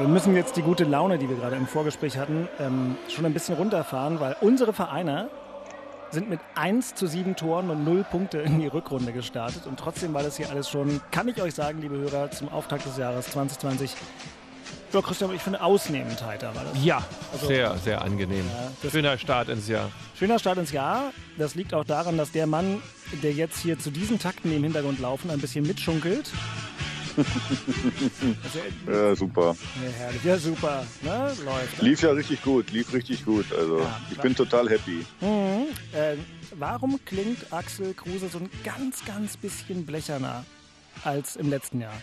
Wir 0.00 0.08
müssen 0.08 0.34
jetzt 0.34 0.56
die 0.56 0.62
gute 0.62 0.84
Laune, 0.84 1.18
die 1.18 1.28
wir 1.28 1.36
gerade 1.36 1.56
im 1.56 1.66
Vorgespräch 1.66 2.16
hatten, 2.16 2.48
ähm, 2.58 2.96
schon 3.14 3.26
ein 3.26 3.34
bisschen 3.34 3.54
runterfahren, 3.54 4.18
weil 4.18 4.34
unsere 4.40 4.72
Vereine 4.72 5.28
sind 6.10 6.30
mit 6.30 6.40
1 6.54 6.94
zu 6.94 7.06
7 7.06 7.36
Toren 7.36 7.68
und 7.68 7.84
0 7.84 8.04
Punkte 8.04 8.38
in 8.38 8.60
die 8.60 8.66
Rückrunde 8.66 9.12
gestartet. 9.12 9.66
Und 9.66 9.78
trotzdem 9.78 10.14
war 10.14 10.22
das 10.22 10.38
hier 10.38 10.48
alles 10.48 10.70
schon, 10.70 11.02
kann 11.10 11.28
ich 11.28 11.40
euch 11.42 11.54
sagen, 11.54 11.82
liebe 11.82 11.98
Hörer, 11.98 12.30
zum 12.30 12.48
Auftakt 12.48 12.86
des 12.86 12.96
Jahres 12.96 13.30
2020 13.30 13.94
ja, 14.92 15.02
Christian, 15.02 15.32
ich 15.34 15.42
finde 15.42 15.60
ausnehmend 15.62 16.24
heiter 16.24 16.52
war 16.54 16.64
das. 16.64 16.82
Ja, 16.82 17.02
also, 17.32 17.46
sehr, 17.46 17.76
sehr 17.76 18.02
angenehm. 18.02 18.44
Ja, 18.82 18.90
schöner 18.90 19.18
Start 19.18 19.48
ins 19.48 19.68
Jahr. 19.68 19.90
Schöner 20.18 20.38
Start 20.38 20.58
ins 20.58 20.72
Jahr. 20.72 21.12
Das 21.38 21.54
liegt 21.54 21.74
auch 21.74 21.84
daran, 21.84 22.16
dass 22.16 22.32
der 22.32 22.48
Mann, 22.48 22.82
der 23.22 23.32
jetzt 23.32 23.58
hier 23.60 23.78
zu 23.78 23.90
diesen 23.90 24.18
Takten, 24.18 24.50
die 24.50 24.56
im 24.56 24.64
Hintergrund 24.64 24.98
laufen, 24.98 25.30
ein 25.30 25.40
bisschen 25.40 25.64
mitschunkelt. 25.64 26.32
ja, 28.86 29.16
super. 29.16 29.56
Ja, 30.24 30.38
super. 30.38 30.84
Ne? 31.02 31.32
Läuft. 31.44 31.82
Lief 31.82 32.02
ja 32.02 32.10
richtig 32.10 32.42
gut, 32.42 32.70
lief 32.70 32.92
richtig 32.92 33.24
gut. 33.24 33.46
Also 33.52 33.80
ja, 33.80 34.00
ich 34.10 34.18
bin 34.18 34.34
total 34.34 34.68
happy. 34.68 35.04
Mhm. 35.20 35.66
Äh, 35.92 36.16
warum 36.58 36.98
klingt 37.04 37.52
Axel 37.52 37.94
Kruse 37.94 38.28
so 38.28 38.38
ein 38.38 38.50
ganz, 38.64 39.04
ganz 39.04 39.36
bisschen 39.36 39.86
blecherner 39.86 40.44
als 41.04 41.36
im 41.36 41.50
letzten 41.50 41.80
Jahr? 41.80 41.94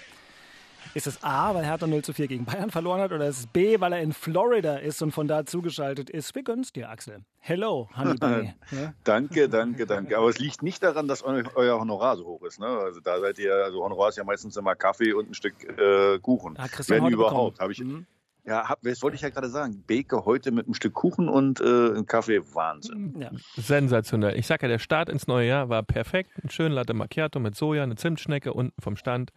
Ist 0.98 1.06
es 1.06 1.24
A, 1.24 1.54
weil 1.54 1.64
Hertha 1.64 1.86
0 1.86 2.02
zu 2.02 2.12
4 2.12 2.28
gegen 2.28 2.46
Bayern 2.46 2.72
verloren 2.72 3.00
hat, 3.00 3.12
oder 3.12 3.28
ist 3.28 3.38
es 3.38 3.46
B, 3.46 3.80
weil 3.80 3.94
er 3.94 4.02
in 4.02 4.14
Florida 4.14 4.78
ist 4.78 5.00
und 5.04 5.12
von 5.12 5.28
da 5.28 5.46
zugeschaltet 5.46 6.10
ist? 6.10 6.34
Wir 6.34 6.42
gönnen's 6.42 6.74
dir, 6.74 6.90
Axel. 6.90 7.20
Hello, 7.38 7.88
Honey 7.96 8.16
Bunny. 8.16 8.54
ja? 8.72 8.96
Danke, 9.04 9.48
danke, 9.48 9.86
danke. 9.86 10.18
Aber 10.18 10.28
es 10.28 10.40
liegt 10.40 10.64
nicht 10.64 10.82
daran, 10.82 11.08
dass 11.08 11.22
euer 11.22 11.80
Honorar 11.80 12.18
so 12.18 12.26
hoch 12.26 12.42
ist. 12.46 12.60
Ne? 12.60 12.66
Also 12.66 13.00
da 13.00 13.20
seid 13.20 13.38
ihr, 13.38 13.54
also 13.54 13.84
Honorar 13.84 14.10
ist 14.10 14.18
ja 14.18 14.24
meistens 14.24 14.58
immer 14.58 14.74
Kaffee 14.74 15.14
und 15.14 15.30
ein 15.30 15.34
Stück 15.36 15.54
äh, 15.80 16.18
Kuchen. 16.18 16.56
Ah, 16.58 16.68
Christian 16.68 17.04
Wenn 17.04 17.14
überhaupt. 17.14 17.60
Habe 17.60 17.74
ich. 17.74 17.80
Mhm. 17.80 18.08
Ja, 18.44 18.68
hab, 18.68 18.82
das 18.82 19.04
wollte 19.04 19.18
ich 19.18 19.22
ja 19.22 19.30
gerade 19.30 19.50
sagen. 19.50 19.84
Beke 19.86 20.26
heute 20.26 20.50
mit 20.50 20.66
einem 20.66 20.74
Stück 20.74 20.96
Kuchen 20.96 21.30
und 21.30 21.62
äh, 21.62 21.64
einem 21.64 22.08
Kaffee, 22.08 22.42
Wahnsinn. 22.56 23.14
Ja. 23.20 23.30
Sensationell. 23.56 24.36
Ich 24.36 24.48
sage 24.48 24.64
ja, 24.64 24.70
der 24.70 24.80
Start 24.80 25.10
ins 25.10 25.28
neue 25.28 25.48
Jahr 25.48 25.70
war 25.70 25.84
perfekt. 25.84 26.32
Ein 26.44 26.50
schön 26.50 26.72
Latte 26.72 26.96
Macchiato 26.96 27.40
mit 27.40 27.56
Soja, 27.56 27.84
eine 27.84 27.98
Zimtschnecke 27.98 28.52
unten 28.52 28.82
vom 28.82 28.96
Stand. 28.96 29.32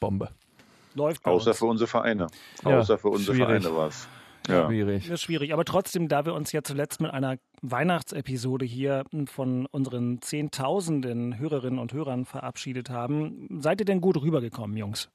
Bombe. 0.00 0.28
Läuft 0.94 1.24
Außer 1.24 1.50
uns. 1.50 1.58
für 1.58 1.66
unsere 1.66 1.88
Vereine. 1.88 2.26
Ja, 2.64 2.78
Außer 2.78 2.98
für 2.98 3.08
unsere 3.08 3.36
schwierig. 3.36 3.62
Vereine 3.62 3.76
war 3.76 3.88
es. 3.88 4.08
Ja. 4.48 4.66
Schwierig. 4.66 5.04
Das 5.04 5.14
ist 5.14 5.22
schwierig. 5.22 5.52
Aber 5.52 5.64
trotzdem, 5.64 6.08
da 6.08 6.24
wir 6.24 6.32
uns 6.34 6.52
ja 6.52 6.62
zuletzt 6.62 7.00
mit 7.02 7.10
einer 7.10 7.36
Weihnachtsepisode 7.60 8.64
hier 8.64 9.04
von 9.26 9.66
unseren 9.66 10.22
Zehntausenden 10.22 11.38
Hörerinnen 11.38 11.78
und 11.78 11.92
Hörern 11.92 12.24
verabschiedet 12.24 12.88
haben, 12.88 13.58
seid 13.60 13.80
ihr 13.80 13.84
denn 13.84 14.00
gut 14.00 14.20
rübergekommen, 14.20 14.76
Jungs? 14.76 15.10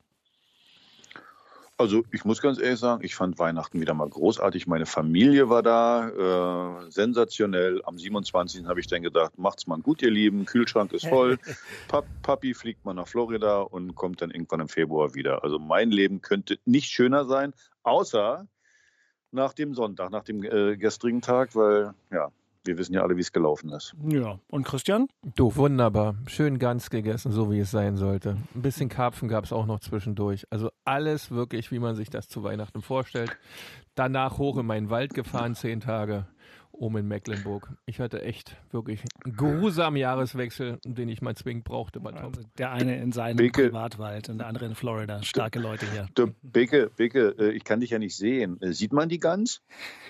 Also 1.78 2.04
ich 2.12 2.24
muss 2.24 2.40
ganz 2.40 2.60
ehrlich 2.60 2.80
sagen, 2.80 3.04
ich 3.04 3.16
fand 3.16 3.40
Weihnachten 3.40 3.82
wieder 3.82 3.96
mal 3.96 4.08
großartig. 4.08 4.68
Meine 4.68 4.86
Familie 4.86 5.50
war 5.50 5.64
da, 5.64 6.84
äh, 6.86 6.92
sensationell. 6.92 7.82
Am 7.86 7.98
27. 7.98 8.66
habe 8.66 8.80
ich 8.80 8.88
dann 8.88 9.02
gedacht, 9.02 9.38
macht's 9.38 9.66
mal 9.66 9.80
gut, 9.80 10.02
ihr 10.04 10.12
Lieben. 10.12 10.46
Kühlschrank 10.46 10.94
ist 10.94 11.08
voll. 11.08 11.38
Pap 11.88 12.06
Papi 12.22 12.54
fliegt 12.54 12.86
mal 12.86 12.94
nach 12.94 13.08
Florida 13.08 13.62
und 13.62 13.96
kommt 13.96 14.22
dann 14.22 14.30
irgendwann 14.30 14.60
im 14.60 14.70
Februar 14.70 15.16
wieder. 15.16 15.44
Also 15.44 15.58
mein 15.58 15.90
Leben 15.90 16.22
könnte 16.22 16.60
nicht 16.66 16.92
schöner 16.92 17.26
sein, 17.26 17.54
außer 17.82 18.48
nach 19.32 19.54
dem 19.54 19.74
Sonntag, 19.74 20.12
nach 20.12 20.24
dem 20.24 20.44
äh, 20.44 20.78
gestrigen 20.78 21.22
Tag, 21.22 21.56
weil 21.56 21.96
ja, 22.12 22.32
wir 22.66 22.78
wissen 22.78 22.94
ja 22.94 23.02
alle, 23.02 23.16
wie 23.18 23.22
es 23.22 23.32
gelaufen 23.32 23.70
ist. 23.72 23.96
Ja, 24.08 24.40
und 24.48 24.66
Christian? 24.66 25.08
Du, 25.36 25.56
wunderbar. 25.56 26.16
Schön 26.28 26.60
ganz 26.60 26.90
gegessen, 26.90 27.32
so 27.32 27.52
wie 27.52 27.60
es 27.60 27.72
sein 27.72 27.98
sollte. 27.98 28.38
Ein 28.56 28.62
bisschen 28.62 28.90
Karpfen 28.90 29.28
gab 29.28 29.44
es 29.44 29.54
auch 29.54 29.66
noch 29.66 29.80
zwischendurch. 29.80 30.46
Also 30.50 30.70
alles 30.86 31.32
wirklich, 31.32 31.72
wie 31.72 31.80
man 31.80 31.96
sich 31.96 32.10
das 32.10 32.28
zu 32.28 32.44
Weihnachten 32.44 32.82
vorstellt. 32.82 33.38
Danach 33.96 34.38
hoch 34.38 34.58
in 34.58 34.66
meinen 34.66 34.90
Wald 34.90 35.14
gefahren, 35.14 35.56
zehn 35.56 35.80
Tage 35.80 36.26
oben 36.74 36.98
in 36.98 37.08
Mecklenburg. 37.08 37.70
Ich 37.86 38.00
hatte 38.00 38.24
echt 38.24 38.58
wirklich 38.72 39.04
einen 39.24 39.36
geruhsamen 39.36 39.98
Jahreswechsel, 39.98 40.80
den 40.84 41.08
ich 41.08 41.22
mal 41.22 41.36
zwingend 41.36 41.64
brauchte. 41.64 42.00
Mal 42.00 42.16
also 42.16 42.42
der 42.58 42.72
eine 42.72 42.98
in 42.98 43.12
seinem 43.12 43.38
Beke, 43.38 43.66
Privatwald 43.66 44.30
und 44.30 44.40
der 44.40 44.48
andere 44.48 44.66
in 44.66 44.76
Florida. 44.76 45.22
Starke 45.24 45.60
Leute 45.60 45.86
hier. 45.92 46.08
Beke, 46.42 46.92
Beke, 46.96 47.36
äh, 47.38 47.52
ich 47.52 47.64
kann 47.64 47.80
dich 47.80 47.92
ja 47.92 48.00
nicht 48.00 48.16
sehen. 48.16 48.60
Äh, 48.62 48.74
sieht 48.74 48.92
man 48.92 49.08
die 49.08 49.20
ganz? 49.20 49.62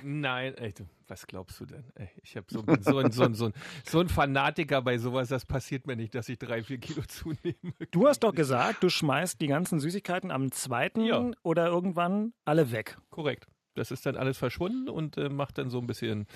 Nein, 0.03 0.55
echt. 0.55 0.83
Was 1.13 1.27
glaubst 1.27 1.59
du 1.59 1.67
denn? 1.67 1.83
Ich 2.23 2.35
habe 2.35 2.47
so, 2.49 2.63
so, 2.81 2.97
ein, 2.97 3.11
so, 3.11 3.31
so, 3.33 3.51
so 3.85 3.99
ein 3.99 4.09
Fanatiker 4.09 4.81
bei 4.81 4.97
sowas, 4.97 5.29
das 5.29 5.45
passiert 5.45 5.85
mir 5.85 5.95
nicht, 5.95 6.15
dass 6.15 6.27
ich 6.27 6.39
drei, 6.39 6.63
vier 6.63 6.79
Kilo 6.79 7.03
zunehme. 7.07 7.53
Du 7.91 8.07
hast 8.07 8.21
doch 8.23 8.33
gesagt, 8.33 8.81
du 8.81 8.89
schmeißt 8.89 9.39
die 9.39 9.45
ganzen 9.45 9.79
Süßigkeiten 9.79 10.31
am 10.31 10.51
zweiten 10.51 11.01
ja. 11.01 11.29
oder 11.43 11.67
irgendwann 11.67 12.33
alle 12.45 12.71
weg. 12.71 12.97
Korrekt 13.11 13.47
das 13.75 13.89
ist 13.89 14.05
dann 14.05 14.15
alles 14.15 14.37
verschwunden 14.37 14.87
und 14.87 15.17
äh, 15.17 15.29
macht 15.29 15.57
dann 15.57 15.71
so 15.71 15.79
ein 15.79 15.87
bisschen 15.87 16.27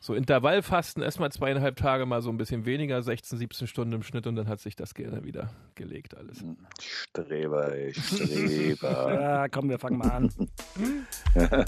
so 0.00 0.14
Intervallfasten, 0.14 1.02
erstmal 1.02 1.30
zweieinhalb 1.30 1.76
Tage 1.76 2.06
mal 2.06 2.22
so 2.22 2.30
ein 2.30 2.38
bisschen 2.38 2.64
weniger, 2.64 3.02
16, 3.02 3.38
17 3.38 3.66
Stunden 3.66 3.92
im 3.92 4.02
Schnitt 4.02 4.26
und 4.26 4.36
dann 4.36 4.48
hat 4.48 4.60
sich 4.60 4.76
das 4.76 4.94
gerne 4.94 5.22
wieder 5.22 5.50
gelegt 5.74 6.16
alles. 6.16 6.42
Streber, 6.80 7.74
Streber. 7.92 9.14
ja, 9.20 9.48
komm, 9.48 9.68
wir 9.68 9.78
fangen 9.78 9.98
mal 9.98 10.10
an. 10.10 10.32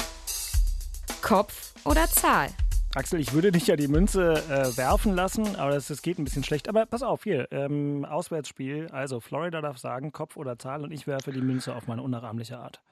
Kopf 1.22 1.72
oder 1.84 2.09
Zahl? 2.09 2.49
Axel, 2.94 3.21
ich 3.21 3.33
würde 3.33 3.53
dich 3.53 3.66
ja 3.69 3.77
die 3.77 3.88
Münze 3.88 4.34
äh, 4.50 4.77
werfen 4.77 5.15
lassen, 5.15 5.56
aber 5.56 5.71
das, 5.71 5.87
das, 5.87 6.03
geht 6.03 6.19
ein 6.19 6.25
bisschen 6.25 6.44
schlecht. 6.44 6.69
Aber 6.69 6.84
pass 6.84 7.03
auf, 7.03 7.22
hier, 7.22 7.50
ähm, 7.53 8.05
Auswärtsspiel. 8.05 8.88
Also 8.93 9.21
Florida 9.21 9.62
darf 9.62 9.78
sagen, 9.78 10.12
Kopf 10.12 10.37
oder 10.37 10.59
Zahl 10.59 10.83
und 10.83 10.91
ich 10.91 11.06
werfe 11.06 11.33
die 11.33 11.41
Münze 11.41 11.75
auf 11.75 11.87
meine 11.87 12.03
unnachahmliche 12.03 12.59
Art. 12.59 12.83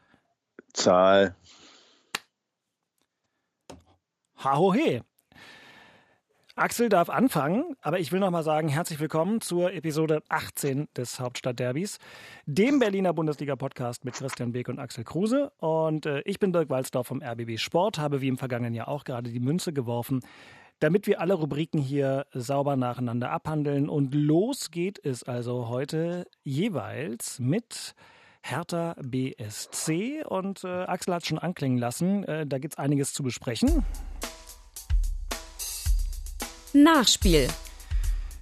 Zahl. 0.73 1.35
Hahohe. 4.43 5.03
Axel 6.61 6.91
darf 6.91 7.09
anfangen, 7.09 7.75
aber 7.81 8.01
ich 8.01 8.13
will 8.13 8.21
noch 8.21 8.31
mal 8.31 8.43
sagen, 8.43 8.69
herzlich 8.69 9.01
willkommen 9.01 9.41
zur 9.41 9.73
Episode 9.73 10.23
18 10.29 10.89
des 10.95 11.19
Hauptstadtderbys, 11.19 11.97
dem 12.45 12.79
Berliner 12.79 13.15
Bundesliga-Podcast 13.15 14.05
mit 14.05 14.13
Christian 14.13 14.53
Beek 14.53 14.69
und 14.69 14.79
Axel 14.79 15.05
Kruse. 15.05 15.53
Und 15.57 16.05
äh, 16.05 16.21
ich 16.27 16.39
bin 16.39 16.53
Dirk 16.53 16.69
Walzdorf 16.69 17.07
vom 17.07 17.23
RBB 17.23 17.57
Sport, 17.59 17.99
habe 17.99 18.21
wie 18.21 18.29
im 18.29 18.37
vergangenen 18.37 18.75
Jahr 18.75 18.89
auch 18.89 19.05
gerade 19.05 19.31
die 19.31 19.41
Münze 19.41 19.73
geworfen, 19.73 20.21
damit 20.81 21.07
wir 21.07 21.23
alle 21.23 21.33
Rubriken 21.33 21.81
hier 21.81 22.27
sauber 22.35 22.77
nacheinander 22.77 23.31
abhandeln. 23.31 23.89
Und 23.89 24.15
los 24.15 24.71
geht 24.71 25.03
es 25.03 25.23
also 25.23 25.69
heute 25.69 26.27
jeweils 26.43 27.39
mit 27.39 27.95
Hertha 28.43 28.97
BSC. 29.01 30.25
Und 30.29 30.65
äh, 30.65 30.69
Axel 30.69 31.15
hat 31.15 31.25
schon 31.25 31.39
anklingen 31.39 31.79
lassen, 31.79 32.23
äh, 32.25 32.47
da 32.47 32.59
gibt 32.59 32.75
es 32.75 32.79
einiges 32.79 33.15
zu 33.15 33.23
besprechen. 33.23 33.83
Nachspiel. 36.73 37.49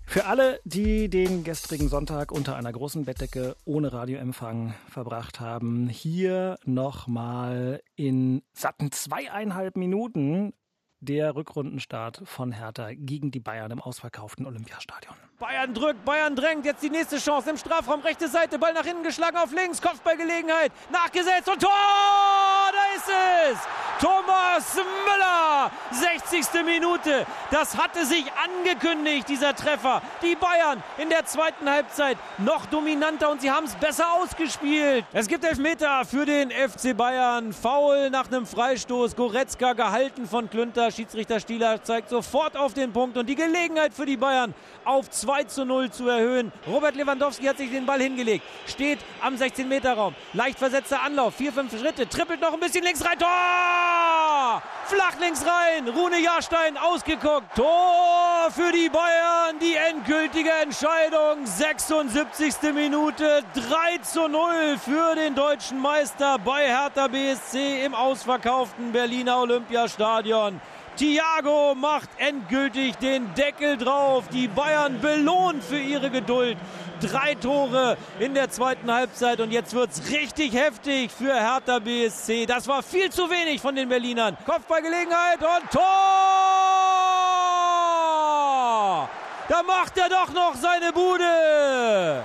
Für 0.04 0.26
alle, 0.26 0.60
die 0.64 1.08
den 1.08 1.44
gestrigen 1.44 1.88
Sonntag 1.88 2.30
unter 2.30 2.56
einer 2.56 2.72
großen 2.72 3.06
Bettdecke 3.06 3.56
ohne 3.64 3.92
Radioempfang 3.92 4.74
verbracht 4.88 5.40
haben, 5.40 5.88
hier 5.88 6.58
nochmal 6.64 7.82
in 7.96 8.42
satten 8.52 8.92
zweieinhalb 8.92 9.76
Minuten 9.76 10.52
der 11.00 11.36
Rückrundenstart 11.36 12.22
von 12.24 12.52
Hertha 12.52 12.90
gegen 12.92 13.30
die 13.30 13.40
Bayern 13.40 13.70
im 13.70 13.80
ausverkauften 13.80 14.44
Olympiastadion. 14.44 15.16
Bayern 15.38 15.72
drückt, 15.72 16.04
Bayern 16.04 16.34
drängt, 16.34 16.66
jetzt 16.66 16.82
die 16.82 16.90
nächste 16.90 17.16
Chance 17.16 17.50
im 17.50 17.56
Strafraum, 17.56 18.00
rechte 18.00 18.26
Seite, 18.26 18.58
Ball 18.58 18.72
nach 18.72 18.84
hinten 18.84 19.04
geschlagen 19.04 19.36
auf 19.36 19.52
links, 19.52 19.80
Kopfballgelegenheit, 19.80 20.72
nachgesetzt 20.90 21.48
und 21.48 21.62
Tor! 21.62 21.70
Da 22.72 22.96
ist 22.96 23.52
es! 23.52 23.58
Thomas 24.00 24.76
Müller, 24.76 25.72
60. 25.90 26.64
Minute. 26.64 27.26
Das 27.50 27.76
hatte 27.76 28.06
sich 28.06 28.24
angekündigt, 28.32 29.28
dieser 29.28 29.56
Treffer. 29.56 30.02
Die 30.22 30.36
Bayern 30.36 30.84
in 30.98 31.08
der 31.08 31.24
zweiten 31.26 31.68
Halbzeit 31.68 32.16
noch 32.38 32.66
dominanter 32.66 33.28
und 33.28 33.40
sie 33.40 33.50
haben 33.50 33.66
es 33.66 33.74
besser 33.74 34.12
ausgespielt. 34.12 35.04
Es 35.12 35.26
gibt 35.26 35.44
Elfmeter 35.44 36.04
für 36.04 36.24
den 36.26 36.52
FC 36.52 36.96
Bayern. 36.96 37.52
Foul 37.52 38.10
nach 38.10 38.28
einem 38.28 38.46
Freistoß. 38.46 39.16
Goretzka 39.16 39.72
gehalten 39.72 40.28
von 40.28 40.48
Klünter. 40.48 40.92
Schiedsrichter 40.92 41.40
Stieler 41.40 41.82
zeigt 41.82 42.10
sofort 42.10 42.56
auf 42.56 42.74
den 42.74 42.92
Punkt 42.92 43.16
und 43.16 43.26
die 43.26 43.34
Gelegenheit 43.34 43.94
für 43.94 44.06
die 44.06 44.16
Bayern 44.16 44.54
auf 44.84 45.10
2 45.10 45.27
zu 45.48 45.64
0 45.64 45.90
zu 45.90 46.08
erhöhen. 46.08 46.52
Robert 46.66 46.96
Lewandowski 46.96 47.44
hat 47.44 47.58
sich 47.58 47.70
den 47.70 47.86
Ball 47.86 48.00
hingelegt, 48.00 48.44
steht 48.66 48.98
am 49.20 49.34
16-Meter-Raum. 49.34 50.14
Leicht 50.32 50.58
versetzter 50.58 51.02
Anlauf, 51.02 51.34
vier, 51.34 51.52
fünf 51.52 51.78
Schritte, 51.78 52.08
trippelt 52.08 52.40
noch 52.40 52.52
ein 52.52 52.60
bisschen 52.60 52.84
links 52.84 53.04
rein. 53.04 53.18
Tor! 53.18 54.62
flach 54.88 55.18
links 55.20 55.44
rein. 55.44 55.88
Rune 55.88 56.18
Jahrstein 56.18 56.76
ausgeguckt. 56.76 57.54
Tor 57.54 58.50
für 58.50 58.72
die 58.72 58.88
Bayern. 58.88 59.58
Die 59.60 59.74
endgültige 59.74 60.50
Entscheidung. 60.62 61.44
76. 61.44 62.72
Minute. 62.74 63.42
3 63.54 63.98
zu 63.98 64.28
0 64.28 64.78
für 64.78 65.14
den 65.14 65.34
deutschen 65.34 65.78
Meister 65.78 66.38
bei 66.38 66.66
Hertha 66.66 67.08
BSC 67.08 67.84
im 67.84 67.94
ausverkauften 67.94 68.92
Berliner 68.92 69.40
Olympiastadion. 69.40 70.60
Thiago 70.98 71.76
macht 71.76 72.08
endgültig 72.18 72.96
den 72.96 73.32
Deckel 73.34 73.76
drauf. 73.76 74.24
Die 74.32 74.48
Bayern 74.48 75.00
belohnt 75.00 75.62
für 75.62 75.78
ihre 75.78 76.10
Geduld. 76.10 76.58
Drei 77.00 77.36
Tore 77.36 77.96
in 78.18 78.34
der 78.34 78.50
zweiten 78.50 78.92
Halbzeit 78.92 79.38
und 79.40 79.52
jetzt 79.52 79.74
wird 79.74 79.92
es 79.92 80.10
richtig 80.10 80.52
heftig 80.54 81.12
für 81.12 81.32
Hertha 81.32 81.78
BSC. 81.78 82.46
Das 82.46 82.66
war 82.66 82.82
viel 82.82 83.10
zu 83.10 83.30
wenig 83.30 83.60
von 83.60 83.76
den 83.76 83.88
Berlinern. 83.88 84.36
Kopfballgelegenheit 84.44 85.38
und 85.40 85.70
Tor! 85.70 85.84
Da 89.48 89.62
macht 89.62 89.96
er 89.96 90.08
doch 90.08 90.32
noch 90.34 90.56
seine 90.56 90.92
Bude. 90.92 92.24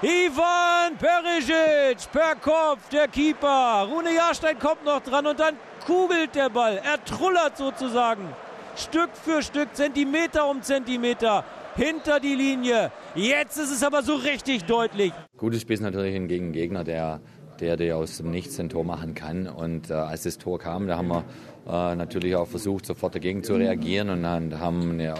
Ivan 0.00 0.96
Perisic 0.96 2.10
per 2.10 2.36
Kopf, 2.36 2.88
der 2.90 3.08
Keeper. 3.08 3.86
Rune 3.90 4.14
Jahrstein 4.14 4.58
kommt 4.58 4.84
noch 4.84 5.02
dran 5.02 5.26
und 5.26 5.38
dann 5.38 5.58
kugelt 5.88 6.34
der 6.34 6.50
Ball. 6.50 6.80
Er 6.84 7.02
trullert 7.02 7.56
sozusagen. 7.56 8.28
Stück 8.76 9.10
für 9.14 9.42
Stück, 9.42 9.74
Zentimeter 9.74 10.48
um 10.48 10.62
Zentimeter 10.62 11.44
hinter 11.76 12.20
die 12.20 12.34
Linie. 12.34 12.92
Jetzt 13.14 13.56
ist 13.56 13.72
es 13.72 13.82
aber 13.82 14.02
so 14.02 14.14
richtig 14.14 14.64
deutlich. 14.64 15.12
Gutes 15.38 15.62
Spiel 15.62 15.74
ist 15.74 15.80
natürlich 15.80 16.14
gegen 16.28 16.52
Gegner, 16.52 16.84
der 16.84 17.20
der, 17.60 17.76
der 17.76 17.96
aus 17.96 18.18
dem 18.18 18.30
Nichts 18.30 18.60
ein 18.60 18.68
Tor 18.68 18.84
machen 18.84 19.14
kann. 19.14 19.48
Und 19.48 19.90
äh, 19.90 19.94
als 19.94 20.22
das 20.22 20.38
Tor 20.38 20.58
kam, 20.58 20.86
da 20.86 20.96
haben 20.96 21.08
wir 21.08 21.24
natürlich 21.68 22.34
auch 22.34 22.48
versucht, 22.48 22.86
sofort 22.86 23.14
dagegen 23.14 23.44
zu 23.44 23.54
reagieren 23.54 24.08
und 24.10 24.26
haben 24.26 24.90
eine, 24.92 25.14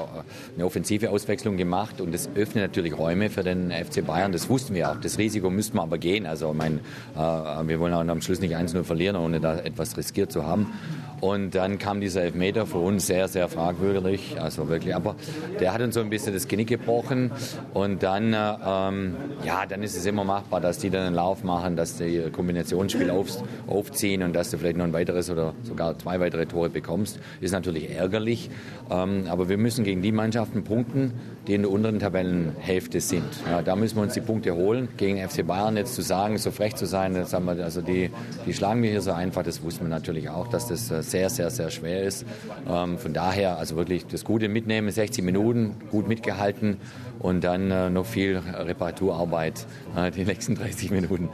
eine, 0.54 0.64
offensive 0.64 1.10
Auswechslung 1.10 1.56
gemacht. 1.56 2.00
Und 2.00 2.12
das 2.12 2.28
öffnet 2.34 2.64
natürlich 2.64 2.96
Räume 2.96 3.28
für 3.28 3.42
den 3.42 3.70
FC 3.70 4.04
Bayern. 4.06 4.32
Das 4.32 4.48
wussten 4.48 4.74
wir 4.74 4.90
auch. 4.90 4.96
Das 4.96 5.18
Risiko 5.18 5.50
müssten 5.50 5.76
wir 5.76 5.82
aber 5.82 5.98
gehen. 5.98 6.26
Also, 6.26 6.54
mein, 6.54 6.80
äh, 7.14 7.18
wir 7.18 7.80
wollen 7.80 7.92
auch 7.92 8.00
am 8.00 8.22
Schluss 8.22 8.40
nicht 8.40 8.56
1-0 8.56 8.82
verlieren, 8.84 9.16
ohne 9.16 9.40
da 9.40 9.58
etwas 9.58 9.96
riskiert 9.96 10.32
zu 10.32 10.46
haben. 10.46 10.72
Und 11.20 11.54
dann 11.54 11.78
kam 11.78 12.00
dieser 12.00 12.22
Elfmeter 12.22 12.66
für 12.66 12.78
uns 12.78 13.06
sehr, 13.06 13.28
sehr 13.28 13.48
fragwürdig. 13.48 14.36
Also 14.40 14.68
wirklich, 14.68 14.94
aber 14.94 15.16
der 15.60 15.72
hat 15.72 15.80
uns 15.80 15.94
so 15.94 16.00
ein 16.00 16.10
bisschen 16.10 16.32
das 16.32 16.46
Genick 16.46 16.68
gebrochen. 16.68 17.32
Und 17.74 18.02
dann, 18.02 18.32
äh, 18.32 18.54
ähm, 18.64 19.16
ja, 19.44 19.66
dann 19.66 19.82
ist 19.82 19.96
es 19.96 20.06
immer 20.06 20.24
machbar, 20.24 20.60
dass 20.60 20.78
die 20.78 20.90
dann 20.90 21.06
einen 21.06 21.16
Lauf 21.16 21.42
machen, 21.42 21.76
dass 21.76 21.96
die 21.96 22.30
Kombinationsspiel 22.30 23.10
auf, 23.10 23.28
aufziehen 23.66 24.22
und 24.22 24.32
dass 24.32 24.50
du 24.50 24.58
vielleicht 24.58 24.76
noch 24.76 24.84
ein 24.84 24.92
weiteres 24.92 25.30
oder 25.30 25.54
sogar 25.62 25.98
zwei 25.98 26.20
weitere 26.20 26.46
Tore 26.46 26.70
bekommst. 26.70 27.18
Ist 27.40 27.52
natürlich 27.52 27.90
ärgerlich. 27.90 28.50
Ähm, 28.90 29.24
aber 29.28 29.48
wir 29.48 29.58
müssen 29.58 29.84
gegen 29.84 30.02
die 30.02 30.12
Mannschaften 30.12 30.62
punkten, 30.64 31.12
die 31.48 31.54
in 31.54 31.62
der 31.62 31.70
unteren 31.70 31.98
Tabellenhälfte 31.98 33.00
sind. 33.00 33.24
Ja, 33.46 33.62
da 33.62 33.74
müssen 33.74 33.96
wir 33.96 34.02
uns 34.02 34.12
die 34.12 34.20
Punkte 34.20 34.54
holen. 34.54 34.88
Gegen 34.98 35.26
FC 35.26 35.46
Bayern 35.46 35.76
jetzt 35.76 35.94
zu 35.94 36.02
sagen, 36.02 36.36
so 36.36 36.50
frech 36.50 36.76
zu 36.76 36.86
sein, 36.86 37.14
das 37.14 37.32
wir, 37.32 37.64
also 37.64 37.80
die, 37.80 38.10
die 38.46 38.52
schlagen 38.52 38.82
wir 38.82 38.90
hier 38.90 39.00
so 39.00 39.12
einfach, 39.12 39.42
das 39.42 39.62
wussten 39.62 39.86
wir 39.86 39.88
natürlich 39.88 40.28
auch, 40.28 40.48
dass 40.48 40.68
das 40.68 40.90
äh, 40.90 41.02
sehr, 41.02 41.30
sehr, 41.30 41.50
sehr 41.50 41.70
schwer 41.70 42.02
ist. 42.02 42.26
Ähm, 42.68 42.98
von 42.98 43.14
daher, 43.14 43.56
also 43.56 43.76
wirklich 43.76 44.06
das 44.06 44.24
Gute 44.24 44.48
mitnehmen, 44.48 44.90
60 44.90 45.24
Minuten, 45.24 45.76
gut 45.90 46.06
mitgehalten 46.06 46.76
und 47.18 47.42
dann 47.42 47.70
äh, 47.70 47.88
noch 47.88 48.06
viel 48.06 48.36
Reparaturarbeit 48.36 49.66
äh, 49.96 50.10
die 50.10 50.24
nächsten 50.24 50.54
30 50.54 50.90
Minuten. 50.90 51.30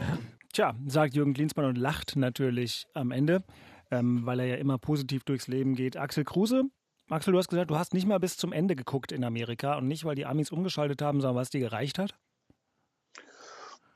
Tja, 0.53 0.73
sagt 0.87 1.15
Jürgen 1.15 1.33
Klinsmann 1.33 1.65
und 1.65 1.77
lacht 1.77 2.15
natürlich 2.15 2.87
am 2.93 3.11
Ende, 3.11 3.43
ähm, 3.91 4.25
weil 4.25 4.39
er 4.39 4.45
ja 4.45 4.55
immer 4.55 4.77
positiv 4.77 5.25
durchs 5.25 5.49
Leben 5.49 5.75
geht. 5.75 5.97
Axel 5.97 6.23
Kruse, 6.23 6.63
Axel, 7.09 7.33
du 7.33 7.37
hast 7.37 7.49
gesagt, 7.49 7.69
du 7.69 7.77
hast 7.77 7.93
nicht 7.93 8.07
mal 8.07 8.19
bis 8.19 8.35
zum 8.35 8.51
Ende 8.51 8.75
geguckt 8.75 9.11
in 9.11 9.23
Amerika 9.23 9.77
und 9.77 9.87
nicht, 9.87 10.05
weil 10.05 10.15
die 10.15 10.25
Amis 10.25 10.51
umgeschaltet 10.51 11.01
haben, 11.01 11.21
sondern 11.21 11.35
was 11.35 11.51
dir 11.51 11.59
gereicht 11.59 11.99
hat? 11.99 12.15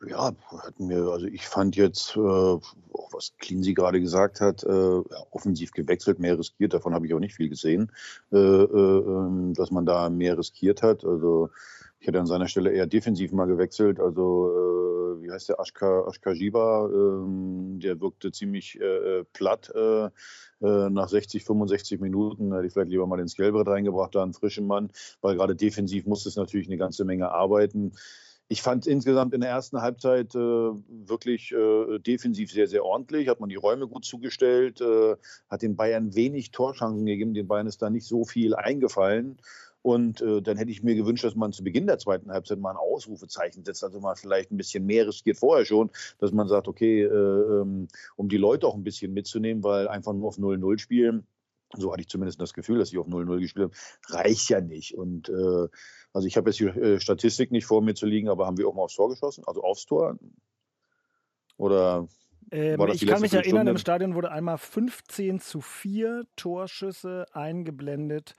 Ja, 0.07 0.31
hat 0.47 0.79
mir, 0.79 1.09
also 1.09 1.25
ich 1.25 1.45
fand 1.45 1.75
jetzt, 1.75 2.15
äh, 2.15 2.19
was 2.19 3.33
Klinsi 3.39 3.73
gerade 3.73 3.99
gesagt 3.99 4.39
hat, 4.39 4.63
äh, 4.63 4.69
ja, 4.69 5.25
offensiv 5.31 5.71
gewechselt, 5.71 6.19
mehr 6.19 6.39
riskiert, 6.39 6.73
davon 6.73 6.93
habe 6.93 7.05
ich 7.05 7.13
auch 7.13 7.19
nicht 7.19 7.35
viel 7.35 7.49
gesehen, 7.49 7.91
äh, 8.31 8.37
äh, 8.37 8.69
ähm, 8.69 9.53
dass 9.55 9.71
man 9.71 9.85
da 9.85 10.09
mehr 10.09 10.37
riskiert 10.37 10.83
hat. 10.83 11.03
Also 11.03 11.49
ich 11.99 12.07
hätte 12.07 12.19
an 12.19 12.27
seiner 12.27 12.47
Stelle 12.47 12.71
eher 12.71 12.87
defensiv 12.87 13.33
mal 13.33 13.47
gewechselt. 13.47 13.99
Also 13.99 15.17
äh, 15.17 15.21
wie 15.23 15.31
heißt 15.31 15.49
der 15.49 15.59
Ashka, 15.59 16.31
Jiba, 16.31 16.87
ähm, 16.87 17.79
der 17.81 17.99
wirkte 17.99 18.31
ziemlich 18.31 18.79
äh, 18.79 19.25
platt 19.33 19.69
nach 20.61 21.07
60, 21.07 21.43
65 21.43 22.01
Minuten. 22.01 22.53
Hätte 22.53 22.67
ich 22.67 22.73
vielleicht 22.73 22.91
lieber 22.91 23.07
mal 23.07 23.19
ins 23.19 23.35
Gelbrett 23.35 23.67
reingebracht, 23.67 24.13
da 24.13 24.23
einen 24.23 24.33
frischen 24.33 24.67
Mann, 24.67 24.89
weil 25.21 25.35
gerade 25.35 25.55
defensiv 25.55 26.05
muss 26.05 26.25
es 26.25 26.35
natürlich 26.35 26.67
eine 26.67 26.77
ganze 26.77 27.05
Menge 27.05 27.31
arbeiten 27.31 27.93
ich 28.51 28.63
fand 28.63 28.87
insgesamt 28.87 29.35
in 29.35 29.41
der 29.41 29.51
ersten 29.51 29.79
Halbzeit 29.81 30.33
äh, 30.33 30.39
wirklich 30.39 31.51
äh, 31.51 31.99
defensiv 31.99 32.51
sehr, 32.51 32.67
sehr 32.67 32.83
ordentlich. 32.83 33.29
Hat 33.29 33.39
man 33.39 33.49
die 33.49 33.55
Räume 33.55 33.87
gut 33.87 34.05
zugestellt, 34.05 34.81
äh, 34.81 35.15
hat 35.47 35.61
den 35.61 35.75
Bayern 35.75 36.15
wenig 36.15 36.49
Torschancen 36.49 37.05
gegeben. 37.05 37.35
Den 37.35 37.47
Bayern 37.47 37.67
ist 37.67 37.83
da 37.83 37.91
nicht 37.91 38.07
so 38.07 38.25
viel 38.25 38.55
eingefallen. 38.55 39.37
Und 39.81 40.21
äh, 40.21 40.41
dann 40.41 40.57
hätte 40.57 40.71
ich 40.71 40.83
mir 40.83 40.95
gewünscht, 40.95 41.23
dass 41.23 41.35
man 41.35 41.53
zu 41.53 41.63
Beginn 41.63 41.87
der 41.87 41.99
zweiten 41.99 42.31
Halbzeit 42.31 42.59
mal 42.59 42.71
ein 42.71 42.77
Ausrufezeichen 42.77 43.63
setzt, 43.63 43.83
also 43.83 43.99
mal 44.01 44.15
vielleicht 44.15 44.51
ein 44.51 44.57
bisschen 44.57 44.85
mehr 44.85 45.07
riskiert 45.07 45.37
vorher 45.37 45.65
schon, 45.65 45.89
dass 46.19 46.33
man 46.33 46.47
sagt, 46.47 46.67
okay, 46.67 47.03
äh, 47.03 47.61
ähm, 47.61 47.87
um 48.17 48.27
die 48.27 48.37
Leute 48.37 48.67
auch 48.67 48.75
ein 48.75 48.83
bisschen 48.83 49.13
mitzunehmen, 49.13 49.63
weil 49.63 49.87
einfach 49.87 50.13
nur 50.13 50.27
auf 50.27 50.37
0-0 50.37 50.79
spielen, 50.79 51.25
so 51.77 51.91
hatte 51.91 52.01
ich 52.01 52.09
zumindest 52.09 52.41
das 52.41 52.53
Gefühl, 52.53 52.79
dass 52.79 52.91
ich 52.91 52.97
auf 52.97 53.07
0-0 53.07 53.39
gespielt 53.39 53.65
habe, 53.65 54.17
reicht 54.17 54.49
ja 54.49 54.59
nicht. 54.59 54.95
Und 54.95 55.29
äh, 55.29 55.67
also 56.13 56.27
ich 56.27 56.35
habe 56.35 56.49
jetzt 56.49 56.59
die 56.59 56.65
äh, 56.65 56.99
Statistik 56.99 57.51
nicht 57.51 57.65
vor 57.65 57.81
mir 57.81 57.93
zu 57.93 58.05
liegen, 58.05 58.27
aber 58.27 58.47
haben 58.47 58.57
wir 58.57 58.67
auch 58.67 58.73
mal 58.73 58.83
aufs 58.83 58.95
Tor 58.95 59.09
geschossen, 59.09 59.43
also 59.45 59.63
aufs 59.63 59.85
Tor? 59.85 60.17
Oder 61.57 62.07
ähm, 62.51 62.81
ich 62.91 63.05
kann 63.05 63.21
mich 63.21 63.33
erinnern, 63.33 63.67
im 63.67 63.77
Stadion 63.77 64.15
wurde 64.15 64.31
einmal 64.31 64.57
15 64.57 65.39
zu 65.39 65.61
4 65.61 66.23
Torschüsse 66.35 67.27
eingeblendet. 67.33 68.35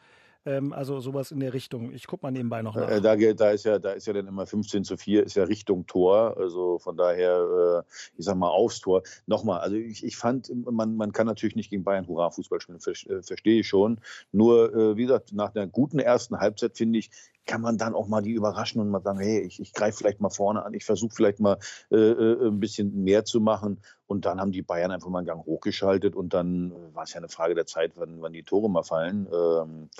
Ähm, 0.46 0.72
also 0.72 1.00
sowas 1.00 1.32
in 1.32 1.40
der 1.40 1.52
Richtung. 1.52 1.92
Ich 1.92 2.06
gucke 2.06 2.24
mal 2.24 2.30
nebenbei 2.30 2.62
noch 2.62 2.74
nach. 2.74 3.00
Da, 3.00 3.16
da, 3.16 3.50
ist 3.50 3.64
ja, 3.64 3.78
da 3.78 3.92
ist 3.92 4.06
ja 4.06 4.14
dann 4.14 4.26
immer 4.26 4.46
15 4.46 4.84
zu 4.84 4.96
4, 4.96 5.24
ist 5.24 5.36
ja 5.36 5.44
Richtung 5.44 5.86
Tor. 5.86 6.36
Also 6.38 6.78
von 6.78 6.96
daher, 6.96 7.84
äh, 7.86 7.92
ich 8.16 8.24
sag 8.24 8.36
mal, 8.36 8.48
aufs 8.48 8.80
Tor. 8.80 9.02
Nochmal, 9.26 9.60
also 9.60 9.76
ich, 9.76 10.02
ich 10.02 10.16
fand, 10.16 10.50
man, 10.70 10.96
man 10.96 11.12
kann 11.12 11.26
natürlich 11.26 11.56
nicht 11.56 11.68
gegen 11.68 11.84
Bayern 11.84 12.06
Hurra 12.06 12.30
Fußball 12.30 12.60
spielen, 12.60 12.78
äh, 12.78 13.22
verstehe 13.22 13.60
ich 13.60 13.68
schon. 13.68 14.00
Nur, 14.32 14.74
äh, 14.74 14.96
wie 14.96 15.02
gesagt, 15.02 15.34
nach 15.34 15.54
einer 15.54 15.66
guten 15.66 15.98
ersten 15.98 16.38
Halbzeit, 16.38 16.76
finde 16.76 17.00
ich, 17.00 17.10
kann 17.44 17.60
man 17.60 17.76
dann 17.76 17.94
auch 17.94 18.08
mal 18.08 18.22
die 18.22 18.32
überraschen 18.32 18.80
und 18.80 18.90
mal 18.90 19.02
sagen, 19.02 19.18
hey, 19.18 19.40
ich, 19.40 19.60
ich 19.60 19.74
greife 19.74 19.98
vielleicht 19.98 20.20
mal 20.20 20.30
vorne 20.30 20.64
an, 20.64 20.72
ich 20.72 20.84
versuche 20.84 21.14
vielleicht 21.14 21.40
mal 21.40 21.58
äh, 21.90 21.96
ein 21.96 22.60
bisschen 22.60 23.02
mehr 23.02 23.24
zu 23.24 23.40
machen. 23.40 23.80
Und 24.06 24.24
dann 24.24 24.40
haben 24.40 24.52
die 24.52 24.62
Bayern 24.62 24.90
einfach 24.90 25.08
mal 25.08 25.18
einen 25.18 25.26
Gang 25.26 25.44
hochgeschaltet 25.44 26.16
und 26.16 26.32
dann 26.32 26.72
war 26.94 27.04
es 27.04 27.12
ja 27.12 27.18
eine 27.18 27.28
Frage 27.28 27.54
der 27.54 27.66
Zeit, 27.66 27.92
wann, 27.96 28.22
wann 28.22 28.32
die 28.32 28.42
Tore 28.42 28.70
mal 28.70 28.82
fallen. 28.82 29.26
Ähm, 29.32 29.90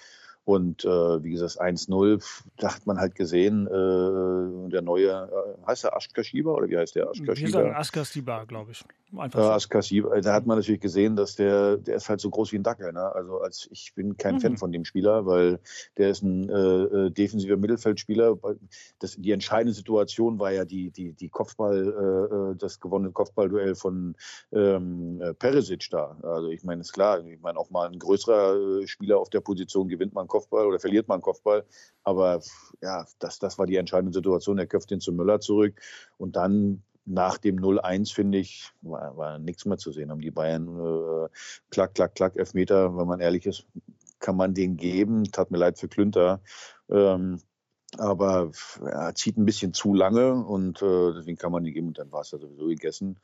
und 0.45 0.85
äh, 0.85 0.89
wie 1.23 1.33
gesagt, 1.33 1.61
1-0, 1.61 2.25
da 2.57 2.75
hat 2.75 2.87
man 2.87 2.99
halt 2.99 3.15
gesehen, 3.15 3.67
äh, 3.67 4.71
der 4.71 4.83
neue, 4.83 5.09
äh, 5.09 5.67
heißt 5.67 5.85
der 5.85 5.97
Aschkashiba 5.97 6.51
oder 6.53 6.69
wie 6.69 6.79
heißt 6.79 6.97
der 6.97 7.11
Aschkashiba? 7.11 7.47
Wir 7.47 7.51
sagen 7.51 7.75
Askasiba, 7.75 8.45
glaube 8.45 8.73
ich. 8.73 8.85
Einfach 9.17 9.43
so. 9.43 9.51
Askasiba, 9.51 10.21
da 10.21 10.33
hat 10.33 10.47
man 10.47 10.59
natürlich 10.59 10.81
gesehen, 10.81 11.17
dass 11.17 11.35
der, 11.35 11.77
der 11.77 11.97
ist 11.97 12.09
halt 12.09 12.21
so 12.21 12.31
groß 12.31 12.53
wie 12.53 12.57
ein 12.57 12.63
Dackel. 12.63 12.93
Ne? 12.93 13.13
Also 13.13 13.41
als 13.41 13.69
ich 13.71 13.93
bin 13.95 14.17
kein 14.17 14.37
mhm. 14.37 14.41
Fan 14.41 14.57
von 14.57 14.73
dem 14.73 14.85
Spieler, 14.85 15.27
weil 15.27 15.59
der 15.99 16.11
ist 16.11 16.23
ein 16.23 16.49
äh, 16.49 16.53
äh, 16.53 17.11
defensiver 17.11 17.57
Mittelfeldspieler. 17.57 18.39
Das, 18.99 19.17
die 19.17 19.33
entscheidende 19.33 19.75
Situation 19.75 20.39
war 20.39 20.53
ja 20.53 20.65
die, 20.65 20.91
die, 20.91 21.13
die 21.13 21.29
Kopfball, 21.29 22.53
äh, 22.53 22.57
das 22.57 22.81
gewonnene 22.81 23.13
Kopfballduell 23.13 23.75
von 23.75 24.17
ähm, 24.53 25.21
Perisic 25.39 25.89
da. 25.91 26.17
Also 26.23 26.49
ich 26.49 26.63
meine, 26.63 26.81
ist 26.81 26.93
klar, 26.93 27.25
ich 27.25 27.41
meine 27.41 27.59
auch 27.59 27.71
mal 27.71 27.89
ein 27.89 27.99
größerer 27.99 28.87
Spieler 28.87 29.19
auf 29.19 29.29
der 29.29 29.41
Position 29.41 29.89
gewinnt 29.89 30.15
man 30.15 30.29
Kopfball 30.31 30.67
oder 30.67 30.81
verliert 30.81 31.09
man 31.09 31.21
Kopfball. 31.21 31.67
Aber 32.03 32.41
ja, 32.81 33.05
das, 33.19 33.39
das 33.39 33.59
war 33.59 33.67
die 33.67 33.77
entscheidende 33.77 34.15
Situation. 34.15 34.59
Er 34.59 34.67
köpft 34.67 34.91
ihn 34.91 35.01
zu 35.01 35.13
Müller 35.13 35.41
zurück. 35.41 35.79
Und 36.17 36.37
dann 36.37 36.83
nach 37.05 37.37
dem 37.37 37.59
0-1, 37.59 38.15
finde 38.15 38.39
ich, 38.39 38.71
war, 38.81 39.17
war 39.17 39.39
nichts 39.39 39.67
mehr 39.67 39.77
zu 39.77 39.93
sehen. 39.93 40.11
Haben 40.11 40.21
die 40.21 40.31
Bayern 40.31 40.69
äh, 40.69 41.29
klack, 41.71 41.95
klack, 41.95 42.15
klack, 42.15 42.37
Elfmeter, 42.37 42.97
wenn 42.97 43.07
man 43.07 43.21
ehrlich 43.21 43.45
ist, 43.45 43.67
kann 44.21 44.37
man 44.37 44.55
den 44.55 44.77
geben. 44.77 45.25
Tat 45.25 45.51
mir 45.51 45.59
leid 45.59 45.79
für 45.79 45.89
Klünter. 45.89 46.41
Ähm, 46.89 47.41
aber 47.99 48.53
er 48.85 49.15
zieht 49.15 49.37
ein 49.37 49.45
bisschen 49.45 49.75
zu 49.75 49.95
lange 49.95 50.35
und 50.35 50.81
äh, 50.81 51.13
deswegen 51.13 51.39
kann 51.39 51.53
man 51.53 51.65
die 51.65 51.73
geben 51.73 51.89
und 51.89 51.99
dann 51.99 52.13
war 52.13 52.21
es 52.21 52.31
ja 52.31 52.39
sowieso 52.39 52.67
gegessen. 52.67 53.19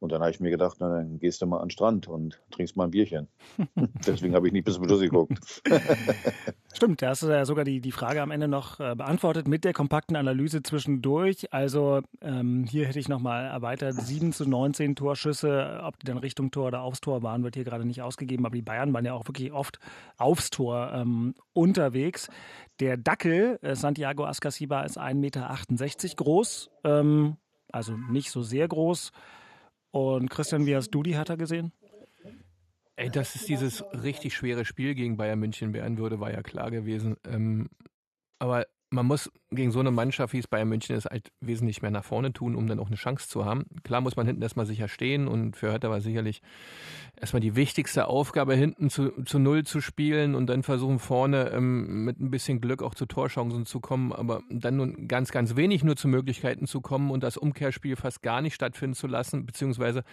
Und 0.00 0.12
dann 0.12 0.20
habe 0.20 0.30
ich 0.30 0.38
mir 0.38 0.50
gedacht, 0.50 0.76
na, 0.78 0.88
dann 0.88 1.18
gehst 1.18 1.42
du 1.42 1.46
mal 1.46 1.58
an 1.58 1.66
den 1.66 1.70
Strand 1.70 2.06
und 2.06 2.40
trinkst 2.50 2.76
mal 2.76 2.84
ein 2.84 2.90
Bierchen. 2.92 3.26
Deswegen 4.06 4.34
habe 4.34 4.46
ich 4.46 4.52
nicht 4.52 4.64
bis 4.64 4.74
zum 4.74 4.84
Schluss 4.84 5.00
geguckt. 5.00 5.38
Stimmt, 6.72 7.02
da 7.02 7.08
hast 7.08 7.24
du 7.24 7.28
ja 7.28 7.44
sogar 7.44 7.64
die, 7.64 7.80
die 7.80 7.90
Frage 7.90 8.22
am 8.22 8.30
Ende 8.30 8.46
noch 8.46 8.78
äh, 8.78 8.94
beantwortet 8.94 9.48
mit 9.48 9.64
der 9.64 9.72
kompakten 9.72 10.14
Analyse 10.14 10.62
zwischendurch. 10.62 11.52
Also 11.52 12.02
ähm, 12.20 12.64
hier 12.68 12.86
hätte 12.86 13.00
ich 13.00 13.08
nochmal 13.08 13.46
erweitert, 13.46 13.94
7 13.94 14.32
zu 14.32 14.48
19 14.48 14.94
Torschüsse, 14.94 15.80
ob 15.82 15.98
die 15.98 16.06
dann 16.06 16.18
Richtung 16.18 16.52
Tor 16.52 16.68
oder 16.68 16.82
aufs 16.82 17.00
Tor 17.00 17.24
waren, 17.24 17.42
wird 17.42 17.56
hier 17.56 17.64
gerade 17.64 17.84
nicht 17.84 18.02
ausgegeben, 18.02 18.46
aber 18.46 18.54
die 18.54 18.62
Bayern 18.62 18.92
waren 18.92 19.04
ja 19.04 19.14
auch 19.14 19.26
wirklich 19.26 19.52
oft 19.52 19.80
aufs 20.16 20.50
Tor 20.50 20.92
ähm, 20.94 21.34
unterwegs. 21.54 22.28
Der 22.78 22.96
Dackel, 22.96 23.58
äh, 23.62 23.74
Santiago 23.74 24.24
Ascasiba, 24.24 24.82
ist 24.82 24.98
1,68 24.98 25.14
Meter 25.14 26.14
groß, 26.14 26.70
ähm, 26.84 27.36
also 27.72 27.96
nicht 27.96 28.30
so 28.30 28.42
sehr 28.42 28.68
groß. 28.68 29.10
Und 29.90 30.30
Christian, 30.30 30.66
wie 30.66 30.76
hast 30.76 30.90
du 30.90 31.02
die 31.02 31.14
Hertha 31.14 31.36
gesehen? 31.36 31.72
Ey, 32.96 33.10
dass 33.10 33.34
es 33.36 33.46
dieses 33.46 33.84
richtig 33.92 34.34
schwere 34.34 34.64
Spiel 34.64 34.94
gegen 34.94 35.16
Bayern 35.16 35.38
München 35.38 35.72
werden 35.72 35.98
würde, 35.98 36.18
war 36.18 36.32
ja 36.32 36.42
klar 36.42 36.70
gewesen. 36.70 37.16
Ähm, 37.24 37.68
aber 38.40 38.66
man 38.90 39.06
muss 39.06 39.30
gegen 39.50 39.70
so 39.70 39.80
eine 39.80 39.90
Mannschaft, 39.90 40.32
wie 40.32 40.38
es 40.38 40.46
Bayern 40.46 40.68
München 40.68 40.96
ist, 40.96 41.06
halt 41.06 41.30
wesentlich 41.40 41.82
mehr 41.82 41.90
nach 41.90 42.04
vorne 42.04 42.32
tun, 42.32 42.54
um 42.54 42.66
dann 42.66 42.78
auch 42.80 42.88
eine 42.88 42.96
Chance 42.96 43.28
zu 43.28 43.44
haben. 43.44 43.66
Klar 43.82 44.00
muss 44.00 44.16
man 44.16 44.26
hinten 44.26 44.42
erstmal 44.42 44.66
sicher 44.66 44.88
stehen 44.88 45.28
und 45.28 45.56
für 45.56 45.70
Hertha 45.70 45.90
war 45.90 46.00
sicherlich 46.00 46.42
erstmal 47.20 47.40
die 47.40 47.56
wichtigste 47.56 48.06
Aufgabe, 48.06 48.54
hinten 48.54 48.90
zu, 48.90 49.10
zu 49.24 49.38
Null 49.38 49.64
zu 49.64 49.80
spielen 49.80 50.34
und 50.34 50.46
dann 50.46 50.62
versuchen 50.62 50.98
vorne 50.98 51.50
ähm, 51.50 52.04
mit 52.04 52.20
ein 52.20 52.30
bisschen 52.30 52.60
Glück 52.60 52.82
auch 52.82 52.94
zu 52.94 53.06
Torchancen 53.06 53.66
zu 53.66 53.80
kommen, 53.80 54.12
aber 54.12 54.42
dann 54.50 54.76
nun 54.76 55.08
ganz, 55.08 55.30
ganz 55.30 55.56
wenig 55.56 55.84
nur 55.84 55.96
zu 55.96 56.08
Möglichkeiten 56.08 56.66
zu 56.66 56.80
kommen 56.80 57.10
und 57.10 57.22
das 57.22 57.36
Umkehrspiel 57.36 57.96
fast 57.96 58.22
gar 58.22 58.40
nicht 58.40 58.54
stattfinden 58.54 58.94
zu 58.94 59.06
lassen, 59.06 59.46
beziehungsweise 59.46 60.04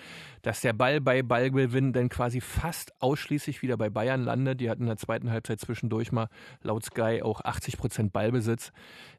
dass 0.42 0.62
der 0.62 0.74
Ball 0.74 1.02
bei 1.02 1.24
Ballgewinn 1.24 1.94
dann 1.94 2.10
quasi 2.10 2.42
fast 2.42 2.94
ausschließlich 3.02 3.62
wieder 3.62 3.78
bei 3.78 3.90
Bayern 3.90 4.24
landet. 4.24 4.62
Die 4.62 4.70
hatten 4.70 4.84
in 4.84 4.88
der 4.88 4.98
zweiten 4.98 5.32
Halbzeit 5.32 5.60
zwischendurch 5.60 6.12
mal 6.12 6.28
laut 6.62 6.86
Sky 6.86 7.22
auch 7.24 7.42
80 7.44 7.78
Prozent 7.78 8.14
Ballbesitz. 8.14 8.65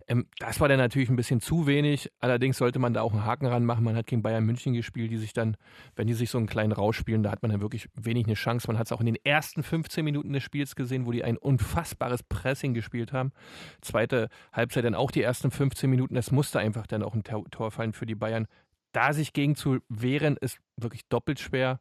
Ähm, 0.08 0.26
das 0.38 0.60
war 0.60 0.68
dann 0.68 0.78
natürlich 0.78 1.08
ein 1.08 1.16
bisschen 1.16 1.40
zu 1.40 1.66
wenig. 1.66 2.10
Allerdings 2.20 2.58
sollte 2.58 2.78
man 2.78 2.94
da 2.94 3.02
auch 3.02 3.12
einen 3.12 3.24
Haken 3.24 3.46
ranmachen. 3.46 3.84
Man 3.84 3.96
hat 3.96 4.06
gegen 4.06 4.22
Bayern 4.22 4.44
München 4.44 4.72
gespielt, 4.72 5.10
die 5.10 5.16
sich 5.16 5.32
dann, 5.32 5.56
wenn 5.96 6.06
die 6.06 6.14
sich 6.14 6.30
so 6.30 6.38
einen 6.38 6.46
kleinen 6.46 6.72
rausspielen, 6.72 7.22
da 7.22 7.30
hat 7.30 7.42
man 7.42 7.50
dann 7.50 7.60
wirklich 7.60 7.88
wenig 7.94 8.26
eine 8.26 8.34
Chance. 8.34 8.68
Man 8.68 8.78
hat 8.78 8.86
es 8.86 8.92
auch 8.92 9.00
in 9.00 9.06
den 9.06 9.18
ersten 9.24 9.62
15 9.62 10.04
Minuten 10.04 10.32
des 10.32 10.42
Spiels 10.42 10.76
gesehen, 10.76 11.06
wo 11.06 11.12
die 11.12 11.24
ein 11.24 11.36
unfassbares 11.36 12.22
Pressing 12.22 12.74
gespielt 12.74 13.12
haben. 13.12 13.32
Zweite 13.80 14.28
Halbzeit 14.52 14.84
dann 14.84 14.94
auch 14.94 15.10
die 15.10 15.22
ersten 15.22 15.50
15 15.50 15.90
Minuten. 15.90 16.16
Es 16.16 16.30
musste 16.30 16.60
einfach 16.60 16.86
dann 16.86 17.02
auch 17.02 17.14
ein 17.14 17.24
Tor 17.24 17.70
fallen 17.70 17.92
für 17.92 18.06
die 18.06 18.14
Bayern. 18.14 18.46
Da 18.92 19.12
sich 19.12 19.32
gegen 19.32 19.56
zu 19.56 19.80
wehren, 19.88 20.36
ist 20.40 20.58
wirklich 20.76 21.06
doppelt 21.08 21.40
schwer. 21.40 21.80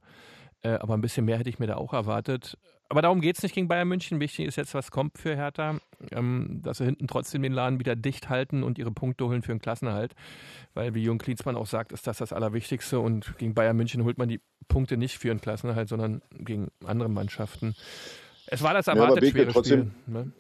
Äh, 0.62 0.70
aber 0.70 0.96
ein 0.96 1.02
bisschen 1.02 1.26
mehr 1.26 1.38
hätte 1.38 1.50
ich 1.50 1.60
mir 1.60 1.68
da 1.68 1.76
auch 1.76 1.94
erwartet 1.94 2.58
aber 2.90 3.02
darum 3.02 3.22
geht 3.22 3.38
es 3.38 3.44
nicht 3.44 3.56
gegen 3.56 3.68
Bayern 3.68 3.88
München. 3.88 4.20
Wichtig 4.20 4.46
ist 4.46 4.58
jetzt, 4.58 4.74
was 4.74 4.92
kommt 4.92 5.18
für 5.18 5.36
Hertha, 5.36 5.80
ähm, 6.12 6.62
dass 6.64 6.78
sie 6.78 6.86
hinten 6.86 7.08
trotzdem 7.08 7.42
den 7.42 7.54
Laden 7.54 7.80
wieder 7.80 7.96
dicht 7.96 8.30
halten 8.30 8.64
und 8.64 8.78
ihre 8.78 8.92
Punkte 8.92 9.26
holen 9.26 9.42
für 9.42 9.54
den 9.54 9.60
Klassenerhalt. 9.60 10.14
Weil, 10.74 10.94
wie 10.94 11.02
Jürgen 11.02 11.18
Klinsmann 11.18 11.56
auch 11.56 11.66
sagt, 11.66 11.92
ist 11.92 12.06
das 12.06 12.18
das 12.18 12.32
Allerwichtigste. 12.32 13.00
Und 13.00 13.38
gegen 13.38 13.54
Bayern 13.56 13.76
München 13.76 14.04
holt 14.04 14.18
man 14.18 14.30
die 14.30 14.40
Punkte 14.68 14.98
nicht 14.98 15.18
für 15.18 15.30
den 15.30 15.42
Klassenerhalt, 15.42 15.90
sondern 15.90 16.22
gegen 16.32 16.70
andere 16.86 17.10
Mannschaften. 17.10 17.76
Es 18.48 18.62
war 18.62 18.74
das 18.74 18.88
erwartet 18.88 19.24
ja, 19.24 19.30
schwere 19.32 19.52
trotzdem, 19.52 19.92
Spiel. 20.04 20.14
Ne? 20.14 20.32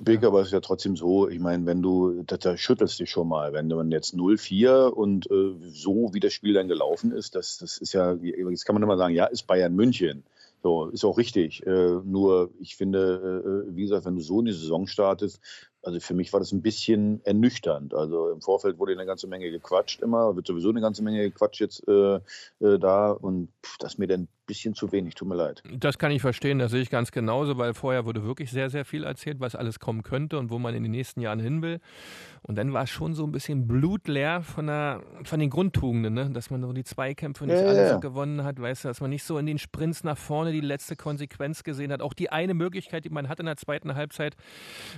Big, 0.00 0.24
aber 0.24 0.40
es 0.40 0.48
ist 0.48 0.52
ja 0.52 0.60
trotzdem 0.60 0.96
so, 0.96 1.28
ich 1.28 1.38
meine, 1.38 1.64
wenn 1.64 1.80
du, 1.80 2.22
da, 2.26 2.36
da 2.36 2.56
schüttelst 2.56 2.98
dich 2.98 3.10
schon 3.10 3.28
mal, 3.28 3.52
wenn 3.52 3.68
du 3.68 3.80
jetzt 3.82 4.14
0-4 4.14 4.88
und 4.88 5.30
äh, 5.30 5.54
so 5.70 6.10
wie 6.12 6.20
das 6.20 6.32
Spiel 6.32 6.54
dann 6.54 6.68
gelaufen 6.68 7.12
ist, 7.12 7.34
das, 7.34 7.58
das 7.58 7.78
ist 7.78 7.92
ja, 7.92 8.14
jetzt 8.14 8.64
kann 8.64 8.74
man 8.74 8.82
immer 8.82 8.96
sagen, 8.96 9.14
ja, 9.14 9.26
ist 9.26 9.46
Bayern 9.46 9.74
München. 9.74 10.24
So, 10.62 10.86
ist 10.86 11.04
auch 11.04 11.18
richtig. 11.18 11.66
Äh, 11.66 12.00
nur, 12.04 12.50
ich 12.60 12.76
finde, 12.76 13.64
äh, 13.68 13.74
wie 13.74 13.82
gesagt, 13.82 14.04
wenn 14.06 14.14
du 14.14 14.22
so 14.22 14.38
in 14.38 14.46
die 14.46 14.52
Saison 14.52 14.86
startest, 14.86 15.40
also 15.82 15.98
für 15.98 16.14
mich 16.14 16.32
war 16.32 16.38
das 16.38 16.52
ein 16.52 16.62
bisschen 16.62 17.20
ernüchternd. 17.24 17.94
Also 17.94 18.30
im 18.30 18.40
Vorfeld 18.40 18.78
wurde 18.78 18.92
eine 18.92 19.06
ganze 19.06 19.26
Menge 19.26 19.50
gequatscht 19.50 20.00
immer, 20.00 20.36
wird 20.36 20.46
sowieso 20.46 20.70
eine 20.70 20.80
ganze 20.80 21.02
Menge 21.02 21.22
gequatscht 21.22 21.60
jetzt 21.60 21.86
äh, 21.88 22.16
äh, 22.60 22.78
da 22.78 23.10
und 23.10 23.48
pff, 23.64 23.78
das 23.78 23.94
ist 23.94 23.98
mir 23.98 24.08
ein 24.12 24.28
bisschen 24.52 24.74
zu 24.74 24.92
wenig, 24.92 25.14
tut 25.14 25.28
mir 25.28 25.34
leid. 25.34 25.62
Das 25.78 25.96
kann 25.96 26.12
ich 26.12 26.20
verstehen, 26.20 26.58
das 26.58 26.70
sehe 26.70 26.82
ich 26.82 26.90
ganz 26.90 27.10
genauso, 27.10 27.56
weil 27.56 27.72
vorher 27.72 28.04
wurde 28.04 28.22
wirklich 28.22 28.50
sehr, 28.50 28.68
sehr 28.68 28.84
viel 28.84 29.04
erzählt, 29.04 29.40
was 29.40 29.54
alles 29.54 29.80
kommen 29.80 30.02
könnte 30.02 30.38
und 30.38 30.50
wo 30.50 30.58
man 30.58 30.74
in 30.74 30.82
den 30.82 30.92
nächsten 30.92 31.22
Jahren 31.22 31.40
hin 31.40 31.62
will. 31.62 31.80
Und 32.42 32.56
dann 32.56 32.72
war 32.72 32.82
es 32.82 32.90
schon 32.90 33.14
so 33.14 33.24
ein 33.24 33.32
bisschen 33.32 33.66
blutleer 33.66 34.42
von, 34.42 34.66
der, 34.66 35.02
von 35.24 35.40
den 35.40 35.48
Grundtugenden, 35.48 36.12
ne? 36.12 36.30
dass 36.30 36.50
man 36.50 36.60
so 36.60 36.72
die 36.72 36.84
Zweikämpfe 36.84 37.46
nicht 37.46 37.58
ja, 37.58 37.66
alles 37.66 37.90
ja. 37.92 37.98
gewonnen 37.98 38.44
hat, 38.44 38.60
weißt 38.60 38.84
du, 38.84 38.88
dass 38.88 39.00
man 39.00 39.10
nicht 39.10 39.22
so 39.22 39.38
in 39.38 39.46
den 39.46 39.58
Sprints 39.58 40.04
nach 40.04 40.18
vorne 40.18 40.52
die 40.52 40.60
letzte 40.60 40.96
Konsequenz 40.96 41.62
gesehen 41.62 41.92
hat. 41.92 42.02
Auch 42.02 42.12
die 42.12 42.30
eine 42.30 42.52
Möglichkeit, 42.52 43.04
die 43.04 43.10
man 43.10 43.28
hat 43.28 43.40
in 43.40 43.46
der 43.46 43.56
zweiten 43.56 43.94
Halbzeit, 43.94 44.36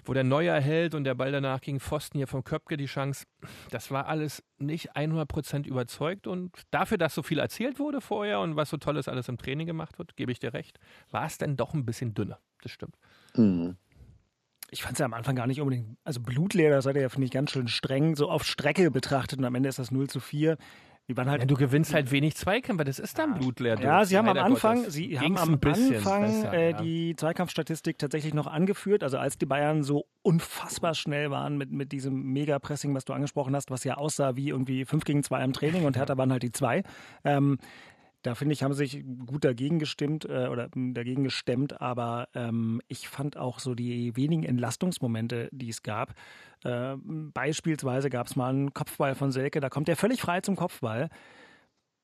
wo 0.05 0.15
der 0.15 0.25
Neuer 0.25 0.59
hält 0.59 0.95
und 0.95 1.05
der 1.05 1.15
Ball 1.15 1.31
danach 1.31 1.61
gegen 1.61 1.79
Pfosten 1.79 2.19
hier 2.19 2.27
vom 2.27 2.43
Köpke 2.43 2.77
die 2.77 2.87
Chance, 2.87 3.27
das 3.71 3.91
war 3.91 4.09
alles 4.09 4.43
nicht 4.59 4.97
100% 4.97 5.67
überzeugt 5.67 6.27
und 6.27 6.53
dafür, 6.71 6.99
dass 6.99 7.15
so 7.15 7.23
viel 7.23 7.39
erzählt 7.39 7.79
wurde 7.79 8.01
vorher 8.01 8.41
und 8.41 8.57
was 8.57 8.71
so 8.71 8.77
Tolles 8.77 9.09
alles 9.09 9.29
im 9.29 9.39
Training 9.39 9.67
gemacht 9.67 9.99
wird, 9.99 10.17
gebe 10.17 10.33
ich 10.33 10.39
dir 10.39 10.55
recht, 10.55 10.79
war 11.11 11.27
es 11.27 11.39
dann 11.39 11.57
doch 11.57 11.75
ein 11.75 11.85
bisschen 11.85 12.15
dünner. 12.15 12.39
Das 12.63 12.73
stimmt. 12.73 12.97
Mhm 13.35 13.77
ich 14.75 14.83
fand 14.83 14.95
es 14.95 14.99
ja 14.99 15.07
am 15.07 15.15
Anfang 15.15 15.37
gar 15.37 15.47
nicht 15.47 15.61
unbedingt, 15.61 15.97
also 16.03 16.21
blutleer, 16.21 16.71
das 16.71 16.85
seid 16.85 16.97
ihr 16.97 17.03
ja, 17.03 17.09
finde 17.09 17.27
ich, 17.27 17.31
ganz 17.31 17.53
schön 17.53 17.69
streng, 17.69 18.17
so 18.17 18.29
auf 18.29 18.45
Strecke 18.45 18.91
betrachtet 18.91 19.39
und 19.39 19.45
am 19.45 19.55
Ende 19.55 19.69
ist 19.69 19.79
das 19.79 19.93
0 19.93 20.09
zu 20.09 20.19
4. 20.19 20.57
Die 21.09 21.17
waren 21.19 21.29
halt, 21.29 21.43
ja, 21.43 21.47
du 21.47 21.55
gewinnst 21.55 21.93
halt 21.93 22.11
wenig 22.11 22.35
Zweikämpfe, 22.35 22.85
das 22.85 22.99
ist 22.99 23.19
dann 23.19 23.35
blutleer. 23.35 23.79
Ja, 23.79 24.07
sie 24.07 24.17
haben 24.17 24.27
am 24.27 24.39
Anfang, 24.39 24.79
Gottes. 24.79 24.95
sie 24.95 25.19
haben 25.19 25.37
am 25.37 25.55
Anfang 25.55 25.59
besser, 25.61 26.53
äh, 26.55 26.71
ja. 26.71 26.77
die 26.81 27.15
Zweikampfstatistik 27.15 27.99
tatsächlich 27.99 28.33
noch 28.33 28.47
angeführt. 28.47 29.03
Also 29.03 29.19
als 29.19 29.37
die 29.37 29.45
Bayern 29.45 29.83
so 29.83 30.07
unfassbar 30.23 30.95
schnell 30.95 31.31
waren 31.31 31.59
mit, 31.59 31.71
mit 31.71 31.93
diesem 31.93 32.33
Mega-Pressing, 32.33 32.95
was 32.95 33.05
du 33.05 33.13
angesprochen 33.13 33.55
hast, 33.55 33.71
was 33.71 33.85
ja 33.85 33.99
aussah 33.99 34.37
wie 34.37 34.49
irgendwie 34.49 34.87
5 34.87 35.05
gegen 35.05 35.23
2 35.23 35.45
im 35.45 35.53
Training 35.53 35.85
und 35.85 35.99
Hertha 35.99 36.17
waren 36.17 36.33
halt 36.33 36.43
die 36.43 36.53
zwei. 36.53 36.83
Ähm, 37.23 37.59
da 38.25 38.35
finde 38.35 38.55
ich, 38.55 38.63
haben 38.63 38.73
sie 38.73 38.87
sich 38.87 39.05
gut 39.27 39.45
dagegen 39.45 39.79
gestimmt 39.79 40.25
äh, 40.25 40.49
oder 40.49 40.69
dagegen 40.75 41.25
gestemmt, 41.25 41.81
aber 41.83 42.29
ähm, 42.35 42.81
ich 42.89 43.07
fand 43.07 43.37
auch 43.37 43.59
so 43.59 43.75
die 43.75 44.17
wenigen 44.17 44.45
Entlastungsmomente, 44.45 45.51
die 45.53 45.69
es 45.69 45.83
gab. 45.83 46.15
Äh, 46.65 46.97
beispielsweise 47.05 48.09
gab 48.09 48.27
es 48.27 48.35
mal 48.35 48.49
einen 48.49 48.73
Kopfball 48.73 49.15
von 49.15 49.31
Selke, 49.31 49.61
da 49.61 49.69
kommt 49.69 49.91
er 49.91 49.97
völlig 49.97 50.23
frei 50.23 50.41
zum 50.41 50.57
Kopfball. 50.57 51.11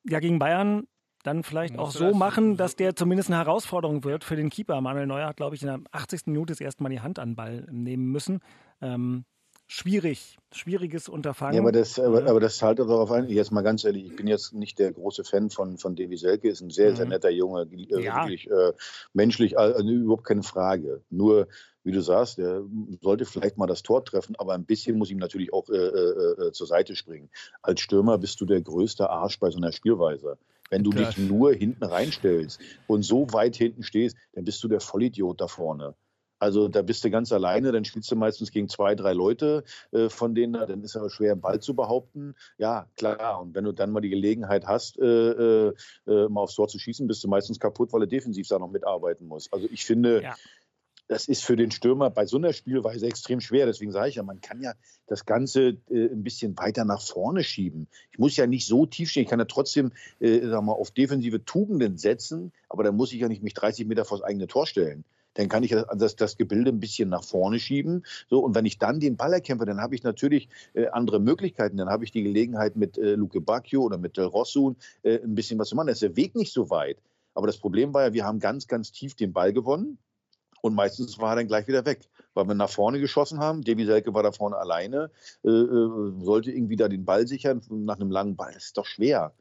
Ja, 0.04 0.20
gegen 0.20 0.38
Bayern 0.38 0.86
dann 1.22 1.42
vielleicht 1.42 1.78
auch 1.78 1.90
so 1.90 2.08
das 2.08 2.16
machen, 2.16 2.56
dass 2.56 2.76
der 2.76 2.96
zumindest 2.96 3.30
eine 3.30 3.38
Herausforderung 3.38 4.04
wird 4.04 4.22
für 4.22 4.36
den 4.36 4.50
Keeper. 4.50 4.80
Manuel 4.82 5.06
Neuer 5.06 5.28
hat, 5.28 5.36
glaube 5.36 5.54
ich, 5.56 5.62
in 5.62 5.68
der 5.68 5.80
80. 5.92 6.26
Minute 6.26 6.52
das 6.52 6.60
erste 6.60 6.82
Mal 6.82 6.90
die 6.90 7.00
Hand 7.00 7.18
an 7.18 7.30
den 7.30 7.36
Ball 7.36 7.66
nehmen 7.70 8.06
müssen. 8.06 8.40
Ähm, 8.82 9.24
schwierig, 9.70 10.36
schwieriges 10.52 11.08
Unterfangen. 11.08 11.54
Ja, 11.54 11.60
aber 11.60 11.70
das, 11.70 11.98
aber, 12.00 12.26
aber 12.26 12.40
das 12.40 12.56
zahlt 12.56 12.80
darauf 12.80 13.10
ein. 13.12 13.28
Jetzt 13.28 13.52
mal 13.52 13.62
ganz 13.62 13.84
ehrlich, 13.84 14.06
ich 14.06 14.16
bin 14.16 14.26
jetzt 14.26 14.52
nicht 14.52 14.80
der 14.80 14.92
große 14.92 15.22
Fan 15.22 15.48
von, 15.48 15.78
von 15.78 15.94
Davy 15.94 16.16
Selke, 16.16 16.48
ist 16.48 16.60
ein 16.60 16.70
sehr, 16.70 16.96
sehr 16.96 17.04
mhm. 17.04 17.12
netter 17.12 17.30
Junge, 17.30 17.68
äh, 17.72 18.02
ja. 18.02 18.24
wirklich 18.24 18.50
äh, 18.50 18.72
menschlich, 19.12 19.56
also 19.56 19.88
überhaupt 19.88 20.24
keine 20.24 20.42
Frage. 20.42 21.02
Nur, 21.08 21.46
wie 21.84 21.92
du 21.92 22.02
sagst, 22.02 22.40
er 22.40 22.64
sollte 23.00 23.24
vielleicht 23.24 23.58
mal 23.58 23.68
das 23.68 23.84
Tor 23.84 24.04
treffen, 24.04 24.34
aber 24.36 24.54
ein 24.54 24.64
bisschen 24.64 24.98
muss 24.98 25.10
ihm 25.10 25.18
natürlich 25.18 25.52
auch 25.52 25.68
äh, 25.70 25.76
äh, 25.76 26.48
äh 26.48 26.52
zur 26.52 26.66
Seite 26.66 26.96
springen. 26.96 27.30
Als 27.62 27.80
Stürmer 27.80 28.18
bist 28.18 28.40
du 28.40 28.46
der 28.46 28.60
größte 28.60 29.08
Arsch 29.08 29.38
bei 29.38 29.50
so 29.50 29.58
einer 29.58 29.70
Spielweise. 29.70 30.36
Wenn 30.68 30.82
du 30.82 30.90
Klar. 30.90 31.12
dich 31.12 31.18
nur 31.18 31.52
hinten 31.52 31.84
reinstellst 31.84 32.60
und 32.88 33.02
so 33.02 33.32
weit 33.32 33.54
hinten 33.54 33.84
stehst, 33.84 34.16
dann 34.34 34.44
bist 34.44 34.62
du 34.64 34.68
der 34.68 34.80
Vollidiot 34.80 35.40
da 35.40 35.46
vorne. 35.46 35.94
Also 36.40 36.68
da 36.68 36.80
bist 36.80 37.04
du 37.04 37.10
ganz 37.10 37.32
alleine, 37.32 37.70
dann 37.70 37.84
spielst 37.84 38.10
du 38.10 38.16
meistens 38.16 38.50
gegen 38.50 38.68
zwei, 38.68 38.94
drei 38.94 39.12
Leute 39.12 39.62
äh, 39.92 40.08
von 40.08 40.34
denen, 40.34 40.54
dann 40.54 40.82
ist 40.82 40.90
es 40.92 40.96
aber 40.96 41.10
schwer, 41.10 41.32
einen 41.32 41.42
Ball 41.42 41.60
zu 41.60 41.74
behaupten. 41.74 42.34
Ja, 42.56 42.86
klar. 42.96 43.42
Und 43.42 43.54
wenn 43.54 43.64
du 43.64 43.72
dann 43.72 43.92
mal 43.92 44.00
die 44.00 44.08
Gelegenheit 44.08 44.66
hast, 44.66 44.98
äh, 44.98 45.04
äh, 45.04 45.74
äh, 46.06 46.28
mal 46.28 46.40
aufs 46.40 46.54
Tor 46.54 46.66
zu 46.66 46.78
schießen, 46.78 47.06
bist 47.06 47.22
du 47.22 47.28
meistens 47.28 47.60
kaputt, 47.60 47.92
weil 47.92 48.02
er 48.02 48.06
defensiv 48.06 48.48
da 48.48 48.58
noch 48.58 48.70
mitarbeiten 48.70 49.28
muss. 49.28 49.52
Also 49.52 49.68
ich 49.70 49.84
finde, 49.84 50.22
ja. 50.22 50.34
das 51.08 51.28
ist 51.28 51.44
für 51.44 51.56
den 51.56 51.70
Stürmer 51.70 52.08
bei 52.08 52.24
so 52.24 52.38
einer 52.38 52.54
Spielweise 52.54 53.06
extrem 53.06 53.42
schwer. 53.42 53.66
Deswegen 53.66 53.92
sage 53.92 54.08
ich 54.08 54.14
ja, 54.14 54.22
man 54.22 54.40
kann 54.40 54.62
ja 54.62 54.72
das 55.08 55.26
Ganze 55.26 55.76
äh, 55.90 56.06
ein 56.06 56.22
bisschen 56.22 56.56
weiter 56.56 56.86
nach 56.86 57.02
vorne 57.02 57.44
schieben. 57.44 57.86
Ich 58.12 58.18
muss 58.18 58.34
ja 58.38 58.46
nicht 58.46 58.66
so 58.66 58.86
tief 58.86 59.10
stehen. 59.10 59.24
Ich 59.24 59.28
kann 59.28 59.40
ja 59.40 59.44
trotzdem 59.44 59.92
äh, 60.20 60.48
sag 60.48 60.62
mal, 60.62 60.72
auf 60.72 60.90
defensive 60.90 61.44
Tugenden 61.44 61.98
setzen, 61.98 62.50
aber 62.70 62.82
dann 62.82 62.96
muss 62.96 63.12
ich 63.12 63.20
ja 63.20 63.28
nicht 63.28 63.42
mich 63.42 63.52
30 63.52 63.86
Meter 63.86 64.06
vor 64.06 64.16
das 64.16 64.26
eigene 64.26 64.46
Tor 64.46 64.66
stellen 64.66 65.04
dann 65.34 65.48
kann 65.48 65.62
ich 65.62 65.74
das, 65.96 66.16
das 66.16 66.36
Gebilde 66.36 66.70
ein 66.70 66.80
bisschen 66.80 67.08
nach 67.08 67.24
vorne 67.24 67.58
schieben. 67.58 68.04
So, 68.28 68.40
und 68.40 68.54
wenn 68.54 68.66
ich 68.66 68.78
dann 68.78 69.00
den 69.00 69.16
Ball 69.16 69.32
erkämpfe, 69.32 69.64
dann 69.64 69.80
habe 69.80 69.94
ich 69.94 70.02
natürlich 70.02 70.48
äh, 70.74 70.88
andere 70.88 71.20
Möglichkeiten. 71.20 71.76
Dann 71.76 71.88
habe 71.88 72.04
ich 72.04 72.10
die 72.10 72.22
Gelegenheit 72.22 72.76
mit 72.76 72.98
äh, 72.98 73.14
Luke 73.14 73.40
Bacchio 73.40 73.82
oder 73.82 73.98
mit 73.98 74.18
äh, 74.18 74.22
Rossun 74.22 74.76
äh, 75.02 75.20
ein 75.22 75.34
bisschen 75.34 75.58
was 75.58 75.68
zu 75.68 75.76
machen. 75.76 75.86
Da 75.86 75.92
ist 75.92 76.02
der 76.02 76.16
Weg 76.16 76.34
nicht 76.34 76.52
so 76.52 76.70
weit. 76.70 76.98
Aber 77.34 77.46
das 77.46 77.58
Problem 77.58 77.94
war 77.94 78.02
ja, 78.02 78.12
wir 78.12 78.24
haben 78.24 78.40
ganz, 78.40 78.66
ganz 78.66 78.90
tief 78.90 79.14
den 79.14 79.32
Ball 79.32 79.52
gewonnen. 79.52 79.98
Und 80.62 80.74
meistens 80.74 81.18
war 81.18 81.32
er 81.32 81.36
dann 81.36 81.46
gleich 81.46 81.66
wieder 81.68 81.86
weg, 81.86 82.08
weil 82.34 82.46
wir 82.46 82.54
nach 82.54 82.68
vorne 82.68 83.00
geschossen 83.00 83.38
haben. 83.38 83.62
Devi 83.62 83.86
Selke 83.86 84.12
war 84.12 84.22
da 84.22 84.32
vorne 84.32 84.56
alleine, 84.56 85.10
äh, 85.42 85.48
äh, 85.48 86.12
sollte 86.22 86.50
irgendwie 86.50 86.76
da 86.76 86.88
den 86.88 87.04
Ball 87.04 87.26
sichern 87.26 87.62
nach 87.70 87.96
einem 87.96 88.10
langen 88.10 88.36
Ball. 88.36 88.52
Das 88.52 88.66
ist 88.66 88.76
doch 88.76 88.84
schwer. 88.84 89.32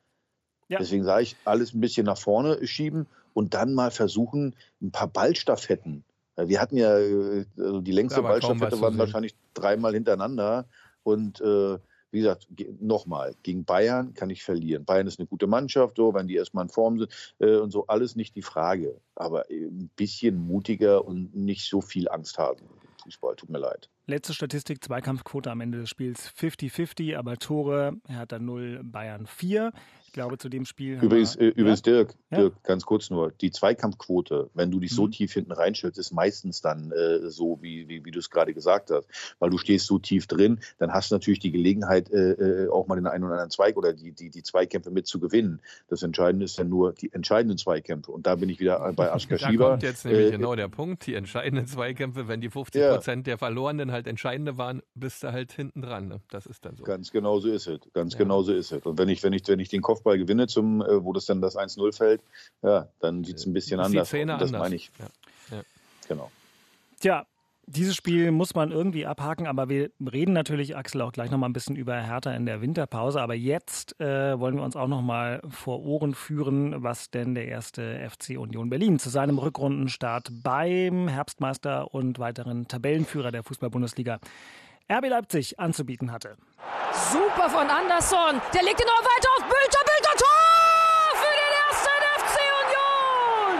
Ja. 0.69 0.77
Deswegen 0.77 1.03
sage 1.03 1.23
ich, 1.23 1.35
alles 1.45 1.73
ein 1.73 1.81
bisschen 1.81 2.05
nach 2.05 2.17
vorne 2.17 2.65
schieben 2.67 3.07
und 3.33 3.53
dann 3.53 3.73
mal 3.73 3.91
versuchen, 3.91 4.55
ein 4.81 4.91
paar 4.91 5.07
Ballstaffetten. 5.07 6.03
Ja, 6.37 6.47
Wir 6.47 6.61
hatten 6.61 6.77
ja, 6.77 6.97
äh, 6.97 7.45
also 7.57 7.81
die 7.81 7.91
längste 7.91 8.23
war 8.23 8.31
Ballstaffette 8.31 8.79
waren 8.81 8.97
wahrscheinlich 8.97 9.35
dreimal 9.53 9.93
hintereinander. 9.93 10.65
Und 11.03 11.41
äh, 11.41 11.77
wie 12.11 12.19
gesagt, 12.19 12.47
ge- 12.49 12.73
nochmal, 12.79 13.35
gegen 13.43 13.65
Bayern 13.65 14.13
kann 14.15 14.29
ich 14.29 14.43
verlieren. 14.43 14.83
Bayern 14.83 15.05
ist 15.07 15.19
eine 15.19 15.27
gute 15.27 15.47
Mannschaft, 15.47 15.97
so, 15.97 16.13
wenn 16.13 16.27
die 16.27 16.35
erstmal 16.35 16.65
in 16.65 16.69
Form 16.69 16.97
sind 16.99 17.11
äh, 17.39 17.57
und 17.57 17.71
so, 17.71 17.85
alles 17.87 18.15
nicht 18.15 18.35
die 18.35 18.41
Frage. 18.41 18.99
Aber 19.15 19.49
äh, 19.51 19.65
ein 19.65 19.89
bisschen 19.95 20.37
mutiger 20.37 21.05
und 21.05 21.35
nicht 21.35 21.69
so 21.69 21.81
viel 21.81 22.09
Angst 22.09 22.37
haben. 22.37 22.61
Fußball, 23.03 23.35
tut 23.35 23.49
mir 23.49 23.59
leid. 23.59 23.89
Letzte 24.07 24.33
Statistik, 24.33 24.83
Zweikampfquote 24.83 25.51
am 25.51 25.61
Ende 25.61 25.77
des 25.79 25.89
Spiels 25.89 26.29
50-50, 26.31 27.15
aber 27.15 27.37
Tore, 27.37 27.93
Hertha 28.07 28.39
0, 28.39 28.81
Bayern 28.83 29.25
4. 29.27 29.71
Ich 30.09 30.13
glaube, 30.13 30.39
zu 30.39 30.49
dem 30.49 30.65
Spiel 30.65 30.97
Übrigens, 31.03 31.37
wir, 31.37 31.49
äh, 31.49 31.51
übrigens 31.51 31.83
Dirk, 31.83 32.15
Ja. 32.31 32.39
Dirk, 32.39 32.63
ganz 32.63 32.83
kurz 32.83 33.11
nur, 33.11 33.31
die 33.31 33.51
Zweikampfquote, 33.51 34.49
wenn 34.55 34.71
du 34.71 34.79
dich 34.79 34.91
so 34.91 35.05
Mhm. 35.05 35.11
tief 35.11 35.33
hinten 35.33 35.51
reinstellst, 35.51 35.99
ist 35.99 36.11
meistens 36.11 36.61
dann 36.61 36.91
äh, 36.91 37.29
so, 37.29 37.59
wie, 37.61 37.87
wie, 37.87 38.03
wie 38.05 38.09
du 38.09 38.17
es 38.17 38.31
gerade 38.31 38.55
gesagt 38.55 38.89
hast. 38.89 39.07
Weil 39.37 39.51
du 39.51 39.59
stehst 39.59 39.85
so 39.85 39.99
tief 39.99 40.25
drin, 40.25 40.61
dann 40.79 40.91
hast 40.93 41.11
du 41.11 41.15
natürlich 41.15 41.37
die 41.37 41.51
Gelegenheit, 41.51 42.09
äh, 42.09 42.31
äh, 42.31 42.69
auch 42.69 42.87
mal 42.87 42.95
den 42.95 43.05
einen 43.05 43.23
oder 43.23 43.33
anderen 43.33 43.51
Zweig 43.51 43.77
oder 43.77 43.93
die, 43.93 44.11
die, 44.11 44.31
die 44.31 44.41
Zweikämpfe 44.41 44.89
mit 44.89 45.05
zu 45.05 45.19
gewinnen. 45.19 45.61
Das 45.89 46.01
Entscheidende 46.01 46.45
ist 46.45 46.57
dann 46.57 46.69
nur 46.69 46.93
die 46.93 47.13
entscheidenden 47.13 47.59
Zweikämpfe. 47.59 48.11
Und 48.11 48.25
da 48.25 48.33
bin 48.33 48.49
ich 48.49 48.59
wieder 48.59 48.91
bei 48.93 49.11
Askar 49.11 49.37
Da 49.37 49.55
kommt 49.55 49.83
jetzt 49.83 50.05
nämlich 50.05 50.29
Äh, 50.29 50.31
genau 50.31 50.55
der 50.55 50.69
Punkt. 50.69 51.05
Die 51.05 51.13
entscheidenden 51.13 51.67
Zweikämpfe, 51.67 52.27
wenn 52.27 52.41
die 52.41 52.49
50 52.49 52.81
Prozent 52.81 53.27
der 53.27 53.37
Verlorenen 53.37 53.91
halt 53.91 54.07
entscheidende 54.07 54.57
waren, 54.57 54.81
bist 54.95 55.21
du 55.21 55.31
halt 55.31 55.51
hinten 55.51 55.83
dran. 55.83 56.07
Ne? 56.07 56.19
Das 56.31 56.47
ist 56.47 56.65
dann 56.65 56.75
so. 56.77 56.83
Ganz 56.83 57.11
genau 57.11 57.39
so 57.39 57.49
ist 57.49 57.67
es. 57.67 57.79
Ganz 57.93 58.13
Ja. 58.13 58.17
genau 58.17 58.41
so 58.41 58.53
ist 58.53 58.71
es. 58.71 58.83
Und 58.85 58.97
wenn 58.97 59.07
ich, 59.09 59.21
wenn 59.21 59.33
ich, 59.33 59.47
wenn 59.47 59.59
ich 59.59 59.69
den 59.69 59.81
Kopfball 59.83 59.98
gewinne, 60.03 60.47
zum, 60.47 60.81
äh, 60.81 61.03
wo 61.03 61.13
das 61.13 61.25
dann 61.25 61.41
das 61.41 61.55
1-0 61.55 61.95
fällt, 61.95 62.21
ja, 62.61 62.87
dann 62.99 63.23
sieht 63.23 63.37
es 63.37 63.45
ein 63.45 63.53
bisschen 63.53 63.79
Ist 63.79 63.91
die 63.91 63.99
anders 63.99 64.13
aus. 64.13 64.39
Das 64.39 64.49
anders. 64.49 64.51
meine 64.51 64.75
ich. 64.75 64.91
Ja. 64.99 65.61
Genau. 66.07 66.31
Tja, 66.99 67.25
dieses 67.71 67.95
Spiel 67.95 68.31
muss 68.31 68.55
man 68.55 68.71
irgendwie 68.71 69.05
abhaken, 69.05 69.45
aber 69.45 69.69
wir 69.69 69.91
reden 70.11 70.33
natürlich, 70.33 70.75
Axel, 70.75 71.01
auch 71.01 71.11
gleich 71.11 71.29
noch 71.29 71.37
mal 71.37 71.47
ein 71.47 71.53
bisschen 71.53 71.75
über 71.75 71.95
Hertha 72.01 72.31
in 72.31 72.47
der 72.47 72.61
Winterpause. 72.61 73.21
Aber 73.21 73.35
jetzt 73.35 73.99
äh, 74.01 74.39
wollen 74.39 74.55
wir 74.55 74.63
uns 74.63 74.75
auch 74.75 74.87
noch 74.87 75.03
mal 75.03 75.41
vor 75.47 75.85
Ohren 75.85 76.15
führen, 76.15 76.81
was 76.81 77.11
denn 77.11 77.35
der 77.35 77.47
erste 77.47 78.09
FC 78.09 78.39
Union 78.39 78.71
Berlin 78.71 78.97
zu 78.97 79.09
seinem 79.09 79.37
Rückrundenstart 79.37 80.31
beim 80.41 81.07
Herbstmeister 81.07 81.93
und 81.93 82.17
weiteren 82.17 82.67
Tabellenführer 82.67 83.31
der 83.31 83.43
Fußball-Bundesliga 83.43 84.19
RB 84.91 85.07
Leipzig 85.07 85.59
anzubieten 85.59 86.11
hatte. 86.11 86.35
Super 87.11 87.47
von 87.47 87.69
Anderson. 87.69 88.41
Der 88.53 88.63
legt 88.63 88.81
ihn 88.81 88.87
noch 88.87 89.05
weiter 89.05 89.29
auf 89.37 89.43
Bülter. 89.45 89.81
Bülter 89.85 90.15
Tor 90.17 91.13
für 91.13 91.35
den 91.37 91.53
ersten 91.61 92.01
FC 92.17 92.35
Union. 92.65 93.53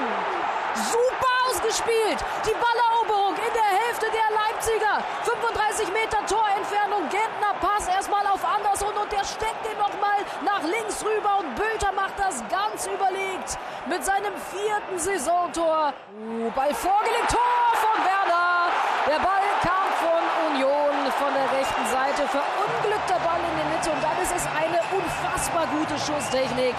Super 0.73 1.31
ausgespielt. 1.45 2.17
Die 2.45 2.57
Balleroberung 2.57 3.35
in 3.37 3.53
der 3.53 3.69
Hälfte 3.77 4.07
der 4.09 4.25
Leipziger. 4.33 5.05
35 5.21 5.93
Meter 5.93 6.25
Torentfernung. 6.25 7.07
Gentner 7.09 7.53
Pass 7.61 7.87
erstmal 7.87 8.25
auf 8.25 8.43
Anderson 8.43 8.97
und 8.97 9.11
der 9.11 9.23
steckt 9.23 9.63
den 9.69 9.77
nochmal 9.77 10.25
nach 10.43 10.63
links 10.63 11.05
rüber 11.05 11.37
und 11.45 11.53
Bülter 11.53 11.91
macht 11.91 12.17
das 12.17 12.41
ganz 12.49 12.87
überlegt 12.87 13.59
mit 13.85 14.03
seinem 14.03 14.33
vierten 14.49 14.97
Saisontor. 14.97 15.93
Uh, 16.17 16.49
Ball 16.57 16.73
vorgelegt. 16.73 17.29
Tor 17.29 17.69
von 17.77 18.03
Werner. 18.03 18.73
Der 19.05 19.19
Ball 19.19 19.45
Union 19.61 19.68
von 21.19 21.33
der 21.33 21.51
rechten 21.51 21.85
Seite. 21.91 22.23
Verunglückter 22.31 23.19
Ball 23.19 23.43
in 23.43 23.55
die 23.59 23.67
Mitte 23.75 23.91
und 23.91 24.01
dann 24.01 24.15
ist 24.23 24.33
es 24.33 24.47
eine 24.55 24.79
unfassbar 24.95 25.67
gute 25.67 25.99
Schusstechnik 25.99 26.73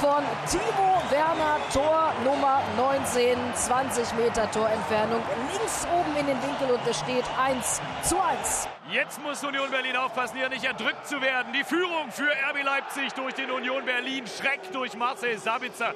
von 0.00 0.22
Timo 0.50 1.00
Werner. 1.10 1.58
Tor 1.72 2.12
Nummer 2.24 2.60
19, 2.76 3.38
20 3.54 4.14
Meter 4.14 4.50
Torentfernung. 4.50 5.22
Links 5.52 5.86
oben 5.94 6.16
in 6.16 6.26
den 6.26 6.42
Winkel 6.42 6.74
und 6.74 6.84
es 6.88 6.98
steht 6.98 7.24
1 7.40 7.80
zu 8.02 8.20
1. 8.20 8.68
Jetzt 8.90 9.22
muss 9.22 9.44
Union 9.44 9.70
Berlin 9.70 9.96
aufpassen, 9.96 10.36
hier 10.36 10.48
nicht 10.48 10.64
erdrückt 10.64 11.06
zu 11.06 11.20
werden. 11.20 11.52
Die 11.52 11.64
Führung 11.64 12.10
für 12.10 12.30
RB 12.50 12.64
Leipzig 12.64 13.12
durch 13.14 13.34
den 13.34 13.50
Union 13.50 13.84
Berlin 13.84 14.26
Schreck 14.26 14.72
durch 14.72 14.96
Marcel 14.96 15.38
Sabitzer, 15.38 15.94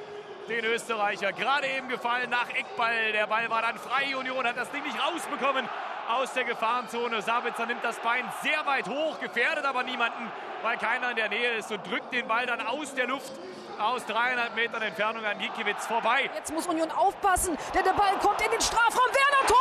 den 0.48 0.64
Österreicher. 0.64 1.32
Gerade 1.32 1.66
eben 1.66 1.88
gefallen 1.88 2.30
nach 2.30 2.48
Eckball. 2.50 3.12
Der 3.12 3.26
Ball 3.26 3.50
war 3.50 3.62
dann 3.62 3.76
frei. 3.78 4.16
Union 4.16 4.46
hat 4.46 4.56
das 4.56 4.70
Ding 4.70 4.84
nicht 4.84 4.98
rausbekommen 5.04 5.68
aus 6.12 6.32
der 6.32 6.44
Gefahrenzone. 6.44 7.22
Sabitzer 7.22 7.66
nimmt 7.66 7.84
das 7.84 7.98
Bein 7.98 8.24
sehr 8.42 8.64
weit 8.66 8.88
hoch, 8.88 9.18
gefährdet 9.20 9.64
aber 9.64 9.82
niemanden, 9.82 10.30
weil 10.62 10.76
keiner 10.76 11.10
in 11.10 11.16
der 11.16 11.28
Nähe 11.28 11.54
ist 11.54 11.72
und 11.72 11.86
drückt 11.86 12.12
den 12.12 12.26
Ball 12.28 12.46
dann 12.46 12.60
aus 12.60 12.94
der 12.94 13.06
Luft 13.06 13.32
aus 13.78 14.04
dreieinhalb 14.06 14.54
Metern 14.54 14.82
Entfernung 14.82 15.24
an 15.24 15.38
Gikiewicz 15.38 15.86
vorbei. 15.86 16.30
Jetzt 16.34 16.52
muss 16.52 16.66
Union 16.66 16.90
aufpassen, 16.90 17.56
denn 17.74 17.84
der 17.84 17.92
Ball 17.92 18.12
kommt 18.20 18.40
in 18.42 18.50
den 18.50 18.60
Strafraum. 18.60 19.08
Werner 19.12 19.46
Tor 19.48 19.58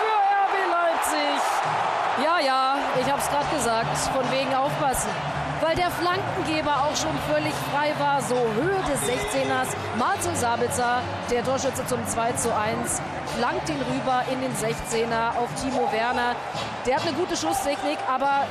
für 0.00 0.16
RB 0.44 0.70
Leipzig. 0.70 2.24
Ja, 2.24 2.40
ja, 2.40 2.78
ich 3.00 3.12
hab's 3.12 3.28
gerade 3.30 3.54
gesagt, 3.54 3.96
von 3.98 4.30
wegen 4.32 4.54
aufpassen. 4.54 5.10
Weil 5.60 5.74
der 5.74 5.90
Flankengeber 5.90 6.84
auch 6.84 6.96
schon 6.96 7.16
völlig 7.32 7.54
frei 7.72 7.94
war, 7.98 8.20
so 8.20 8.34
Höhe 8.34 8.80
des 8.84 9.00
16ers. 9.08 9.74
Marcel 9.98 10.36
Sabitzer, 10.36 11.00
der 11.30 11.42
Torschütze 11.44 11.86
zum 11.86 12.06
2 12.06 12.32
zu 12.32 12.54
1, 12.54 13.00
flankt 13.36 13.68
ihn 13.70 13.80
rüber 13.80 14.22
in 14.30 14.40
den 14.42 14.52
16er 14.52 15.36
auf 15.38 15.48
Timo 15.60 15.90
Werner. 15.92 16.36
Der 16.86 16.96
hat 16.96 17.06
eine 17.06 17.16
gute 17.16 17.36
Schusstechnik, 17.36 17.98
aber 18.06 18.46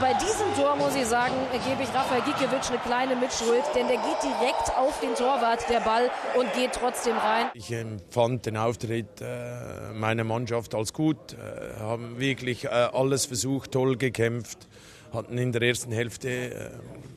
bei 0.00 0.12
diesem 0.14 0.54
Tor 0.54 0.76
muss 0.76 0.94
ich 0.94 1.06
sagen, 1.06 1.34
gebe 1.66 1.82
ich 1.82 1.88
Rafael 1.94 2.22
Gikiewicz 2.22 2.70
eine 2.70 2.78
kleine 2.78 3.16
Mitschuld, 3.16 3.64
denn 3.74 3.88
der 3.88 3.96
geht 3.96 4.22
direkt 4.22 4.76
auf 4.76 5.00
den 5.00 5.14
Torwart, 5.14 5.68
der 5.70 5.80
Ball, 5.80 6.10
und 6.38 6.52
geht 6.52 6.72
trotzdem 6.72 7.16
rein. 7.16 7.46
Ich 7.54 7.72
empfand 7.72 8.46
den 8.46 8.56
Auftritt 8.56 9.20
äh, 9.20 9.92
meiner 9.94 10.24
Mannschaft 10.24 10.74
als 10.74 10.92
gut, 10.92 11.32
äh, 11.32 11.80
haben 11.80 12.18
wirklich 12.18 12.66
äh, 12.66 12.68
alles 12.68 13.26
versucht, 13.26 13.72
toll 13.72 13.96
gekämpft, 13.96 14.68
hatten 15.12 15.38
in 15.38 15.52
der 15.52 15.62
ersten 15.62 15.92
Hälfte 15.92 16.28
äh, 16.28 16.70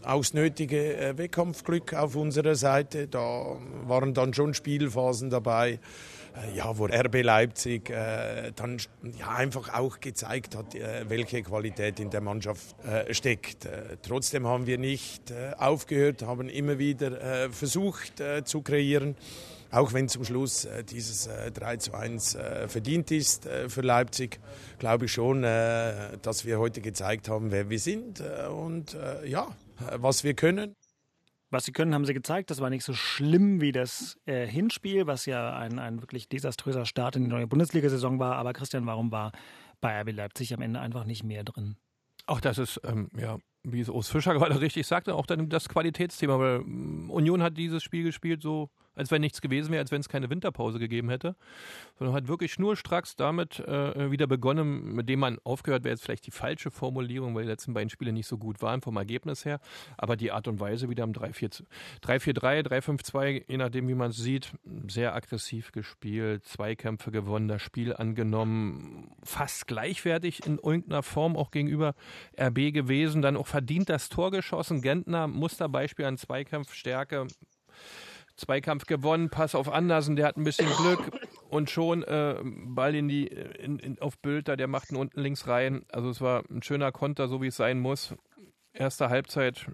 aus 0.04 0.34
nötige 0.34 0.98
äh, 0.98 1.18
Wettkampfglück 1.18 1.94
auf 1.94 2.16
unserer 2.16 2.56
Seite. 2.56 3.08
Da 3.08 3.58
waren 3.86 4.14
dann 4.14 4.34
schon 4.34 4.54
Spielphasen 4.54 5.30
dabei. 5.30 5.80
äh, 6.36 6.58
Ja, 6.58 6.78
wo 6.78 6.86
RB 6.86 7.22
Leipzig 7.24 7.90
äh, 7.90 8.52
dann 8.56 8.78
ja, 9.18 9.30
einfach 9.30 9.74
auch 9.74 10.00
gezeigt 10.00 10.56
hat, 10.56 10.76
äh, 10.76 11.06
welche 11.08 11.42
Qualität 11.44 12.00
in 12.00 12.10
der 12.10 12.22
Mannschaft 12.22 12.76
äh, 12.86 13.14
steckt. 13.14 13.68
Trotzdem 14.02 14.48
haben 14.48 14.66
wir 14.68 14.78
nicht 14.78 15.34
aufgehört, 15.58 16.24
haben 16.24 16.50
immer 16.50 16.80
wieder 16.80 17.50
versucht 17.52 18.22
zu 18.46 18.62
kreieren. 18.62 19.16
Auch 19.74 19.92
wenn 19.92 20.08
zum 20.08 20.24
Schluss 20.24 20.66
äh, 20.66 20.84
dieses 20.84 21.26
äh, 21.26 21.52
3 21.52 21.78
zu 21.78 21.96
1 21.96 22.36
äh, 22.36 22.68
verdient 22.68 23.10
ist 23.10 23.48
äh, 23.48 23.70
für 23.70 23.82
Leipzig, 23.82 24.40
glaube 24.78 25.06
ich 25.06 25.12
schon, 25.12 25.44
äh, 25.44 26.16
dass 26.22 26.46
wir 26.46 26.60
heute 26.60 26.80
gezeigt 26.80 27.28
haben, 27.28 27.50
wer 27.52 27.72
wir 27.72 27.80
sind 27.80 28.20
äh, 28.20 28.46
und 28.50 28.94
äh, 28.94 29.28
ja, 29.28 29.48
äh, 29.80 29.98
was 29.98 30.24
wir 30.24 30.36
können. 30.36 30.76
Was 31.50 31.66
sie 31.66 31.72
können, 31.72 31.96
haben 31.96 32.06
sie 32.06 32.14
gezeigt. 32.14 32.52
Das 32.52 32.62
war 32.62 32.70
nicht 32.70 32.84
so 32.84 32.94
schlimm 32.94 33.62
wie 33.62 33.72
das 33.72 34.20
äh, 34.28 34.46
Hinspiel, 34.46 35.08
was 35.08 35.26
ja 35.26 35.56
ein, 35.58 35.80
ein 35.80 36.02
wirklich 36.02 36.30
desaströser 36.30 36.86
Start 36.86 37.16
in 37.16 37.24
die 37.24 37.30
neue 37.30 37.48
Bundesliga-Saison 37.48 38.20
war. 38.20 38.36
Aber 38.36 38.54
Christian, 38.54 38.86
warum 38.86 39.12
war 39.12 39.32
bei 39.82 40.00
RB 40.02 40.12
Leipzig 40.12 40.54
am 40.54 40.62
Ende 40.62 40.82
einfach 40.82 41.06
nicht 41.06 41.24
mehr 41.24 41.44
drin? 41.44 41.78
Auch 42.28 42.42
das 42.42 42.60
ist, 42.60 42.80
ähm, 42.84 43.10
ja, 43.18 43.40
wie 43.64 43.82
es 43.82 43.90
Urs 43.90 44.08
Fischer 44.08 44.34
gerade 44.36 44.62
richtig 44.62 44.86
sagte, 44.86 45.16
auch 45.16 45.26
dann 45.26 45.50
das 45.50 45.68
Qualitätsthema, 45.68 46.38
weil 46.38 46.58
ähm, 46.58 47.10
Union 47.10 47.42
hat 47.42 47.58
dieses 47.58 47.82
Spiel 47.82 48.04
gespielt 48.04 48.44
so, 48.44 48.70
als 48.96 49.12
wenn 49.12 49.22
nichts 49.22 49.42
gewesen 49.42 49.72
wäre, 49.72 49.82
als 49.82 49.92
wenn 49.92 50.02
es 50.02 50.10
keine 50.10 50.30
Winterpause 50.30 50.80
gegeben 50.80 51.10
hätte, 51.10 51.36
sondern 51.98 52.16
hat 52.16 52.28
wirklich 52.28 52.54
schnurstracks 52.54 53.16
damit 53.16 53.60
äh, 53.60 54.12
wieder 54.12 54.28
begonnen, 54.28 54.94
mit 54.94 55.10
dem 55.10 55.20
man 55.20 55.40
aufgehört 55.44 55.84
wäre 55.84 55.94
jetzt 55.94 56.04
vielleicht 56.04 56.26
die 56.28 56.32
falsche 56.32 56.72
Formulierung, 56.72 57.36
weil 57.36 57.44
die 57.44 57.50
letzten 57.50 57.74
beiden 57.74 57.90
Spiele 57.90 58.12
nicht 58.12 58.28
so 58.28 58.38
gut 58.38 58.62
waren 58.62 58.82
vom 58.82 58.98
Ergebnis 58.98 59.46
her, 59.46 59.60
aber 59.98 60.16
die 60.16 60.32
Art 60.32 60.48
und 60.48 60.60
Weise 60.60 60.90
wieder 60.90 61.04
am 61.04 61.12
3-4-3, 61.12 61.64
3-5-2, 62.02 63.44
je 63.48 63.58
nachdem 63.58 63.88
wie 63.88 63.96
man 63.96 64.12
es 64.12 64.18
sieht, 64.18 64.52
sehr 64.88 65.16
aggressiv 65.16 65.72
gespielt, 65.72 66.46
Zweikämpfe 66.46 67.12
gewonnen, 67.12 67.48
das 67.48 67.62
Spiel 67.62 67.96
angenommen, 67.96 69.12
fast 69.24 69.68
gleichwertig 69.68 70.46
in 70.46 70.58
irgendeiner 70.58 71.04
Form 71.04 71.36
auch 71.36 71.52
gegenüber 71.52 71.96
RB 72.40 72.74
gewesen, 72.74 73.22
dann 73.22 73.38
auch 73.38 73.48
verdient 73.48 73.90
das 73.90 74.10
Tor 74.10 74.32
geschossen, 74.32 74.82
Gentner, 74.82 75.28
Musterbeispiel 75.28 76.06
an 76.06 76.18
Zweikampfstärke, 76.18 77.28
Zweikampf 78.44 78.86
gewonnen, 78.86 79.30
Pass 79.30 79.56
auf 79.56 79.72
Andersen, 79.72 80.16
der 80.16 80.28
hat 80.28 80.38
ein 80.38 80.44
bisschen 80.44 80.70
Glück 80.78 81.12
und 81.50 81.70
schon 81.70 82.04
äh, 82.04 82.36
Ball 82.44 82.96
in 82.96 83.08
die 83.08 83.28
in, 83.28 83.80
in, 83.80 84.00
auf 84.00 84.18
Bülter, 84.20 84.58
der 84.58 84.68
macht 84.68 84.92
ihn 84.92 84.98
unten 84.98 85.22
links 85.22 85.48
rein. 85.48 85.86
Also 85.92 86.10
es 86.10 86.20
war 86.20 86.44
ein 86.50 86.62
schöner 86.62 86.92
Konter, 86.92 87.28
so 87.28 87.42
wie 87.42 87.48
es 87.48 87.56
sein 87.56 87.80
muss. 87.80 88.16
Erste 88.74 89.10
Halbzeit 89.10 89.68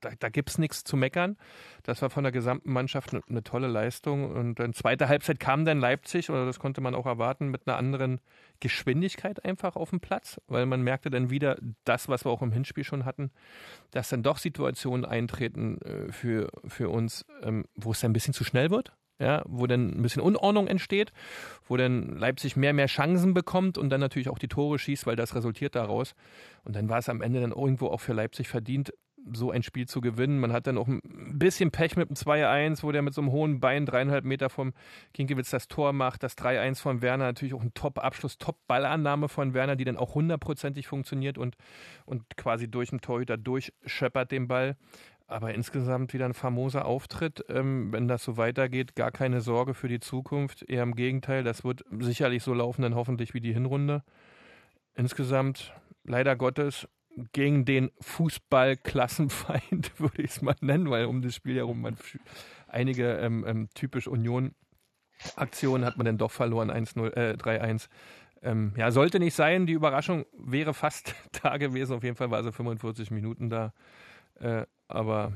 da, 0.00 0.10
da 0.18 0.28
gibt 0.28 0.50
es 0.50 0.58
nichts 0.58 0.84
zu 0.84 0.96
meckern. 0.96 1.36
Das 1.82 2.02
war 2.02 2.10
von 2.10 2.24
der 2.24 2.32
gesamten 2.32 2.72
Mannschaft 2.72 3.12
eine, 3.12 3.22
eine 3.28 3.42
tolle 3.42 3.68
Leistung. 3.68 4.30
Und 4.30 4.60
in 4.60 4.72
zweiter 4.72 5.08
Halbzeit 5.08 5.40
kam 5.40 5.64
dann 5.64 5.80
Leipzig, 5.80 6.30
oder 6.30 6.46
das 6.46 6.58
konnte 6.58 6.80
man 6.80 6.94
auch 6.94 7.06
erwarten, 7.06 7.48
mit 7.48 7.66
einer 7.66 7.76
anderen 7.76 8.20
Geschwindigkeit 8.60 9.44
einfach 9.44 9.76
auf 9.76 9.90
den 9.90 10.00
Platz, 10.00 10.40
weil 10.46 10.66
man 10.66 10.82
merkte 10.82 11.10
dann 11.10 11.30
wieder 11.30 11.56
das, 11.84 12.08
was 12.08 12.24
wir 12.24 12.30
auch 12.30 12.42
im 12.42 12.52
Hinspiel 12.52 12.84
schon 12.84 13.04
hatten, 13.04 13.30
dass 13.90 14.08
dann 14.08 14.22
doch 14.22 14.38
Situationen 14.38 15.04
eintreten 15.04 15.80
äh, 15.82 16.12
für, 16.12 16.50
für 16.66 16.90
uns, 16.90 17.24
ähm, 17.42 17.64
wo 17.74 17.92
es 17.92 18.00
dann 18.00 18.10
ein 18.10 18.14
bisschen 18.14 18.34
zu 18.34 18.44
schnell 18.44 18.70
wird 18.70 18.92
ja, 19.20 19.42
wo 19.46 19.66
dann 19.66 19.90
ein 19.90 20.02
bisschen 20.02 20.22
Unordnung 20.22 20.66
entsteht, 20.66 21.12
wo 21.68 21.76
dann 21.76 22.16
Leipzig 22.16 22.56
mehr, 22.56 22.72
mehr 22.72 22.86
Chancen 22.86 23.34
bekommt 23.34 23.76
und 23.78 23.90
dann 23.90 24.00
natürlich 24.00 24.30
auch 24.30 24.38
die 24.38 24.48
Tore 24.48 24.78
schießt, 24.78 25.06
weil 25.06 25.14
das 25.14 25.34
resultiert 25.34 25.74
daraus. 25.74 26.14
Und 26.64 26.74
dann 26.74 26.88
war 26.88 26.98
es 26.98 27.08
am 27.08 27.20
Ende 27.20 27.40
dann 27.40 27.52
irgendwo 27.52 27.88
auch 27.88 28.00
für 28.00 28.14
Leipzig 28.14 28.48
verdient, 28.48 28.92
so 29.32 29.50
ein 29.50 29.62
Spiel 29.62 29.86
zu 29.86 30.00
gewinnen. 30.00 30.38
Man 30.40 30.52
hat 30.52 30.66
dann 30.66 30.78
auch 30.78 30.88
ein 30.88 31.00
bisschen 31.38 31.70
Pech 31.70 31.96
mit 31.96 32.08
dem 32.08 32.16
2-1, 32.16 32.82
wo 32.82 32.92
der 32.92 33.02
mit 33.02 33.14
so 33.14 33.20
einem 33.20 33.32
hohen 33.32 33.60
Bein 33.60 33.86
dreieinhalb 33.86 34.24
Meter 34.24 34.50
vom 34.50 34.72
Kinkiewicz 35.14 35.50
das 35.50 35.68
Tor 35.68 35.92
macht. 35.92 36.22
Das 36.22 36.36
3-1 36.36 36.80
von 36.80 37.02
Werner, 37.02 37.24
natürlich 37.24 37.54
auch 37.54 37.62
ein 37.62 37.74
Top-Abschluss, 37.74 38.38
Top-Ballannahme 38.38 39.28
von 39.28 39.54
Werner, 39.54 39.76
die 39.76 39.84
dann 39.84 39.96
auch 39.96 40.14
hundertprozentig 40.14 40.86
funktioniert 40.86 41.38
und, 41.38 41.56
und 42.06 42.36
quasi 42.36 42.70
durch 42.70 42.90
den 42.90 43.00
Torhüter 43.00 43.36
durchscheppert 43.36 44.30
den 44.30 44.48
Ball. 44.48 44.76
Aber 45.26 45.54
insgesamt 45.54 46.12
wieder 46.12 46.24
ein 46.24 46.34
famoser 46.34 46.84
Auftritt. 46.86 47.44
Ähm, 47.48 47.92
wenn 47.92 48.08
das 48.08 48.24
so 48.24 48.36
weitergeht, 48.36 48.96
gar 48.96 49.12
keine 49.12 49.40
Sorge 49.40 49.74
für 49.74 49.86
die 49.86 50.00
Zukunft. 50.00 50.68
Eher 50.68 50.82
im 50.82 50.96
Gegenteil, 50.96 51.44
das 51.44 51.62
wird 51.62 51.84
sicherlich 52.00 52.42
so 52.42 52.52
laufen, 52.52 52.82
dann 52.82 52.96
hoffentlich 52.96 53.32
wie 53.32 53.40
die 53.40 53.52
Hinrunde. 53.52 54.02
Insgesamt, 54.94 55.72
leider 56.02 56.34
Gottes, 56.34 56.88
gegen 57.32 57.64
den 57.64 57.90
Fußballklassenfeind, 58.00 59.92
würde 59.98 60.22
ich 60.22 60.30
es 60.30 60.42
mal 60.42 60.56
nennen, 60.60 60.90
weil 60.90 61.06
um 61.06 61.22
das 61.22 61.34
Spiel 61.34 61.56
herum 61.56 61.80
man 61.80 61.96
einige 62.68 63.14
ähm, 63.18 63.44
ähm, 63.46 63.68
typisch 63.74 64.06
Union-Aktionen 64.06 65.84
hat 65.84 65.96
man 65.96 66.06
dann 66.06 66.18
doch 66.18 66.30
verloren, 66.30 66.70
1-0, 66.70 67.12
äh, 67.14 67.36
3-1. 67.36 67.88
Ähm, 68.42 68.72
ja, 68.76 68.90
sollte 68.90 69.18
nicht 69.18 69.34
sein. 69.34 69.66
Die 69.66 69.74
Überraschung 69.74 70.24
wäre 70.32 70.72
fast 70.72 71.14
da 71.42 71.56
gewesen. 71.56 71.94
Auf 71.94 72.04
jeden 72.04 72.16
Fall 72.16 72.30
war 72.30 72.42
sie 72.42 72.52
45 72.52 73.10
Minuten 73.10 73.50
da. 73.50 73.72
Äh, 74.38 74.64
aber 74.88 75.32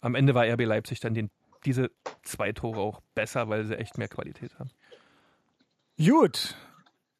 am 0.00 0.14
Ende 0.14 0.34
war 0.34 0.46
RB 0.46 0.62
Leipzig 0.64 1.00
dann 1.00 1.14
den, 1.14 1.30
diese 1.64 1.90
zwei 2.22 2.52
Tore 2.52 2.80
auch 2.80 3.00
besser, 3.14 3.48
weil 3.48 3.64
sie 3.64 3.78
echt 3.78 3.98
mehr 3.98 4.08
Qualität 4.08 4.58
haben. 4.58 4.70
Gut, 5.98 6.54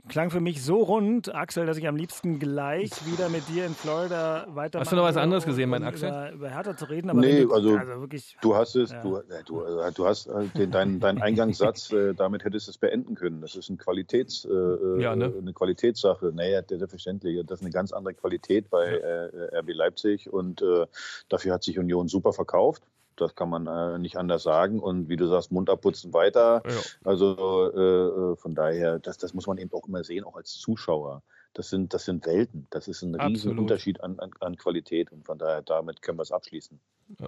Klang 0.08 0.30
für 0.30 0.40
mich 0.40 0.62
so 0.62 0.82
rund, 0.82 1.34
Axel, 1.34 1.66
dass 1.66 1.76
ich 1.76 1.88
am 1.88 1.96
liebsten 1.96 2.38
gleich 2.38 2.90
wieder 3.06 3.28
mit 3.28 3.48
dir 3.48 3.66
in 3.66 3.74
Florida 3.74 4.46
weiter. 4.50 4.80
Hast 4.80 4.92
du 4.92 4.96
noch 4.96 5.02
was 5.02 5.16
anderes 5.16 5.44
gesehen, 5.44 5.68
mein 5.68 5.82
Axel? 5.82 6.08
Über, 6.08 6.32
über 6.32 6.50
Hertha 6.50 6.76
zu 6.76 6.84
reden, 6.84 7.10
aber 7.10 7.20
nee, 7.20 7.42
du, 7.42 7.52
also, 7.52 7.76
also, 7.76 8.00
wirklich, 8.00 8.36
du 8.40 8.54
hast 8.54 8.76
es, 8.76 8.92
ja. 8.92 9.02
du, 9.02 9.20
du, 9.46 9.62
äh, 9.62 9.92
du, 9.92 10.06
hast 10.06 10.28
äh, 10.28 10.46
den, 10.56 10.70
deinen 10.70 11.00
dein 11.00 11.20
Eingangssatz, 11.20 11.92
äh, 11.92 12.14
damit 12.14 12.44
hättest 12.44 12.68
du 12.68 12.70
es 12.70 12.78
beenden 12.78 13.14
können. 13.16 13.40
Das 13.40 13.56
ist 13.56 13.68
ein 13.68 13.78
Qualitäts, 13.78 14.44
äh, 14.44 15.02
ja, 15.02 15.16
ne? 15.16 15.32
eine 15.36 15.52
Qualitätssache. 15.52 16.32
Naja, 16.34 16.62
selbstverständlich. 16.66 17.44
Das 17.46 17.60
ist 17.60 17.64
eine 17.64 17.72
ganz 17.72 17.92
andere 17.92 18.14
Qualität 18.14 18.70
bei 18.70 18.86
äh, 18.86 19.58
RB 19.58 19.70
Leipzig 19.70 20.32
und 20.32 20.62
äh, 20.62 20.86
dafür 21.28 21.54
hat 21.54 21.64
sich 21.64 21.78
Union 21.78 22.08
super 22.08 22.32
verkauft. 22.32 22.84
Das 23.16 23.34
kann 23.34 23.48
man 23.48 23.66
äh, 23.66 23.98
nicht 23.98 24.16
anders 24.16 24.42
sagen. 24.42 24.80
Und 24.80 25.08
wie 25.08 25.16
du 25.16 25.26
sagst, 25.26 25.50
Mund 25.50 25.70
abputzen 25.70 26.12
weiter. 26.12 26.62
Ja. 26.66 26.74
Also 27.04 27.72
äh, 27.74 28.32
äh, 28.32 28.36
von 28.36 28.54
daher, 28.54 28.98
das, 28.98 29.18
das 29.18 29.34
muss 29.34 29.46
man 29.46 29.58
eben 29.58 29.72
auch 29.72 29.86
immer 29.88 30.04
sehen, 30.04 30.24
auch 30.24 30.36
als 30.36 30.52
Zuschauer. 30.52 31.22
Das 31.54 31.70
sind, 31.70 31.94
das 31.94 32.04
sind 32.04 32.26
Welten. 32.26 32.66
Das 32.70 32.86
ist 32.86 33.02
ein 33.02 33.14
riesen. 33.14 33.58
Unterschied 33.58 34.02
an, 34.02 34.20
an, 34.20 34.30
an, 34.40 34.56
Qualität. 34.56 35.10
Und 35.10 35.24
von 35.24 35.38
daher, 35.38 35.62
damit 35.62 36.02
können 36.02 36.18
wir 36.18 36.22
es 36.22 36.30
abschließen. 36.30 36.78
Ja. 37.18 37.26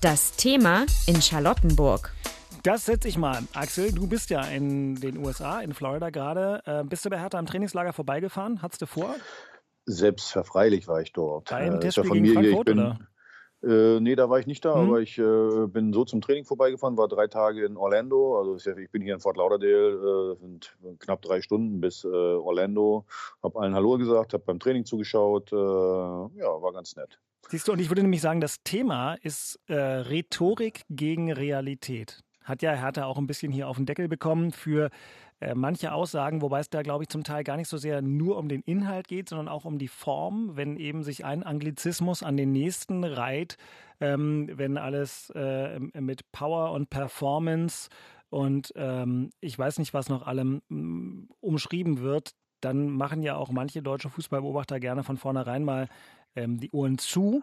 Das 0.00 0.32
Thema 0.32 0.86
in 1.06 1.20
Charlottenburg. 1.20 2.14
Das 2.62 2.86
setze 2.86 3.08
ich 3.08 3.18
mal. 3.18 3.42
Axel, 3.54 3.92
du 3.92 4.06
bist 4.06 4.30
ja 4.30 4.42
in 4.44 4.94
den 4.96 5.18
USA, 5.18 5.60
in 5.60 5.74
Florida 5.74 6.10
gerade. 6.10 6.62
Äh, 6.64 6.84
bist 6.84 7.04
du 7.04 7.10
bei 7.10 7.18
Hertha 7.18 7.38
am 7.38 7.46
Trainingslager 7.46 7.92
vorbeigefahren? 7.92 8.62
Hattest 8.62 8.82
du 8.82 8.86
vor? 8.86 9.14
Selbstverfreilich 9.90 10.88
war 10.88 11.00
ich 11.00 11.12
dort. 11.12 11.50
Beim 11.50 11.74
äh, 11.74 11.80
Testspiel 11.80 12.22
gegen 12.22 12.34
Frankfurt, 12.34 12.66
bin, 12.66 12.78
oder? 12.78 12.98
Äh, 13.62 14.00
nee, 14.00 14.16
da 14.16 14.30
war 14.30 14.38
ich 14.38 14.46
nicht 14.46 14.64
da, 14.64 14.74
hm. 14.74 14.88
aber 14.88 15.00
ich 15.00 15.18
äh, 15.18 15.66
bin 15.66 15.92
so 15.92 16.04
zum 16.04 16.22
Training 16.22 16.44
vorbeigefahren, 16.44 16.96
war 16.96 17.08
drei 17.08 17.26
Tage 17.26 17.64
in 17.64 17.76
Orlando. 17.76 18.38
Also 18.38 18.70
ich 18.70 18.90
bin 18.90 19.02
hier 19.02 19.14
in 19.14 19.20
Fort 19.20 19.36
Lauderdale, 19.36 20.36
äh, 20.36 20.40
sind 20.40 20.76
knapp 20.98 21.20
drei 21.20 21.42
Stunden 21.42 21.80
bis 21.80 22.04
äh, 22.04 22.08
Orlando. 22.08 23.04
Hab 23.42 23.56
allen 23.56 23.74
Hallo 23.74 23.98
gesagt, 23.98 24.32
hab 24.32 24.46
beim 24.46 24.58
Training 24.58 24.86
zugeschaut. 24.86 25.52
Äh, 25.52 25.56
ja, 25.56 26.62
war 26.62 26.72
ganz 26.72 26.96
nett. 26.96 27.18
Siehst 27.48 27.68
du, 27.68 27.72
und 27.72 27.80
ich 27.80 27.90
würde 27.90 28.02
nämlich 28.02 28.20
sagen, 28.20 28.40
das 28.40 28.62
Thema 28.62 29.14
ist 29.22 29.58
äh, 29.66 29.74
Rhetorik 29.74 30.82
gegen 30.88 31.32
Realität. 31.32 32.20
Hat 32.44 32.62
ja 32.62 32.72
Hertha 32.72 33.04
auch 33.04 33.18
ein 33.18 33.26
bisschen 33.26 33.52
hier 33.52 33.68
auf 33.68 33.76
den 33.76 33.86
Deckel 33.86 34.08
bekommen 34.08 34.52
für 34.52 34.90
äh, 35.40 35.54
manche 35.54 35.92
Aussagen, 35.92 36.42
wobei 36.42 36.60
es 36.60 36.70
da, 36.70 36.82
glaube 36.82 37.04
ich, 37.04 37.08
zum 37.08 37.24
Teil 37.24 37.44
gar 37.44 37.56
nicht 37.56 37.68
so 37.68 37.78
sehr 37.78 38.02
nur 38.02 38.36
um 38.36 38.48
den 38.48 38.62
Inhalt 38.62 39.08
geht, 39.08 39.28
sondern 39.28 39.48
auch 39.48 39.64
um 39.64 39.78
die 39.78 39.88
Form, 39.88 40.56
wenn 40.56 40.76
eben 40.76 41.02
sich 41.02 41.24
ein 41.24 41.42
Anglizismus 41.42 42.22
an 42.22 42.36
den 42.36 42.52
nächsten 42.52 43.04
reiht, 43.04 43.56
ähm, 44.00 44.50
wenn 44.52 44.78
alles 44.78 45.30
äh, 45.34 45.78
mit 45.78 46.30
Power 46.32 46.72
und 46.72 46.90
Performance 46.90 47.88
und 48.30 48.72
ähm, 48.76 49.30
ich 49.40 49.58
weiß 49.58 49.78
nicht, 49.78 49.92
was 49.92 50.08
noch 50.08 50.26
allem 50.26 50.62
mm, 50.68 51.28
umschrieben 51.40 52.00
wird, 52.00 52.34
dann 52.60 52.88
machen 52.88 53.22
ja 53.22 53.36
auch 53.36 53.50
manche 53.50 53.82
deutsche 53.82 54.08
Fußballbeobachter 54.08 54.78
gerne 54.78 55.02
von 55.02 55.16
vornherein 55.16 55.64
mal 55.64 55.88
ähm, 56.36 56.58
die 56.58 56.70
Ohren 56.70 56.98
zu. 56.98 57.42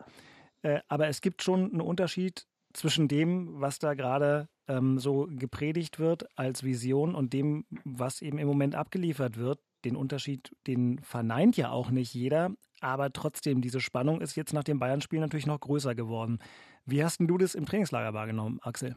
Äh, 0.62 0.80
aber 0.88 1.08
es 1.08 1.22
gibt 1.22 1.44
schon 1.44 1.72
einen 1.72 1.82
Unterschied 1.82 2.48
zwischen 2.78 3.08
dem, 3.08 3.60
was 3.60 3.80
da 3.80 3.96
gerade 3.96 4.48
ähm, 4.68 5.00
so 5.00 5.28
gepredigt 5.30 6.00
wird 6.00 6.28
als 6.38 6.64
Vision 6.64 7.16
und 7.16 7.34
dem, 7.34 7.66
was 7.84 8.22
eben 8.22 8.38
im 8.38 8.48
Moment 8.48 8.76
abgeliefert 8.76 9.38
wird. 9.38 9.60
Den 9.84 9.96
Unterschied, 9.96 10.56
den 10.68 11.00
verneint 11.00 11.58
ja 11.58 11.72
auch 11.72 11.90
nicht 11.90 12.14
jeder, 12.14 12.52
aber 12.80 13.12
trotzdem, 13.12 13.62
diese 13.62 13.80
Spannung 13.80 14.22
ist 14.22 14.36
jetzt 14.36 14.54
nach 14.54 14.64
dem 14.64 14.80
Bayern-Spiel 14.80 15.20
natürlich 15.20 15.48
noch 15.48 15.60
größer 15.60 15.96
geworden. 15.96 16.40
Wie 16.86 17.04
hast 17.04 17.20
denn 17.20 17.28
du 17.28 17.38
das 17.38 17.56
im 17.56 17.66
Trainingslager 17.66 18.14
wahrgenommen, 18.14 18.60
Axel? 18.62 18.96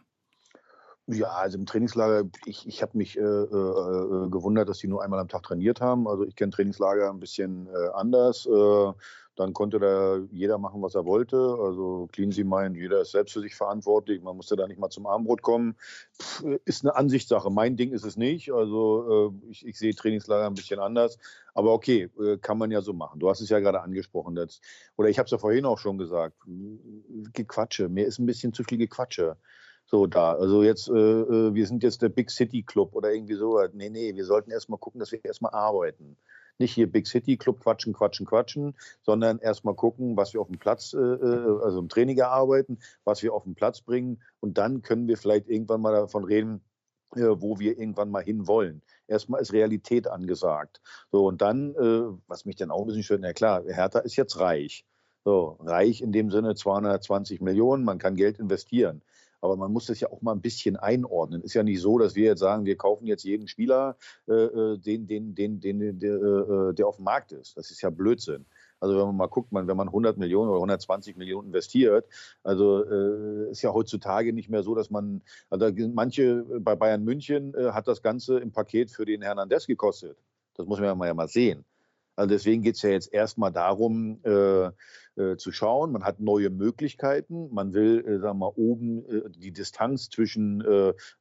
Ja, 1.07 1.29
also 1.29 1.59
im 1.59 1.67
Trainingslager, 1.67 2.29
ich, 2.45 2.69
ich 2.69 2.83
habe 2.83 2.97
mich 2.97 3.17
äh, 3.17 3.21
äh, 3.21 4.29
gewundert, 4.31 4.69
dass 4.69 4.79
die 4.79 4.89
nur 4.89 5.03
einmal 5.03 5.19
am 5.19 5.29
Tag 5.29 5.43
trainiert 5.43 5.81
haben. 5.81 6.07
Also 6.07 6.25
ich 6.25 6.37
kenne 6.37 6.53
Trainingslager 6.53 7.11
ein 7.11 7.19
bisschen 7.19 7.67
äh, 7.67 7.89
anders. 7.95 8.47
Dann 9.41 9.55
konnte 9.55 9.79
da 9.79 10.19
jeder 10.33 10.59
machen, 10.59 10.83
was 10.83 10.95
er 10.95 11.07
wollte. 11.07 11.39
Also 11.39 12.11
Cleansy 12.13 12.45
meint, 12.45 12.77
jeder 12.77 13.01
ist 13.01 13.13
selbst 13.13 13.33
für 13.33 13.41
sich 13.41 13.55
verantwortlich. 13.55 14.21
Man 14.23 14.37
musste 14.37 14.55
da 14.55 14.67
nicht 14.67 14.79
mal 14.79 14.91
zum 14.91 15.07
Armbrot 15.07 15.41
kommen. 15.41 15.77
Pff, 16.21 16.45
ist 16.67 16.85
eine 16.85 16.95
Ansichtssache. 16.95 17.49
Mein 17.49 17.75
Ding 17.75 17.93
ist 17.93 18.05
es 18.05 18.19
nicht. 18.19 18.53
Also 18.53 19.33
äh, 19.33 19.51
ich, 19.51 19.67
ich, 19.67 19.79
sehe 19.79 19.95
Trainingslager 19.95 20.47
ein 20.47 20.53
bisschen 20.53 20.79
anders. 20.79 21.17
Aber 21.55 21.73
okay, 21.73 22.11
äh, 22.23 22.37
kann 22.37 22.59
man 22.59 22.71
ja 22.71 22.83
so 22.83 22.93
machen. 22.93 23.19
Du 23.19 23.31
hast 23.31 23.41
es 23.41 23.49
ja 23.49 23.61
gerade 23.61 23.81
angesprochen. 23.81 24.35
Das, 24.35 24.61
oder 24.99 25.09
ich 25.09 25.19
habe 25.19 25.25
es 25.25 25.31
ja 25.31 25.39
vorhin 25.39 25.65
auch 25.65 25.79
schon 25.79 25.97
gesagt. 25.97 26.37
Gequatsche. 27.33 27.89
Mir 27.89 28.07
ist 28.07 28.19
ein 28.19 28.27
bisschen 28.27 28.53
zu 28.53 28.63
viel 28.63 28.77
Gequatsche 28.77 29.39
so 29.87 30.07
da. 30.07 30.35
Also 30.35 30.63
jetzt, 30.63 30.91
äh, 30.91 30.93
äh, 30.93 31.55
wir 31.55 31.67
sind 31.67 31.83
jetzt 31.83 32.03
der 32.03 32.11
Big 32.11 32.31
City 32.31 32.63
Club 32.63 32.95
oder 32.95 33.11
irgendwie 33.11 33.37
so. 33.37 33.59
Nee, 33.73 33.89
nee, 33.89 34.15
wir 34.15 34.25
sollten 34.27 34.51
erstmal 34.51 34.79
gucken, 34.79 35.01
dass 35.01 35.13
wir 35.13 35.25
erstmal 35.25 35.55
arbeiten. 35.55 36.19
Nicht 36.61 36.75
hier 36.75 36.93
Big 36.93 37.07
City 37.07 37.39
Club 37.39 37.61
quatschen, 37.61 37.95
quatschen, 37.95 38.27
quatschen, 38.27 38.75
sondern 39.03 39.39
erstmal 39.39 39.75
gucken, 39.75 40.19
was 40.19 40.35
wir 40.35 40.43
auf 40.43 40.49
dem 40.49 40.59
Platz, 40.59 40.93
äh, 40.93 40.99
äh 40.99 41.63
also 41.65 41.79
im 41.79 41.89
Training 41.89 42.21
arbeiten, 42.21 42.79
was 43.05 43.23
wir 43.23 43.33
auf 43.33 43.45
den 43.45 43.55
Platz 43.55 43.81
bringen. 43.81 44.21
Und 44.41 44.59
dann 44.59 44.83
können 44.83 45.09
wir 45.09 45.17
vielleicht 45.17 45.49
irgendwann 45.49 45.81
mal 45.81 45.93
davon 45.93 46.23
reden, 46.23 46.61
äh, 47.17 47.23
wo 47.23 47.59
wir 47.59 47.79
irgendwann 47.79 48.11
mal 48.11 48.23
hinwollen. 48.23 48.83
Erstmal 49.09 49.41
ist 49.41 49.55
Realität 49.55 50.07
angesagt. 50.07 50.83
So, 51.11 51.27
und 51.27 51.41
dann, 51.41 51.75
äh, 51.77 52.03
was 52.29 52.45
mich 52.45 52.57
dann 52.57 52.71
auch 52.71 52.83
ein 52.83 52.89
bisschen 52.89 53.05
stört, 53.05 53.23
na 53.23 53.33
klar, 53.33 53.65
Hertha 53.67 54.01
ist 54.01 54.17
jetzt 54.17 54.39
reich. 54.39 54.85
So, 55.25 55.57
reich 55.61 56.03
in 56.03 56.13
dem 56.13 56.31
Sinne 56.31 56.55
220 56.57 57.41
Millionen, 57.41 57.85
man 57.85 57.99
kann 57.99 58.17
Geld 58.17 58.39
investieren. 58.39 59.01
Aber 59.41 59.57
man 59.57 59.73
muss 59.73 59.87
das 59.87 60.01
ja 60.01 60.11
auch 60.11 60.23
mal 60.23 60.33
ein 60.33 60.41
bisschen 60.41 60.77
einordnen. 60.77 61.43
Ist 61.43 61.55
ja 61.55 61.63
nicht 61.63 61.81
so, 61.81 61.99
dass 61.99 62.15
wir 62.15 62.25
jetzt 62.25 62.41
sagen, 62.41 62.65
wir 62.65 62.77
kaufen 62.77 63.07
jetzt 63.07 63.25
jeden 63.25 63.49
Spieler, 63.49 63.97
äh, 64.29 64.33
äh 64.33 64.79
den, 64.79 65.07
den, 65.07 65.35
den, 65.35 65.61
den, 65.61 65.99
der, 65.99 66.15
äh, 66.15 66.75
der 66.75 66.87
auf 66.87 66.97
dem 66.97 67.05
Markt 67.05 67.33
ist. 67.33 67.57
Das 67.57 67.71
ist 67.71 67.81
ja 67.81 67.91
Blödsinn. 67.91 68.47
Also 68.81 68.97
wenn 68.97 69.07
man 69.07 69.17
mal 69.17 69.27
guckt, 69.27 69.53
man, 69.53 69.69
wenn 69.69 69.77
man 69.77 69.89
100 69.89 70.17
Millionen 70.17 70.49
oder 70.49 70.59
120 70.59 71.17
Millionen 71.17 71.49
investiert, 71.49 72.07
also 72.43 72.83
äh, 72.85 73.51
ist 73.51 73.63
ja 73.63 73.73
heutzutage 73.73 74.33
nicht 74.33 74.49
mehr 74.49 74.63
so, 74.63 74.75
dass 74.75 74.91
man, 74.91 75.23
also 75.51 75.71
manche 75.93 76.45
bei 76.61 76.75
Bayern 76.77 77.05
München 77.05 77.55
äh, 77.55 77.73
hat 77.73 77.87
das 77.89 78.03
Ganze 78.03 78.39
im 78.39 78.53
Paket 78.53 78.91
für 78.91 79.05
den 79.05 79.23
Hernandez 79.23 79.67
gekostet. 79.67 80.17
Das 80.55 80.67
muss 80.67 80.81
man 80.81 81.07
ja 81.07 81.15
mal 81.15 81.29
sehen. 81.29 81.65
Also 82.21 82.35
deswegen 82.35 82.61
geht 82.61 82.75
es 82.77 82.83
ja 82.83 82.91
jetzt 82.91 83.15
erstmal 83.15 83.51
darum, 83.51 84.21
äh, 84.25 84.67
äh, 85.17 85.39
zu 85.39 85.53
schauen. 85.53 85.91
Man 85.91 86.05
hat 86.05 86.21
neue 86.21 86.51
Möglichkeiten. 86.51 87.49
Man 87.51 87.73
will, 87.73 88.05
äh, 88.07 88.19
sagen 88.19 88.39
wir 88.39 88.47
mal, 88.47 88.53
oben 88.57 89.07
äh, 89.07 89.31
die 89.31 89.53
Distanz 89.53 90.11
zwischen 90.11 90.63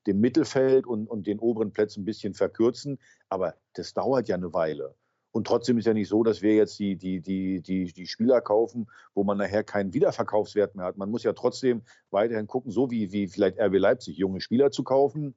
dem 0.05 0.19
Mittelfeld 0.19 0.85
und, 0.85 1.07
und 1.07 1.25
den 1.25 1.39
oberen 1.39 1.71
Plätzen 1.71 2.01
ein 2.01 2.05
bisschen 2.05 2.33
verkürzen. 2.33 2.99
Aber 3.29 3.55
das 3.75 3.93
dauert 3.93 4.27
ja 4.27 4.35
eine 4.35 4.53
Weile. 4.53 4.93
Und 5.31 5.47
trotzdem 5.47 5.77
ist 5.77 5.85
ja 5.85 5.93
nicht 5.93 6.09
so, 6.09 6.21
dass 6.23 6.41
wir 6.41 6.55
jetzt 6.55 6.77
die, 6.79 6.97
die, 6.97 7.21
die, 7.21 7.61
die, 7.61 7.93
die 7.93 8.05
Spieler 8.05 8.41
kaufen, 8.41 8.87
wo 9.13 9.23
man 9.23 9.37
nachher 9.37 9.63
keinen 9.63 9.93
Wiederverkaufswert 9.93 10.75
mehr 10.75 10.83
hat. 10.83 10.97
Man 10.97 11.09
muss 11.09 11.23
ja 11.23 11.31
trotzdem 11.31 11.83
weiterhin 12.11 12.47
gucken, 12.47 12.73
so 12.73 12.91
wie, 12.91 13.13
wie 13.13 13.29
vielleicht 13.29 13.57
RB 13.57 13.75
Leipzig, 13.75 14.17
junge 14.17 14.41
Spieler 14.41 14.69
zu 14.69 14.83
kaufen 14.83 15.33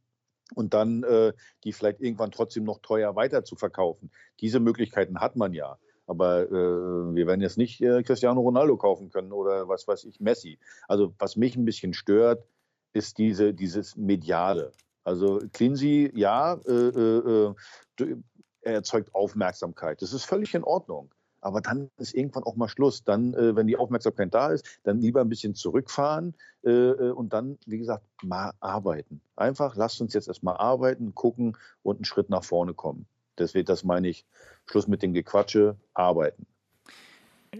und 0.55 0.75
dann 0.75 1.03
äh, 1.03 1.33
die 1.65 1.73
vielleicht 1.73 2.01
irgendwann 2.01 2.31
trotzdem 2.31 2.65
noch 2.65 2.81
teuer 2.81 3.17
weiter 3.17 3.45
zu 3.45 3.57
verkaufen. 3.57 4.11
Diese 4.41 4.61
Möglichkeiten 4.61 5.21
hat 5.21 5.37
man 5.37 5.53
ja. 5.53 5.79
Aber 6.07 6.43
äh, 6.43 7.15
wir 7.15 7.27
werden 7.27 7.41
jetzt 7.41 7.59
nicht 7.59 7.81
äh, 7.81 8.03
Cristiano 8.03 8.41
Ronaldo 8.41 8.77
kaufen 8.77 9.11
können 9.11 9.33
oder 9.33 9.69
was 9.69 9.87
weiß 9.87 10.05
ich, 10.05 10.21
Messi. 10.21 10.59
Also 10.89 11.15
was 11.19 11.37
mich 11.37 11.57
ein 11.57 11.65
bisschen 11.65 11.95
stört, 11.95 12.45
ist 12.93 13.19
diese, 13.19 13.55
dieses 13.55 13.97
Mediale. 13.97 14.73
Also 15.05 15.41
Cleansey, 15.53 16.11
ja, 16.15 16.55
äh, 16.67 16.73
äh, 16.73 17.55
äh 18.01 18.17
er 18.65 18.75
erzeugt 18.75 19.13
Aufmerksamkeit. 19.15 20.03
Das 20.03 20.13
ist 20.13 20.25
völlig 20.25 20.55
in 20.55 20.63
Ordnung. 20.63 21.13
Aber 21.43 21.61
dann 21.61 21.91
ist 21.99 22.15
irgendwann 22.15 22.45
auch 22.45 22.57
mal 22.57 22.69
Schluss. 22.69 23.05
Dann, 23.05 23.35
äh, 23.35 23.55
wenn 23.55 23.67
die 23.67 23.77
Aufmerksamkeit 23.77 24.33
da 24.33 24.53
ist, 24.53 24.81
dann 24.85 25.01
lieber 25.01 25.21
ein 25.21 25.29
bisschen 25.29 25.55
zurückfahren 25.55 26.35
äh, 26.65 26.71
äh 26.71 27.11
und 27.11 27.33
dann, 27.33 27.59
wie 27.67 27.79
gesagt, 27.79 28.05
mal 28.23 28.53
arbeiten. 28.61 29.21
Einfach, 29.37 29.77
lasst 29.77 30.01
uns 30.01 30.15
jetzt 30.15 30.29
erstmal 30.29 30.57
arbeiten, 30.57 31.15
gucken 31.15 31.59
und 31.83 31.97
einen 31.97 32.05
Schritt 32.05 32.31
nach 32.31 32.45
vorne 32.45 32.73
kommen. 32.73 33.07
Deswegen, 33.39 33.67
das 33.67 33.85
meine 33.85 34.09
ich, 34.09 34.25
Schluss 34.67 34.87
mit 34.87 35.03
dem 35.03 35.13
Gequatsche, 35.13 35.77
arbeiten. 35.95 36.47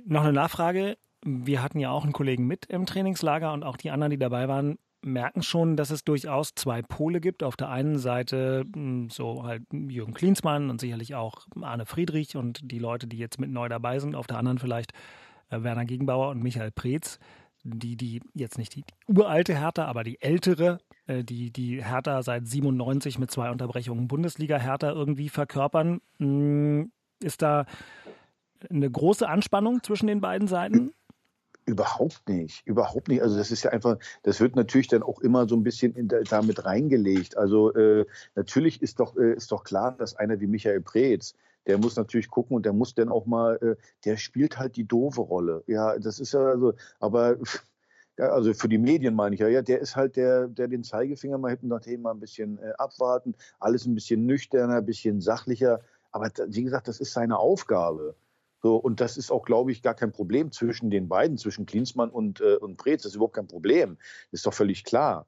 Noch 0.07 0.23
eine 0.23 0.33
Nachfrage. 0.33 0.97
Wir 1.25 1.63
hatten 1.63 1.79
ja 1.79 1.91
auch 1.91 2.05
einen 2.05 2.13
Kollegen 2.13 2.47
mit 2.47 2.67
im 2.67 2.87
Trainingslager 2.87 3.53
und 3.53 3.63
auch 3.63 3.77
die 3.77 3.91
anderen, 3.91 4.11
die 4.11 4.19
dabei 4.19 4.49
waren, 4.49 4.79
merken 5.05 5.43
schon, 5.43 5.77
dass 5.77 5.91
es 5.91 6.05
durchaus 6.05 6.55
zwei 6.55 6.83
Pole 6.83 7.21
gibt. 7.21 7.43
Auf 7.43 7.57
der 7.57 7.71
einen 7.71 7.99
Seite 7.99 8.65
hm, 8.75 9.11
so 9.11 9.45
halt 9.45 9.63
Jürgen 9.73 10.15
Klinsmann 10.15 10.71
und 10.71 10.81
sicherlich 10.81 11.15
auch 11.15 11.47
Arne 11.61 11.87
Friedrich 11.87 12.37
und 12.37 12.61
die 12.63 12.79
Leute, 12.79 13.07
die 13.07 13.19
jetzt 13.19 13.41
mit 13.41 13.51
neu 13.51 13.69
dabei 13.69 13.99
sind. 13.99 14.15
Auf 14.15 14.27
der 14.27 14.39
anderen 14.39 14.59
vielleicht 14.59 14.93
äh, 15.51 15.63
Werner 15.63 15.85
Gegenbauer 15.85 16.31
und 16.31 16.43
Michael 16.43 16.71
Preetz, 16.71 17.19
die, 17.65 17.97
die 17.97 18.21
jetzt 18.35 18.59
nicht 18.59 18.75
die 18.75 18.85
uralte 19.07 19.55
Hertha, 19.55 19.85
aber 19.85 20.05
die 20.05 20.21
ältere, 20.21 20.79
äh, 21.07 21.25
die, 21.25 21.51
die 21.51 21.85
Hertha 21.85 22.23
seit 22.23 22.47
97 22.47 23.19
mit 23.19 23.31
zwei 23.31 23.51
Unterbrechungen 23.51 24.09
Bundesliga 24.09 24.59
Hertha 24.59 24.91
irgendwie 24.91 25.29
verkörpern. 25.29 26.01
Hm, 26.19 26.93
ist 27.21 27.43
da 27.43 27.67
eine 28.71 28.91
große 28.91 29.29
Anspannung 29.29 29.83
zwischen 29.83 30.07
den 30.07 30.21
beiden 30.21 30.49
Seiten? 30.49 30.93
Überhaupt 31.65 32.29
nicht, 32.29 32.67
überhaupt 32.67 33.07
nicht. 33.09 33.23
Also 33.23 33.37
das 33.37 33.53
ist 33.53 33.63
ja 33.63 33.71
einfach, 33.71 33.97
das 34.25 34.41
wird 34.41 34.57
natürlich 34.57 34.89
dann 34.89 35.03
auch 35.05 35.21
immer 35.21 35.49
so 35.49 35.55
ein 35.55 35.63
bisschen 35.63 35.95
in, 35.95 36.09
damit 36.09 36.65
reingelegt. 36.65 37.37
Also 37.37 37.73
äh, 37.75 38.05
natürlich 38.35 38.83
ist 38.83 38.99
doch, 38.99 39.17
äh, 39.17 39.35
ist 39.35 39.53
doch 39.53 39.63
klar, 39.63 39.93
dass 39.97 40.17
einer 40.17 40.41
wie 40.41 40.49
Michael 40.49 40.81
Preetz, 40.81 41.35
der 41.67 41.79
muss 41.79 41.95
natürlich 41.95 42.31
gucken 42.31 42.57
und 42.57 42.67
der 42.67 42.73
muss 42.73 42.95
dann 42.95 43.09
auch 43.09 43.27
mal, 43.27 43.57
äh, 43.63 43.77
der 44.05 44.17
spielt 44.17 44.59
halt 44.59 44.77
die 44.77 44.85
doofe 44.85 45.21
Rolle. 45.21 45.63
Ja, 45.69 45.97
das 45.99 46.19
ist 46.19 46.33
ja 46.35 46.41
also, 46.41 46.75
aber 46.99 47.37
also 48.17 48.53
für 48.55 48.69
die 48.69 48.79
Medien 48.79 49.15
meine 49.15 49.35
ich 49.35 49.41
ja, 49.41 49.49
ja, 49.49 49.63
der 49.63 49.81
ist 49.81 49.97
halt 49.97 50.17
der, 50.17 50.49
der 50.49 50.69
den 50.69 50.85
Zeigefinger 50.85 51.39
mal 51.39 51.51
hinten 51.51 51.69
nach 51.69 51.81
dem 51.81 52.03
mal 52.03 52.11
ein 52.11 52.21
bisschen 52.21 52.59
äh, 52.59 52.73
abwarten, 52.79 53.35
alles 53.61 53.87
ein 53.87 53.95
bisschen 53.95 54.27
nüchterner, 54.27 54.77
ein 54.77 54.87
bisschen 54.87 55.21
sachlicher. 55.21 55.81
Aber 56.11 56.31
wie 56.49 56.65
gesagt, 56.65 56.89
das 56.89 57.01
ist 57.01 57.13
seine 57.13 57.39
Aufgabe. 57.39 58.15
So, 58.63 58.77
und 58.77 59.01
das 59.01 59.17
ist 59.17 59.31
auch, 59.33 59.45
glaube 59.45 59.73
ich, 59.73 59.83
gar 59.83 59.95
kein 59.95 60.13
Problem 60.13 60.53
zwischen 60.53 60.91
den 60.91 61.09
beiden, 61.09 61.37
zwischen 61.39 61.67
Klinsmann 61.67 62.11
und, 62.11 62.41
äh, 62.41 62.57
und 62.57 62.77
Preetz. 62.77 63.03
Das 63.03 63.13
ist 63.13 63.17
überhaupt 63.17 63.35
kein 63.35 63.49
Problem. 63.49 63.99
Das 64.31 64.41
ist 64.41 64.47
doch 64.47 64.55
völlig 64.55 64.85
klar. 64.85 65.27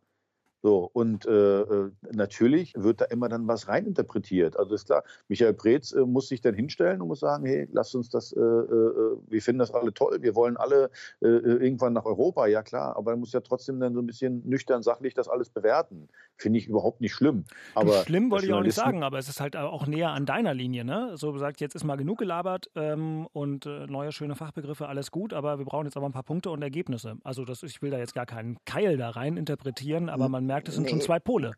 So, 0.65 0.89
und 0.95 1.27
äh, 1.27 1.61
äh, 1.61 1.91
natürlich 2.13 2.73
wird 2.75 3.03
da 3.03 3.05
immer 3.05 3.29
dann 3.29 3.47
was 3.47 3.69
reininterpretiert. 3.69 4.59
Also 4.59 4.75
ist 4.75 4.87
klar, 4.87 5.05
Michael 5.29 5.53
Preetz 5.53 5.93
äh, 5.93 6.07
muss 6.07 6.29
sich 6.29 6.41
dann 6.41 6.55
hinstellen 6.55 7.03
und 7.03 7.09
muss 7.09 7.21
sagen, 7.21 7.45
hey, 7.45 7.69
lasst 7.71 7.95
uns 7.95 8.09
das, 8.09 8.33
äh, 8.33 8.41
äh 8.41 9.19
wir 9.29 9.43
finden 9.43 9.59
das 9.59 9.75
alle 9.75 9.93
toll, 9.93 10.23
wir 10.23 10.35
wollen 10.35 10.57
alle 10.57 10.89
äh, 11.21 11.27
irgendwann 11.27 11.93
nach 11.93 12.07
Europa, 12.07 12.47
ja 12.47 12.63
klar, 12.63 12.97
aber 12.97 13.11
er 13.11 13.19
muss 13.19 13.35
ja 13.35 13.41
trotzdem 13.41 13.79
dann 13.79 13.93
so 13.93 14.01
ein 14.01 14.07
bisschen 14.07 14.41
nüchtern, 14.49 14.83
sachlich 14.83 15.13
das 15.13 15.29
alles 15.29 15.51
bewerten. 15.51 16.09
Finde 16.39 16.59
ich 16.59 16.67
überhaupt 16.67 17.03
nicht 17.03 17.13
schlimm. 17.13 17.45
Aber 17.75 18.03
schlimm 18.05 18.31
wollte 18.31 18.47
ich 18.47 18.55
auch 18.55 18.63
nicht 18.63 18.75
sagen, 18.75 19.03
aber 19.03 19.19
es 19.19 19.29
ist 19.29 19.43
halt 19.43 19.57
auch 19.57 19.87
näher 19.87 20.13
an 20.13 20.25
deiner 20.25 20.55
Linie, 20.55 20.87
ne? 20.87 21.13
So 21.17 21.33
gesagt, 21.33 21.61
jetzt 21.61 21.75
ist 21.75 21.85
mal 21.85 21.97
genug 21.97 22.19
gelabert 22.19 22.71
ähm, 22.75 23.29
und 23.35 23.67
neue 23.67 24.13
schöne 24.13 24.35
Fachbegriffe, 24.35 24.89
alles 24.89 25.11
gut, 25.11 25.35
aber 25.35 25.59
wir 25.59 25.67
brauchen 25.67 25.85
jetzt 25.85 25.99
aber 25.99 26.07
ein 26.07 26.13
paar 26.13 26.23
Punkte 26.23 26.51
und 26.51 26.63
Ergebnisse. 26.63 27.17
Also 27.23 27.45
das, 27.45 27.63
ich 27.63 27.83
will 27.83 27.91
da 27.91 27.99
jetzt 27.99 28.15
gar 28.15 28.25
keinen 28.25 28.57
Keil 28.65 28.97
da 28.97 29.11
rein 29.11 29.37
interpretieren, 29.37 30.09
aber 30.09 30.25
hm. 30.25 30.33
man 30.33 30.47
merkt, 30.47 30.54
merkt, 30.55 30.69
es 30.69 30.75
sind 30.75 30.85
nee. 30.85 30.91
schon 30.91 31.01
zwei 31.01 31.19
Pole. 31.19 31.53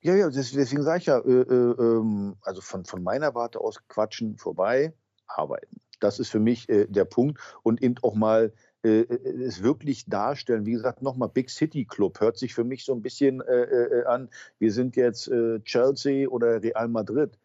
Ja, 0.00 0.14
ja, 0.14 0.30
deswegen 0.30 0.82
sage 0.82 0.98
ich 0.98 1.06
ja, 1.06 1.18
äh, 1.18 1.30
äh, 1.30 1.74
ähm, 1.78 2.36
also 2.42 2.60
von, 2.60 2.84
von 2.84 3.02
meiner 3.02 3.34
Warte 3.34 3.60
aus 3.60 3.80
quatschen 3.88 4.38
vorbei, 4.38 4.94
arbeiten. 5.26 5.80
Das 6.00 6.18
ist 6.18 6.28
für 6.28 6.40
mich 6.40 6.68
äh, 6.68 6.86
der 6.86 7.04
Punkt 7.04 7.40
und 7.62 7.82
eben 7.82 7.96
auch 8.02 8.14
mal 8.14 8.52
äh, 8.84 9.00
äh, 9.00 9.42
es 9.42 9.62
wirklich 9.62 10.06
darstellen. 10.06 10.64
Wie 10.64 10.72
gesagt, 10.72 11.02
nochmal 11.02 11.28
Big 11.28 11.50
City 11.50 11.84
Club 11.84 12.20
hört 12.20 12.38
sich 12.38 12.54
für 12.54 12.64
mich 12.64 12.84
so 12.84 12.94
ein 12.94 13.02
bisschen 13.02 13.40
äh, 13.40 14.04
an. 14.06 14.30
Wir 14.58 14.72
sind 14.72 14.96
jetzt 14.96 15.30
Chelsea 15.64 16.28
oder 16.28 16.62
Real 16.62 16.88
Madrid. 16.88 17.38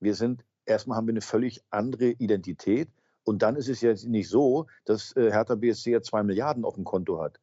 Wir 0.00 0.14
sind, 0.14 0.44
erstmal 0.66 0.96
haben 0.96 1.06
wir 1.06 1.12
eine 1.12 1.20
völlig 1.20 1.62
andere 1.70 2.10
Identität. 2.10 2.88
Und 3.24 3.42
dann 3.42 3.56
ist 3.56 3.68
es 3.68 3.80
jetzt 3.82 4.06
nicht 4.06 4.28
so, 4.28 4.66
dass 4.86 5.14
Hertha 5.14 5.54
BSC 5.54 5.90
ja 5.90 6.00
zwei 6.00 6.22
Milliarden 6.22 6.64
auf 6.64 6.76
dem 6.76 6.84
Konto 6.84 7.20
hat. 7.20 7.38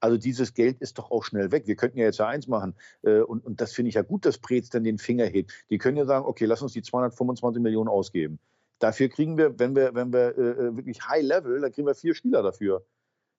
Also 0.00 0.16
dieses 0.16 0.54
Geld 0.54 0.80
ist 0.80 0.98
doch 0.98 1.10
auch 1.10 1.24
schnell 1.24 1.52
weg. 1.52 1.66
Wir 1.66 1.76
könnten 1.76 1.98
ja 1.98 2.06
jetzt 2.06 2.18
ja 2.18 2.26
eins 2.26 2.48
machen. 2.48 2.74
Äh, 3.02 3.20
und, 3.20 3.44
und 3.44 3.60
das 3.60 3.72
finde 3.72 3.90
ich 3.90 3.94
ja 3.94 4.02
gut, 4.02 4.24
dass 4.24 4.38
Preetz 4.38 4.70
dann 4.70 4.82
den 4.82 4.98
Finger 4.98 5.26
hebt. 5.26 5.52
Die 5.70 5.78
können 5.78 5.96
ja 5.96 6.06
sagen, 6.06 6.26
okay, 6.26 6.46
lass 6.46 6.62
uns 6.62 6.72
die 6.72 6.82
225 6.82 7.62
Millionen 7.62 7.88
ausgeben. 7.88 8.38
Dafür 8.78 9.08
kriegen 9.10 9.36
wir, 9.36 9.58
wenn 9.58 9.76
wir, 9.76 9.94
wenn 9.94 10.12
wir 10.12 10.38
äh, 10.38 10.40
äh, 10.40 10.76
wirklich 10.76 11.06
High 11.06 11.22
Level, 11.22 11.60
da 11.60 11.68
kriegen 11.68 11.86
wir 11.86 11.94
vier 11.94 12.14
Spieler 12.14 12.42
dafür. 12.42 12.84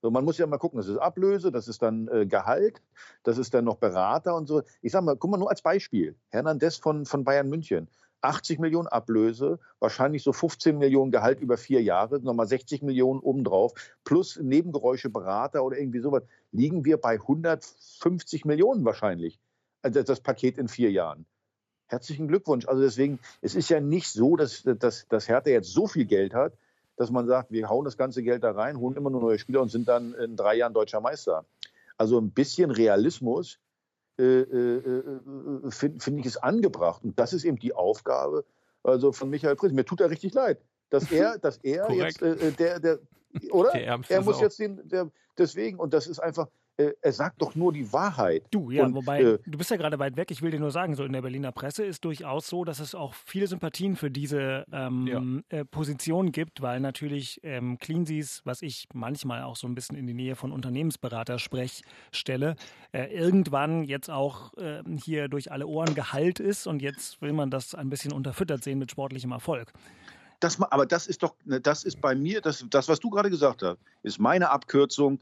So, 0.04 0.10
man 0.10 0.24
muss 0.26 0.38
ja 0.38 0.48
mal 0.48 0.58
gucken, 0.58 0.78
das 0.78 0.88
ist 0.88 0.98
Ablöse, 0.98 1.52
das 1.52 1.68
ist 1.68 1.82
dann 1.82 2.08
äh, 2.08 2.26
Gehalt, 2.26 2.82
das 3.24 3.38
ist 3.38 3.54
dann 3.54 3.66
noch 3.66 3.78
Berater 3.78 4.36
und 4.36 4.48
so. 4.48 4.64
Ich 4.82 4.92
sag 4.92 5.04
mal, 5.04 5.16
guck 5.16 5.30
mal 5.30 5.38
nur 5.38 5.50
als 5.50 5.62
Beispiel. 5.62 6.16
Hernandez 6.30 6.78
von, 6.78 7.06
von 7.06 7.24
Bayern 7.24 7.50
München. 7.50 7.88
80 8.22 8.60
Millionen 8.60 8.88
Ablöse, 8.88 9.60
wahrscheinlich 9.80 10.24
so 10.24 10.34
15 10.34 10.78
Millionen 10.78 11.12
Gehalt 11.12 11.40
über 11.42 11.58
vier 11.58 11.82
Jahre, 11.82 12.20
nochmal 12.20 12.48
60 12.48 12.82
Millionen 12.84 13.20
obendrauf, 13.20 13.74
plus 14.04 14.38
Nebengeräusche, 14.38 15.10
Berater 15.10 15.64
oder 15.64 15.78
irgendwie 15.78 16.00
sowas, 16.00 16.24
liegen 16.52 16.86
wir 16.86 16.98
bei 16.98 17.14
150 17.14 18.46
Millionen 18.46 18.86
wahrscheinlich. 18.86 19.40
Also 19.82 20.04
das 20.04 20.20
Paket 20.20 20.58
in 20.58 20.68
vier 20.68 20.92
Jahren. 20.92 21.26
Herzlichen 21.88 22.28
Glückwunsch. 22.28 22.68
Also 22.68 22.82
deswegen, 22.82 23.20
es 23.42 23.56
ist 23.56 23.70
ja 23.70 23.82
nicht 23.82 24.08
so, 24.08 24.38
dass, 24.38 24.64
dass, 24.64 25.08
dass 25.08 25.28
Hertha 25.28 25.50
jetzt 25.50 25.74
so 25.74 25.88
viel 25.88 26.06
Geld 26.06 26.34
hat, 26.34 26.54
dass 26.96 27.10
man 27.10 27.28
sagt, 27.28 27.52
wir 27.52 27.68
hauen 27.68 27.84
das 27.84 27.98
ganze 27.98 28.22
Geld 28.24 28.44
da 28.44 28.52
rein, 28.52 28.78
holen 28.78 28.96
immer 28.96 29.10
nur 29.10 29.22
neue 29.22 29.40
Spieler 29.40 29.62
und 29.62 29.70
sind 29.70 29.88
dann 29.88 30.14
in 30.14 30.36
drei 30.36 30.56
Jahren 30.56 30.74
deutscher 30.74 31.02
Meister. 31.02 31.46
Also 31.98 32.20
ein 32.20 32.32
bisschen 32.32 32.72
Realismus 32.72 33.60
äh, 34.24 34.42
äh, 34.42 35.00
äh 35.68 35.72
finde 35.72 36.00
find 36.04 36.20
ich 36.20 36.26
es 36.26 36.38
angebracht. 36.38 37.04
Und 37.04 37.18
das 37.20 37.34
ist 37.34 37.44
eben 37.44 37.58
die 37.58 37.74
Aufgabe 37.74 38.46
also 38.84 39.12
von 39.12 39.30
Michael 39.30 39.56
Prinz. 39.56 39.74
Mir 39.74 39.86
tut 39.86 40.02
er 40.02 40.10
richtig 40.10 40.34
leid, 40.34 40.60
dass 40.90 41.12
er, 41.12 41.38
dass 41.42 41.58
er 41.58 41.92
jetzt 41.92 42.22
äh, 42.22 42.52
der, 42.52 42.80
der, 42.80 43.00
oder? 43.52 43.72
Der 43.72 44.00
er 44.08 44.22
muss 44.22 44.42
jetzt 44.42 44.60
den, 44.60 44.88
der, 44.88 45.10
deswegen, 45.38 45.80
und 45.80 45.94
das 45.94 46.08
ist 46.08 46.20
einfach, 46.20 46.48
äh, 46.82 46.94
er 47.02 47.12
sagt 47.12 47.42
doch 47.42 47.56
nur 47.56 47.74
die 47.74 47.92
Wahrheit. 47.94 48.44
Du, 48.52 48.72
ja, 48.72 48.86
und, 48.86 48.94
wobei, 48.94 49.22
äh, 49.22 49.40
du 49.46 49.58
bist 49.58 49.72
ja 49.72 49.78
gerade 49.78 50.00
weit 50.00 50.18
weg. 50.18 50.32
Ich 50.32 50.42
will 50.42 50.52
dir 50.52 50.60
nur 50.60 50.72
sagen, 50.72 50.96
so 50.96 51.04
in 51.04 51.14
der 51.14 51.22
Berliner 51.22 51.52
Presse 51.52 51.84
ist 51.86 52.04
durchaus 52.06 52.48
so, 52.48 52.64
dass 52.64 52.80
es 52.80 52.96
auch 52.96 53.14
viele 53.14 53.48
Sympathien 53.48 53.96
für 53.96 54.10
diese 54.10 54.66
ähm, 54.72 55.44
ja. 55.52 55.60
äh, 55.60 55.66
Position 55.66 56.32
gibt, 56.32 56.62
weil 56.62 56.80
natürlich 56.80 57.40
ähm, 57.44 57.78
Cleansees, 57.78 58.42
was 58.46 58.62
ich 58.62 58.88
manchmal 58.94 59.44
auch 59.44 59.56
so 59.56 59.68
ein 59.68 59.76
bisschen 59.76 59.98
in 59.98 60.08
die 60.08 60.14
Nähe 60.14 60.36
von 60.36 60.52
Unternehmensberater 60.52 61.40
sprech 61.40 61.84
stelle, 62.12 62.56
äh, 62.92 63.06
irgendwann 63.06 63.84
jetzt 63.84 64.10
auch 64.10 64.54
ähm, 64.58 64.98
hier 64.98 65.28
durch 65.28 65.52
alle 65.52 65.68
Ohren 65.68 65.96
geheilt 65.96 66.40
ist 66.40 66.68
und 66.68 66.82
jetzt 66.82 67.22
will 67.22 67.34
man 67.34 67.52
das 67.52 67.76
ein 67.76 67.90
bisschen 67.90 68.14
unterfüttert 68.14 68.64
sehen 68.64 68.80
mit 68.80 68.92
sportlichem 68.92 69.32
Erfolg. 69.32 69.72
Das, 70.40 70.60
aber 70.60 70.88
das 70.88 71.06
ist 71.06 71.22
doch, 71.22 71.36
ne, 71.46 71.62
das 71.62 71.84
ist 71.84 72.02
bei 72.02 72.16
mir, 72.16 72.42
das, 72.42 72.66
das 72.70 72.88
was 72.90 73.00
du 73.00 73.12
gerade 73.12 73.30
gesagt 73.30 73.62
hast, 73.62 73.78
ist 74.02 74.20
meine 74.20 74.50
Abkürzung 74.50 75.20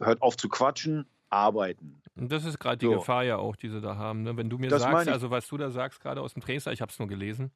hört 0.00 0.22
auf 0.22 0.36
zu 0.36 0.48
quatschen, 0.48 1.06
arbeiten. 1.30 2.00
Und 2.16 2.30
das 2.30 2.44
ist 2.44 2.58
gerade 2.58 2.76
die 2.76 2.86
so. 2.86 2.92
Gefahr 2.92 3.24
ja 3.24 3.36
auch, 3.38 3.56
die 3.56 3.68
sie 3.68 3.80
da 3.80 3.96
haben. 3.96 4.22
Ne? 4.22 4.36
Wenn 4.36 4.50
du 4.50 4.58
mir 4.58 4.68
das 4.68 4.82
sagst, 4.82 5.08
also 5.08 5.30
was 5.30 5.48
du 5.48 5.56
da 5.56 5.70
sagst, 5.70 6.00
gerade 6.00 6.20
aus 6.20 6.34
dem 6.34 6.42
Trainingslager, 6.42 6.74
ich 6.74 6.82
habe 6.82 6.92
es 6.92 6.98
nur 6.98 7.08
gelesen, 7.08 7.50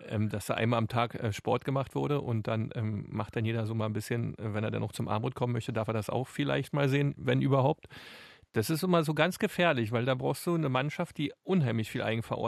ähm, 0.00 0.28
dass 0.28 0.46
da 0.46 0.54
einmal 0.54 0.78
am 0.78 0.88
Tag 0.88 1.14
äh, 1.16 1.32
Sport 1.32 1.64
gemacht 1.64 1.94
wurde 1.94 2.20
und 2.20 2.46
dann 2.46 2.70
ähm, 2.74 3.06
macht 3.10 3.36
dann 3.36 3.44
jeder 3.44 3.66
so 3.66 3.74
mal 3.74 3.86
ein 3.86 3.92
bisschen, 3.92 4.38
äh, 4.38 4.54
wenn 4.54 4.64
er 4.64 4.70
dann 4.70 4.80
noch 4.80 4.92
zum 4.92 5.08
Armut 5.08 5.34
kommen 5.34 5.52
möchte, 5.52 5.72
darf 5.72 5.88
er 5.88 5.94
das 5.94 6.10
auch 6.10 6.28
vielleicht 6.28 6.72
mal 6.72 6.88
sehen, 6.88 7.14
wenn 7.16 7.42
überhaupt. 7.42 7.88
Das 8.54 8.68
ist 8.68 8.82
immer 8.82 9.02
so 9.02 9.14
ganz 9.14 9.38
gefährlich, 9.38 9.92
weil 9.92 10.04
da 10.04 10.14
brauchst 10.14 10.46
du 10.46 10.54
eine 10.54 10.68
Mannschaft, 10.68 11.16
die 11.16 11.32
unheimlich 11.42 11.90
viel 11.90 12.02
Eigenver 12.02 12.38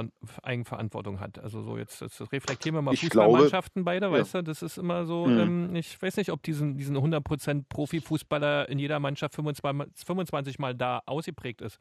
Eigenverantwortung 0.43 1.19
hat. 1.21 1.39
Also 1.39 1.63
so 1.63 1.79
jetzt, 1.79 2.03
jetzt 2.03 2.21
reflektieren 2.33 2.77
wir 2.77 2.83
mal 2.83 2.95
Fußballmannschaften 2.95 3.85
beide, 3.85 4.07
ja. 4.07 4.13
weißt 4.13 4.35
du, 4.35 4.43
das 4.43 4.63
ist 4.63 4.77
immer 4.77 5.07
so, 5.07 5.27
Mhm. 5.27 5.39
ähm, 5.71 5.77
ich 5.77 6.01
weiß 6.01 6.17
nicht, 6.19 6.31
ob 6.31 6.43
diesen, 6.43 6.77
diesen 6.77 6.97
100% 6.97 7.65
Profifußballer 7.69 8.69
in 8.69 8.79
jeder 8.79 9.01
Mannschaft 9.01 9.35
25, 9.35 10.05
25 10.05 10.59
Mal 10.59 10.75
da 10.75 11.01
ausgeprägt 11.07 11.63
ist. 11.63 11.79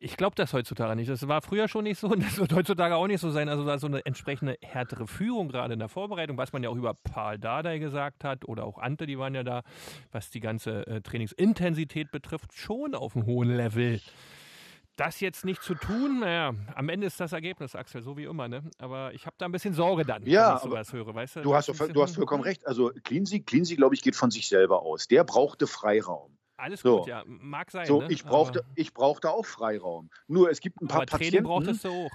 Ich 0.00 0.16
glaube 0.16 0.34
das 0.34 0.52
heutzutage 0.52 0.96
nicht. 0.96 1.08
Das 1.08 1.26
war 1.26 1.42
früher 1.42 1.68
schon 1.68 1.84
nicht 1.84 1.98
so 1.98 2.08
und 2.08 2.22
das 2.22 2.38
wird 2.38 2.52
heutzutage 2.52 2.96
auch 2.96 3.06
nicht 3.06 3.20
so 3.20 3.30
sein. 3.30 3.48
Also 3.48 3.64
da 3.64 3.78
so 3.78 3.86
eine 3.86 4.04
entsprechende 4.04 4.56
härtere 4.62 5.06
Führung 5.06 5.48
gerade 5.48 5.74
in 5.74 5.78
der 5.78 5.88
Vorbereitung, 5.88 6.36
was 6.36 6.52
man 6.52 6.62
ja 6.62 6.70
auch 6.70 6.76
über 6.76 6.94
Paul 6.94 7.38
Dardai 7.38 7.78
gesagt 7.78 8.24
hat 8.24 8.46
oder 8.46 8.64
auch 8.64 8.78
Ante, 8.78 9.06
die 9.06 9.18
waren 9.18 9.34
ja 9.34 9.42
da, 9.42 9.62
was 10.12 10.30
die 10.30 10.40
ganze 10.40 10.86
äh, 10.86 11.00
Trainingsintensität 11.00 12.10
betrifft, 12.10 12.52
schon 12.54 12.94
auf 12.94 13.16
einem 13.16 13.26
hohen 13.26 13.56
Level. 13.56 14.00
Das 14.96 15.20
jetzt 15.20 15.44
nicht 15.44 15.62
zu 15.62 15.74
tun, 15.74 16.20
naja, 16.20 16.54
am 16.74 16.88
Ende 16.88 17.06
ist 17.06 17.20
das 17.20 17.32
Ergebnis, 17.32 17.76
Axel, 17.76 18.02
so 18.02 18.16
wie 18.16 18.24
immer, 18.24 18.48
ne? 18.48 18.62
Aber 18.78 19.12
ich 19.12 19.26
habe 19.26 19.36
da 19.38 19.44
ein 19.44 19.52
bisschen 19.52 19.74
Sorge 19.74 20.06
dann, 20.06 20.24
Ja, 20.24 20.48
wenn 20.48 20.56
ich 20.56 20.62
sowas 20.62 20.92
höre, 20.92 21.14
weißt 21.14 21.36
du? 21.36 21.40
Du 21.42 21.54
hast, 21.54 21.68
du 21.68 22.02
hast 22.02 22.14
vollkommen 22.14 22.42
recht. 22.42 22.66
Also 22.66 22.90
Cleansey 23.04 23.40
glaube 23.40 23.94
ich, 23.94 24.00
geht 24.00 24.16
von 24.16 24.30
sich 24.30 24.48
selber 24.48 24.82
aus. 24.82 25.06
Der 25.06 25.22
brauchte 25.24 25.66
Freiraum. 25.66 26.38
Alles 26.56 26.80
So. 26.80 26.98
gut, 27.00 27.08
ja. 27.08 27.22
Mag 27.26 27.70
sein. 27.70 27.86
So, 27.86 28.00
ne? 28.02 28.06
ich 28.10 28.24
brauchte, 28.24 28.60
Aber- 28.60 28.68
ich 28.74 28.94
brauchte 28.94 29.30
auch 29.30 29.44
Freiraum. 29.44 30.10
Nur 30.26 30.50
es 30.50 30.60
gibt 30.60 30.80
ein 30.80 30.88
paar 30.88 31.02
Aber 31.02 31.06
Training 31.06 31.42
Patienten. 31.44 31.44
brauchtest 31.48 31.84
du 31.84 31.88
auch. 31.90 32.10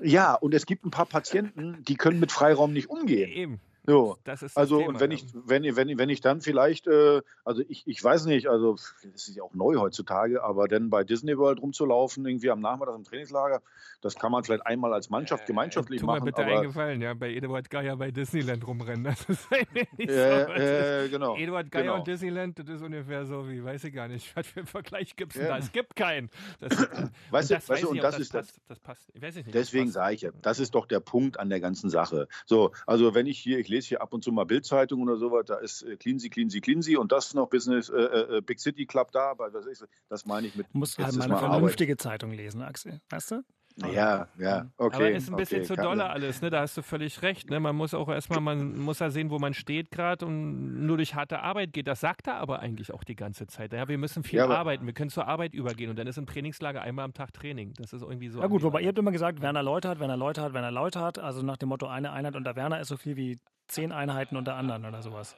Ja, 0.00 0.34
und 0.34 0.54
es 0.54 0.64
gibt 0.64 0.84
ein 0.86 0.90
paar 0.90 1.06
Patienten, 1.06 1.82
die 1.84 1.96
können 1.96 2.20
mit 2.20 2.32
Freiraum 2.32 2.72
nicht 2.72 2.88
umgehen. 2.88 3.30
Eben. 3.30 3.60
So. 3.88 4.18
Das 4.24 4.42
ist 4.42 4.54
das 4.54 4.56
Also 4.56 4.78
Thema, 4.78 4.88
und 4.90 5.00
wenn 5.00 5.10
ich, 5.10 5.24
wenn, 5.32 5.64
wenn, 5.76 5.98
wenn 5.98 6.08
ich 6.10 6.20
dann 6.20 6.40
vielleicht, 6.42 6.86
äh, 6.86 7.22
also 7.44 7.62
ich, 7.68 7.84
ich 7.86 8.04
weiß 8.04 8.26
nicht, 8.26 8.46
also 8.48 8.72
das 8.74 9.28
ist 9.28 9.34
ja 9.36 9.42
auch 9.42 9.54
neu 9.54 9.76
heutzutage, 9.76 10.42
aber 10.44 10.68
dann 10.68 10.90
bei 10.90 11.04
Disney 11.04 11.38
World 11.38 11.62
rumzulaufen, 11.62 12.26
irgendwie 12.26 12.50
am 12.50 12.60
Nachmittag 12.60 12.94
im 12.96 13.04
Trainingslager, 13.04 13.62
das 14.02 14.14
kann 14.16 14.30
man 14.30 14.44
vielleicht 14.44 14.66
einmal 14.66 14.92
als 14.92 15.08
Mannschaft 15.10 15.46
gemeinschaftlich 15.46 16.00
Tu 16.00 16.06
mir 16.06 16.12
machen. 16.12 16.24
bitte 16.26 16.42
aber, 16.44 16.58
eingefallen, 16.60 17.00
ja, 17.00 17.14
bei 17.14 17.32
Eduard 17.34 17.70
Geier 17.70 17.96
bei 17.96 18.10
Disneyland 18.10 18.66
rumrennen. 18.66 19.04
Das 19.18 19.24
ist 19.28 19.48
eigentlich 19.52 19.88
nicht 19.96 20.10
so. 20.10 20.16
Äh, 20.16 20.46
Das 20.46 21.06
äh, 21.06 21.08
genau, 21.08 21.36
Eduard 21.36 21.70
Geier 21.70 21.82
genau. 21.84 21.94
und 21.96 22.06
Disneyland, 22.06 22.58
das 22.58 22.68
ist 22.68 22.82
ungefähr 22.82 23.24
so 23.24 23.48
wie, 23.48 23.64
weiß 23.64 23.84
ich 23.84 23.94
gar 23.94 24.06
nicht, 24.08 24.30
was 24.36 24.46
für 24.46 24.60
einen 24.60 24.66
Vergleich 24.66 25.16
gibt 25.16 25.34
es 25.34 25.40
Ja. 25.40 25.48
da? 25.48 25.58
Es 25.58 25.72
gibt 25.72 25.96
keinen. 25.96 26.28
Das, 26.60 26.72
Weißt 27.30 27.50
du, 27.50 27.54
und 27.54 27.62
das 27.62 27.68
weißt 27.70 27.82
du, 27.84 27.88
und 27.90 27.98
auch, 27.98 28.02
das 28.02 28.18
ist 28.18 28.34
das- 28.34 28.46
passt, 28.48 28.60
das 28.68 28.78
passt. 28.80 29.08
Ich 29.14 29.22
weiß 29.22 29.34
nicht, 29.36 29.54
Deswegen 29.54 29.86
das 29.86 29.94
sage 29.94 30.14
ich 30.14 30.20
ja, 30.22 30.30
das 30.42 30.60
ist 30.60 30.74
doch 30.74 30.84
der 30.86 31.00
Punkt 31.00 31.40
an 31.40 31.48
der 31.48 31.60
ganzen 31.60 31.88
Sache. 31.88 32.28
So, 32.44 32.72
also 32.86 33.14
wenn 33.14 33.26
ich 33.26 33.38
hier, 33.38 33.58
ich 33.58 33.68
lese 33.68 33.77
hier 33.86 34.02
ab 34.02 34.12
und 34.12 34.24
zu 34.24 34.32
mal 34.32 34.44
Bildzeitung 34.44 35.02
oder 35.02 35.16
sowas, 35.16 35.44
da 35.46 35.56
ist 35.56 35.82
äh, 35.82 35.96
Cleansey, 35.96 36.30
Cleansey 36.30 36.96
und 36.96 37.12
das 37.12 37.34
noch 37.34 37.48
Business, 37.48 37.88
äh, 37.88 37.96
äh, 37.96 38.40
Big 38.40 38.58
City 38.60 38.86
Club 38.86 39.12
da, 39.12 39.30
aber 39.30 39.52
was 39.52 39.66
ist, 39.66 39.86
das 40.08 40.26
meine 40.26 40.46
ich 40.48 40.56
mit. 40.56 40.66
Du 40.72 40.78
musst 40.78 40.98
halt 40.98 41.14
mal 41.16 41.24
eine 41.24 41.32
mal 41.34 41.38
Arbeit. 41.38 41.50
vernünftige 41.58 41.96
Zeitung 41.96 42.32
lesen, 42.32 42.62
Axel. 42.62 43.00
Weißt 43.10 43.30
du? 43.30 43.42
Ja, 43.86 44.26
ja, 44.38 44.66
okay. 44.76 44.96
Aber 44.96 45.10
ist 45.10 45.30
ein 45.30 45.36
bisschen 45.36 45.58
okay, 45.58 45.66
zu 45.66 45.76
dolle 45.76 46.10
alles, 46.10 46.42
ne? 46.42 46.50
Da 46.50 46.60
hast 46.60 46.76
du 46.76 46.82
völlig 46.82 47.22
recht. 47.22 47.48
Ne? 47.48 47.60
Man 47.60 47.76
muss 47.76 47.94
auch 47.94 48.08
erstmal, 48.08 48.40
man 48.40 48.76
muss 48.78 48.98
ja 48.98 49.10
sehen, 49.10 49.30
wo 49.30 49.38
man 49.38 49.54
steht 49.54 49.90
gerade 49.90 50.26
und 50.26 50.84
nur 50.84 50.96
durch 50.96 51.14
harte 51.14 51.40
Arbeit 51.40 51.72
geht. 51.72 51.86
Das 51.86 52.00
sagt 52.00 52.26
er 52.26 52.36
aber 52.36 52.60
eigentlich 52.60 52.92
auch 52.92 53.04
die 53.04 53.14
ganze 53.14 53.46
Zeit. 53.46 53.72
Ja, 53.72 53.86
wir 53.86 53.98
müssen 53.98 54.24
viel 54.24 54.40
Ja, 54.40 54.48
arbeiten, 54.48 54.86
wir 54.86 54.92
können 54.94 55.10
zur 55.10 55.28
Arbeit 55.28 55.54
übergehen 55.54 55.90
und 55.90 55.98
dann 55.98 56.06
ist 56.06 56.18
im 56.18 56.26
Trainingslager 56.26 56.82
einmal 56.82 57.04
am 57.04 57.14
Tag 57.14 57.32
Training. 57.32 57.74
Das 57.76 57.92
ist 57.92 58.02
irgendwie 58.02 58.28
so. 58.28 58.40
Ja 58.40 58.48
gut, 58.48 58.62
wobei 58.62 58.80
ihr 58.80 58.88
habt 58.88 58.98
immer 58.98 59.12
gesagt, 59.12 59.40
Werner 59.40 59.62
Leute 59.62 59.88
hat, 59.88 60.00
Werner 60.00 60.16
Leute 60.16 60.42
hat, 60.42 60.54
Werner 60.54 60.72
Leute 60.72 61.00
hat. 61.00 61.18
Also 61.18 61.42
nach 61.42 61.56
dem 61.56 61.68
Motto, 61.68 61.86
eine 61.86 62.12
Einheit 62.12 62.34
unter 62.34 62.56
Werner 62.56 62.80
ist 62.80 62.88
so 62.88 62.96
viel 62.96 63.16
wie 63.16 63.38
zehn 63.68 63.92
Einheiten 63.92 64.36
unter 64.36 64.54
anderen 64.54 64.84
oder 64.86 65.02
sowas. 65.02 65.36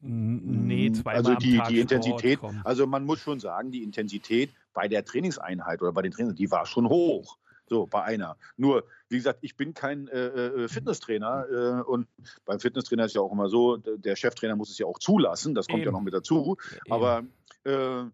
Nee, 0.00 0.90
zweimal 0.92 1.16
also 1.16 1.32
am 1.32 1.38
die, 1.38 1.56
Tag 1.56 1.68
die 1.68 1.80
Intensität, 1.80 2.40
also 2.64 2.86
man 2.86 3.04
muss 3.04 3.20
schon 3.20 3.40
sagen, 3.40 3.70
die 3.70 3.82
Intensität 3.82 4.50
bei 4.74 4.88
der 4.88 5.04
Trainingseinheit 5.04 5.80
oder 5.82 5.92
bei 5.92 6.02
den 6.02 6.12
Trainern, 6.12 6.34
die 6.34 6.50
war 6.50 6.66
schon 6.66 6.88
hoch. 6.88 7.38
So, 7.68 7.86
bei 7.86 8.02
einer. 8.02 8.36
Nur, 8.56 8.84
wie 9.08 9.16
gesagt, 9.16 9.40
ich 9.42 9.56
bin 9.56 9.74
kein 9.74 10.08
äh, 10.08 10.26
äh, 10.26 10.68
Fitnesstrainer 10.68 11.46
äh, 11.50 11.82
und 11.82 12.08
beim 12.44 12.60
Fitnesstrainer 12.60 13.04
ist 13.04 13.14
ja 13.14 13.20
auch 13.20 13.32
immer 13.32 13.48
so, 13.48 13.76
der 13.76 14.16
Cheftrainer 14.16 14.56
muss 14.56 14.70
es 14.70 14.78
ja 14.78 14.86
auch 14.86 14.98
zulassen, 14.98 15.54
das 15.54 15.66
kommt 15.66 15.80
ja 15.80 15.86
Eben. 15.86 15.92
noch 15.92 16.02
mit 16.02 16.14
dazu. 16.14 16.56
Eben. 16.84 16.92
Aber 16.92 17.24
äh, 17.64 18.04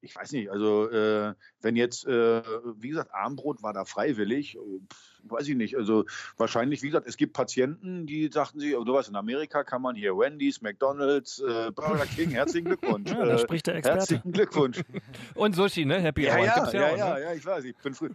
ich 0.00 0.16
weiß 0.16 0.32
nicht, 0.32 0.50
also 0.50 0.88
äh, 0.90 1.34
wenn 1.60 1.76
jetzt, 1.76 2.06
äh, 2.06 2.42
wie 2.76 2.88
gesagt, 2.88 3.12
Armbrot 3.12 3.62
war 3.62 3.72
da 3.72 3.84
freiwillig, 3.84 4.56
äh, 4.56 4.58
pf, 4.58 5.15
weiß 5.30 5.48
ich 5.48 5.56
nicht. 5.56 5.76
Also 5.76 6.04
wahrscheinlich, 6.36 6.82
wie 6.82 6.86
gesagt, 6.88 7.06
es 7.06 7.16
gibt 7.16 7.32
Patienten, 7.32 8.06
die 8.06 8.28
sagten 8.32 8.60
sie, 8.60 8.70
du 8.72 8.92
weißt, 8.92 9.08
in 9.08 9.16
Amerika 9.16 9.64
kann 9.64 9.82
man 9.82 9.94
hier 9.96 10.16
Wendy's, 10.16 10.60
McDonalds, 10.62 11.38
äh, 11.40 11.70
Burger 11.72 12.06
King, 12.14 12.30
herzlichen 12.30 12.66
Glückwunsch. 12.66 13.10
Ja, 13.16 13.24
da 13.24 13.34
Äh, 13.34 13.38
spricht 13.38 13.66
der 13.66 13.76
Experte. 13.76 13.98
Herzlichen 13.98 14.32
Glückwunsch. 14.32 14.80
Und 15.34 15.54
Sushi, 15.54 15.84
ne? 15.84 16.00
Happy 16.00 16.24
Ja, 16.24 16.36
Hour 16.36 16.44
ja, 16.44 16.54
gibt's 16.54 16.72
ja, 16.72 16.80
ja, 16.80 16.86
auch, 16.92 16.96
ja, 16.98 17.14
ne? 17.14 17.20
ja, 17.22 17.32
ich 17.34 17.46
weiß, 17.46 17.64
ich 17.64 17.76
bin 17.76 17.94
früh. 17.94 18.10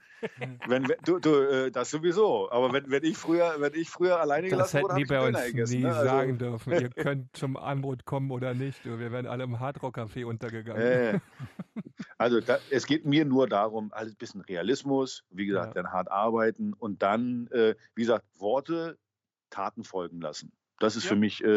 Wenn, 0.68 0.88
wenn, 0.88 0.98
du, 1.06 1.20
du, 1.20 1.36
äh, 1.42 1.72
das 1.72 1.90
sowieso. 1.92 2.52
Aber 2.52 2.72
wenn, 2.74 2.90
wenn 2.92 3.04
ich 3.04 3.18
früher, 3.18 3.56
wenn 3.60 3.74
ich 3.74 3.90
früher 3.90 4.20
alleine 4.20 4.48
Das 4.50 4.72
gelassen 4.72 4.82
wurde, 4.84 4.94
hätten 4.94 4.94
habe 4.94 4.98
die 4.98 5.04
ich 5.04 5.10
bei 5.10 5.28
uns 5.40 5.46
gegessen. 5.52 5.76
nie 5.78 5.84
ne? 5.84 5.96
Also, 5.96 6.06
sagen 6.06 6.38
dürfen. 6.38 6.74
Ihr 6.74 6.90
könnt 6.90 7.36
zum 7.36 7.58
Anbrot 7.58 8.06
kommen 8.06 8.32
oder 8.32 8.54
nicht. 8.54 8.84
Wir 8.86 9.12
wären 9.12 9.26
alle 9.28 9.44
im 9.44 9.60
Hardrock-Café 9.60 10.26
untergegangen. 10.26 10.82
Äh, 10.82 11.20
also 12.18 12.40
da, 12.42 12.60
es 12.70 12.86
geht 12.86 13.06
mir 13.06 13.26
nur 13.26 13.48
darum, 13.48 13.92
alles 13.94 14.14
ein 14.14 14.18
bisschen 14.18 14.42
Realismus, 14.42 15.24
wie 15.32 15.46
gesagt, 15.46 15.76
Ja. 15.76 15.82
dann 15.84 15.92
hart 15.92 16.12
arbeiten 16.12 16.74
und 16.74 17.01
dann, 17.02 17.48
äh, 17.48 17.76
wie 17.96 18.02
gesagt, 18.02 18.26
Worte, 18.38 18.98
Taten 19.50 19.84
folgen 19.84 20.22
lassen. 20.22 20.52
Das 20.80 20.96
ist 20.96 21.04
Ja. 21.04 21.10
für 21.10 21.16
mich 21.16 21.44
äh, 21.44 21.48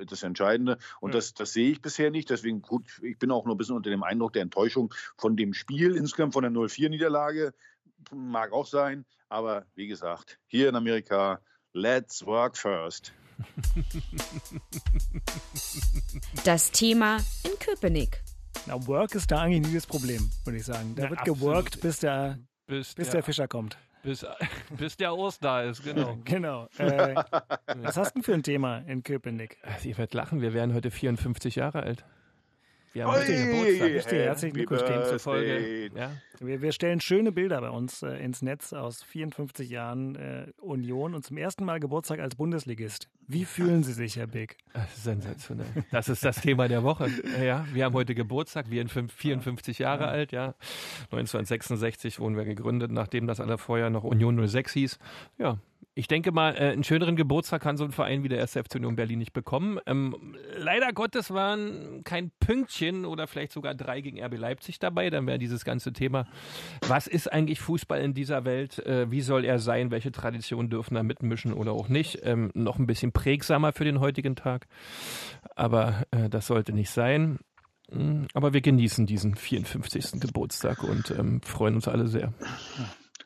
äh, 0.00 0.04
das 0.06 0.22
Entscheidende. 0.22 0.78
Und 1.00 1.10
Ja. 1.12 1.18
das, 1.18 1.32
das 1.34 1.52
sehe 1.52 1.70
ich 1.70 1.80
bisher 1.80 2.10
nicht. 2.10 2.28
Deswegen, 2.30 2.60
gut, 2.62 3.00
ich 3.02 3.18
bin 3.18 3.30
auch 3.30 3.44
nur 3.46 3.54
ein 3.54 3.58
bisschen 3.58 3.76
unter 3.76 3.90
dem 3.90 4.02
Eindruck 4.02 4.32
der 4.34 4.42
Enttäuschung 4.42 4.92
von 5.16 5.36
dem 5.36 5.54
Spiel 5.54 5.96
insgesamt, 5.96 6.32
von 6.34 6.42
der 6.42 6.50
0-4-Niederlage. 6.52 7.54
Mag 8.12 8.52
auch 8.52 8.66
sein. 8.66 9.06
Aber 9.30 9.64
wie 9.74 9.86
gesagt, 9.86 10.38
hier 10.46 10.68
in 10.68 10.76
Amerika, 10.76 11.40
let's 11.72 12.26
work 12.26 12.56
first. 12.58 13.12
Das 16.44 16.70
Thema 16.70 17.16
in 17.44 17.58
Köpenick. 17.58 18.22
Na, 18.66 18.86
Work 18.86 19.14
ist 19.14 19.30
da 19.30 19.40
eigentlich 19.42 19.66
nie 19.66 19.74
das 19.74 19.86
Problem, 19.86 20.30
würde 20.44 20.58
ich 20.58 20.64
sagen. 20.64 20.94
Da 20.94 21.04
Na, 21.04 21.10
wird 21.10 21.20
absolut. 21.20 21.38
geworkt, 21.40 21.80
bis 21.80 21.98
der, 22.00 22.38
Bis, 22.66 22.94
bis 22.94 23.06
der, 23.06 23.14
der 23.14 23.22
Fischer 23.24 23.48
kommt. 23.48 23.76
Bis, 24.04 24.24
bis 24.78 24.96
der 24.96 25.16
Ost 25.16 25.42
da 25.44 25.62
ist, 25.62 25.82
genau. 25.82 26.18
Genau. 26.24 26.68
Äh, 26.78 27.14
was 27.76 27.96
hast 27.96 28.10
du 28.10 28.20
denn 28.20 28.22
für 28.22 28.34
ein 28.34 28.42
Thema 28.42 28.78
in 28.86 29.02
Köpenick? 29.02 29.58
Also, 29.62 29.88
ihr 29.88 29.98
werdet 29.98 30.14
lachen, 30.14 30.40
wir 30.40 30.52
werden 30.52 30.74
heute 30.74 30.90
54 30.90 31.56
Jahre 31.56 31.82
alt. 31.82 32.04
Wir 32.94 33.06
haben 33.06 33.12
heute 33.14 33.34
Geburtstag. 33.34 33.90
Richtig, 33.90 34.18
herzlichen 34.20 34.56
Happy 34.56 34.66
Glückwunsch 34.66 34.88
Demzufolge, 34.88 35.90
ja, 35.96 36.12
Wir, 36.38 36.62
wir 36.62 36.70
stellen 36.70 37.00
schöne 37.00 37.32
Bilder 37.32 37.60
bei 37.60 37.70
uns 37.70 38.04
äh, 38.04 38.18
ins 38.18 38.40
Netz 38.40 38.72
aus 38.72 39.02
54 39.02 39.68
Jahren 39.68 40.14
äh, 40.14 40.46
Union 40.60 41.16
und 41.16 41.24
zum 41.24 41.36
ersten 41.36 41.64
Mal 41.64 41.80
Geburtstag 41.80 42.20
als 42.20 42.36
Bundesligist. 42.36 43.08
Wie 43.26 43.44
fühlen 43.46 43.82
Sie 43.82 43.92
sich, 43.92 44.16
Herr 44.16 44.28
das 44.28 44.96
ist 44.96 45.02
sensationell. 45.02 45.66
Das 45.90 46.08
ist 46.08 46.24
das 46.24 46.40
Thema 46.40 46.68
der 46.68 46.84
Woche. 46.84 47.10
Ja, 47.42 47.66
wir 47.72 47.84
haben 47.84 47.94
heute 47.94 48.14
Geburtstag, 48.14 48.70
wir 48.70 48.86
sind 48.86 49.10
54 49.10 49.80
Jahre 49.80 50.06
alt, 50.06 50.30
ja. 50.30 50.54
1966 51.10 52.20
wurden 52.20 52.36
wir 52.36 52.44
gegründet, 52.44 52.92
nachdem 52.92 53.26
das 53.26 53.40
alle 53.40 53.58
vorher 53.58 53.90
noch 53.90 54.04
Union 54.04 54.46
06 54.46 54.72
hieß. 54.72 54.98
Ja, 55.38 55.58
ich 55.96 56.08
denke 56.08 56.32
mal, 56.32 56.54
äh, 56.54 56.72
einen 56.72 56.82
schöneren 56.82 57.14
Geburtstag 57.14 57.62
kann 57.62 57.76
so 57.76 57.84
ein 57.84 57.92
Verein 57.92 58.24
wie 58.24 58.28
der 58.28 58.40
1. 58.40 58.52
FC 58.52 58.76
Union 58.76 58.96
Berlin 58.96 59.20
nicht 59.20 59.32
bekommen. 59.32 59.78
Ähm, 59.86 60.34
leider 60.56 60.92
Gottes 60.92 61.32
waren 61.32 62.02
kein 62.02 62.32
Pünktchen 62.40 63.04
oder 63.04 63.28
vielleicht 63.28 63.52
sogar 63.52 63.74
drei 63.74 64.00
gegen 64.00 64.20
RB 64.22 64.36
Leipzig 64.36 64.80
dabei. 64.80 65.10
Dann 65.10 65.26
wäre 65.26 65.38
dieses 65.38 65.64
ganze 65.64 65.92
Thema, 65.92 66.26
was 66.88 67.06
ist 67.06 67.32
eigentlich 67.32 67.60
Fußball 67.60 68.00
in 68.00 68.12
dieser 68.12 68.44
Welt? 68.44 68.80
Äh, 68.80 69.10
wie 69.10 69.20
soll 69.20 69.44
er 69.44 69.60
sein? 69.60 69.92
Welche 69.92 70.10
Traditionen 70.10 70.68
dürfen 70.68 70.94
da 70.94 71.04
mitmischen 71.04 71.52
oder 71.52 71.72
auch 71.72 71.88
nicht? 71.88 72.20
Ähm, 72.24 72.50
noch 72.54 72.78
ein 72.78 72.86
bisschen 72.86 73.12
prägsamer 73.12 73.72
für 73.72 73.84
den 73.84 74.00
heutigen 74.00 74.34
Tag. 74.34 74.66
Aber 75.54 76.04
äh, 76.10 76.28
das 76.28 76.48
sollte 76.48 76.72
nicht 76.72 76.90
sein. 76.90 77.38
Mm, 77.92 78.24
Aber 78.34 78.52
wir 78.52 78.62
genießen 78.62 79.06
diesen 79.06 79.36
54. 79.36 80.20
Geburtstag 80.20 80.82
und 80.82 81.12
ähm, 81.12 81.40
freuen 81.42 81.76
uns 81.76 81.86
alle 81.86 82.08
sehr. 82.08 82.32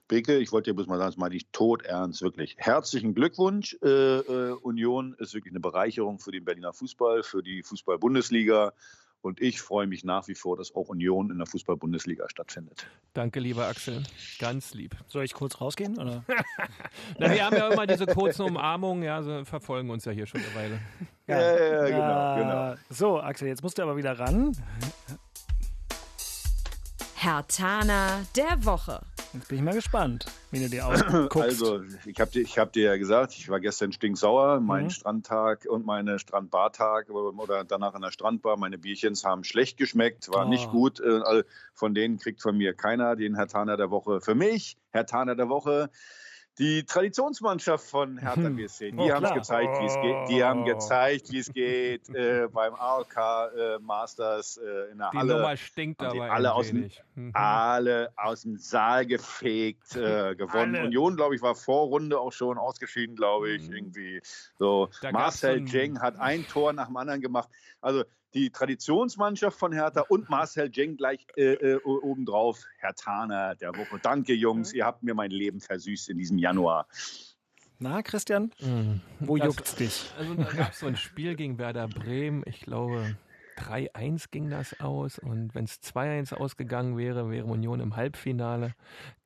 Beke, 0.08 0.38
ich 0.38 0.52
wollte 0.52 0.70
dir 0.70 0.74
bloß 0.74 0.86
mal 0.86 0.96
sagen, 0.98 1.10
das 1.10 1.16
meine 1.18 1.34
ich 1.34 1.48
tot 1.52 1.82
ernst, 1.82 2.22
wirklich. 2.22 2.56
Herzlichen 2.58 3.14
Glückwunsch. 3.14 3.76
Äh, 3.82 3.88
äh, 3.88 4.52
Union 4.62 5.14
ist 5.18 5.34
wirklich 5.34 5.52
eine 5.52 5.60
Bereicherung 5.60 6.18
für 6.18 6.32
den 6.32 6.44
Berliner 6.46 6.72
Fußball, 6.72 7.22
für 7.22 7.42
die 7.42 7.62
Fußball-Bundesliga. 7.62 8.72
Und 9.20 9.40
ich 9.40 9.60
freue 9.60 9.86
mich 9.86 10.04
nach 10.04 10.26
wie 10.28 10.34
vor, 10.34 10.56
dass 10.56 10.74
auch 10.74 10.88
Union 10.88 11.30
in 11.30 11.38
der 11.38 11.46
Fußball-Bundesliga 11.46 12.28
stattfindet. 12.30 12.86
Danke, 13.12 13.40
lieber 13.40 13.66
Axel. 13.66 14.02
Ganz 14.38 14.72
lieb. 14.74 14.96
Soll 15.08 15.24
ich 15.24 15.34
kurz 15.34 15.60
rausgehen? 15.60 15.98
Oder? 15.98 16.24
Na, 17.18 17.30
wir 17.30 17.44
haben 17.44 17.56
ja 17.56 17.68
immer 17.68 17.86
diese 17.86 18.06
kurzen 18.06 18.42
Umarmungen, 18.42 19.02
ja, 19.02 19.22
so 19.22 19.44
verfolgen 19.44 19.90
uns 19.90 20.04
ja 20.06 20.12
hier 20.12 20.26
schon 20.26 20.40
eine 20.40 20.54
Weile. 20.54 20.80
Ja, 21.26 21.40
ja, 21.40 21.84
Äh, 21.84 21.90
genau, 21.90 22.36
genau. 22.36 22.74
So, 22.88 23.20
Axel, 23.20 23.48
jetzt 23.48 23.62
musst 23.62 23.76
du 23.76 23.82
aber 23.82 23.96
wieder 23.96 24.18
ran. 24.18 24.56
Herr 27.16 27.46
Tana 27.48 28.22
der 28.36 28.64
Woche. 28.64 29.02
Jetzt 29.34 29.48
bin 29.48 29.58
ich 29.58 29.64
mal 29.64 29.74
gespannt, 29.74 30.24
wie 30.50 30.60
du 30.60 30.70
dir 30.70 30.86
ausguckst. 30.86 31.36
Also, 31.36 31.82
ich 32.06 32.18
habe 32.20 32.30
dir, 32.30 32.40
ich 32.40 32.58
hab 32.58 32.72
dir 32.72 32.84
ja 32.84 32.96
gesagt, 32.96 33.34
ich 33.36 33.48
war 33.50 33.60
gestern 33.60 33.92
stinksauer. 33.92 34.60
Mein 34.60 34.84
Mhm. 34.84 34.90
Strandtag 34.90 35.66
und 35.68 35.84
meine 35.84 36.18
Strandbartag 36.18 37.10
oder 37.10 37.64
danach 37.64 37.94
an 37.94 38.02
der 38.02 38.10
Strandbar. 38.10 38.56
Meine 38.56 38.78
Bierchens 38.78 39.24
haben 39.24 39.44
schlecht 39.44 39.76
geschmeckt, 39.76 40.28
war 40.30 40.46
Oh. 40.46 40.48
nicht 40.48 40.70
gut. 40.70 41.00
Äh, 41.00 41.44
Von 41.74 41.94
denen 41.94 42.18
kriegt 42.18 42.40
von 42.42 42.56
mir 42.56 42.72
keiner 42.74 43.16
den 43.16 43.34
Herr 43.36 43.46
Taner 43.48 43.76
der 43.76 43.90
Woche. 43.90 44.20
Für 44.20 44.34
mich, 44.34 44.76
Herr 44.90 45.04
Taner 45.06 45.36
der 45.36 45.48
Woche, 45.48 45.90
die 46.58 46.84
Traditionsmannschaft 46.84 47.88
von 47.88 48.18
Hertha 48.18 48.40
Mhm. 48.48 48.56
BSC. 48.56 48.90
Die 48.90 48.98
Oh, 48.98 49.10
haben 49.10 49.24
es 49.24 49.32
gezeigt, 49.34 49.70
wie 49.80 49.86
es 49.86 49.94
geht. 49.94 50.28
Die 50.28 50.44
haben 50.44 50.62
Oh. 50.62 50.64
gezeigt, 50.64 51.30
wie 51.30 51.38
es 51.38 51.52
geht 51.52 52.08
äh, 52.10 52.48
beim 52.52 52.74
AOK 52.74 53.16
äh, 53.16 53.78
Masters 53.78 54.56
äh, 54.58 54.90
in 54.92 54.98
der 54.98 55.10
Die 55.12 55.18
Halle. 55.18 55.34
Nummer 55.34 55.56
stinkt 55.56 56.00
die 56.00 56.06
aber 56.06 56.30
alle 56.32 56.52
aus 56.52 56.68
dem-. 56.68 56.90
Mhm. 57.14 57.30
alle 57.34 58.12
aus 58.16 58.42
dem 58.42 58.56
Saal 58.58 59.06
gefegt, 59.06 59.94
äh, 59.96 60.34
gewonnen. 60.36 60.76
Alle. 60.76 60.86
Union, 60.86 61.16
glaube 61.16 61.34
ich, 61.36 61.42
war 61.42 61.54
Vorrunde 61.54 62.18
auch 62.18 62.32
schon 62.32 62.58
ausgeschieden, 62.58 63.16
glaube 63.16 63.50
ich. 63.50 63.68
Mhm. 63.68 63.74
Irgendwie 63.74 64.20
so. 64.58 64.88
Da 65.02 65.12
Marcel 65.12 65.64
Jeng 65.68 66.00
hat 66.00 66.18
ein 66.18 66.46
Tor 66.46 66.72
nach 66.72 66.86
dem 66.86 66.96
anderen 66.96 67.20
gemacht. 67.20 67.48
Also 67.80 68.04
die 68.34 68.50
Traditionsmannschaft 68.50 69.58
von 69.58 69.72
Hertha 69.72 70.02
und 70.08 70.28
Marcel 70.28 70.70
Jeng 70.72 70.96
gleich 70.96 71.26
äh, 71.36 71.54
äh, 71.54 71.76
obendrauf. 71.84 72.62
Herr 72.78 72.94
Taner 72.94 73.54
der 73.56 73.74
Woche. 73.74 73.98
Danke, 74.02 74.34
Jungs. 74.34 74.72
Ihr 74.72 74.84
habt 74.84 75.02
mir 75.02 75.14
mein 75.14 75.30
Leben 75.30 75.60
versüßt 75.60 76.08
in 76.10 76.18
diesem 76.18 76.38
Januar. 76.38 76.86
Na, 77.78 78.02
Christian, 78.02 78.52
Mhm. 78.60 79.00
wo 79.20 79.36
Das- 79.36 79.46
juckt's 79.46 79.74
dich? 79.76 80.10
Also 80.18 80.34
da 80.34 80.44
gab 80.44 80.72
es 80.72 80.80
so 80.80 80.86
ein 80.86 80.96
Spiel 80.96 81.36
gegen 81.36 81.58
Werder 81.58 81.86
Bremen, 81.88 82.42
ich 82.44 82.60
glaube 82.60 83.16
3-1 83.56 84.30
ging 84.30 84.50
das 84.50 84.78
aus 84.80 85.18
und 85.18 85.54
wenn 85.54 85.64
es 85.64 85.80
2-1 85.80 86.32
ausgegangen 86.32 86.96
wäre, 86.96 87.30
wäre 87.30 87.46
Union 87.46 87.80
im 87.80 87.96
Halbfinale. 87.96 88.74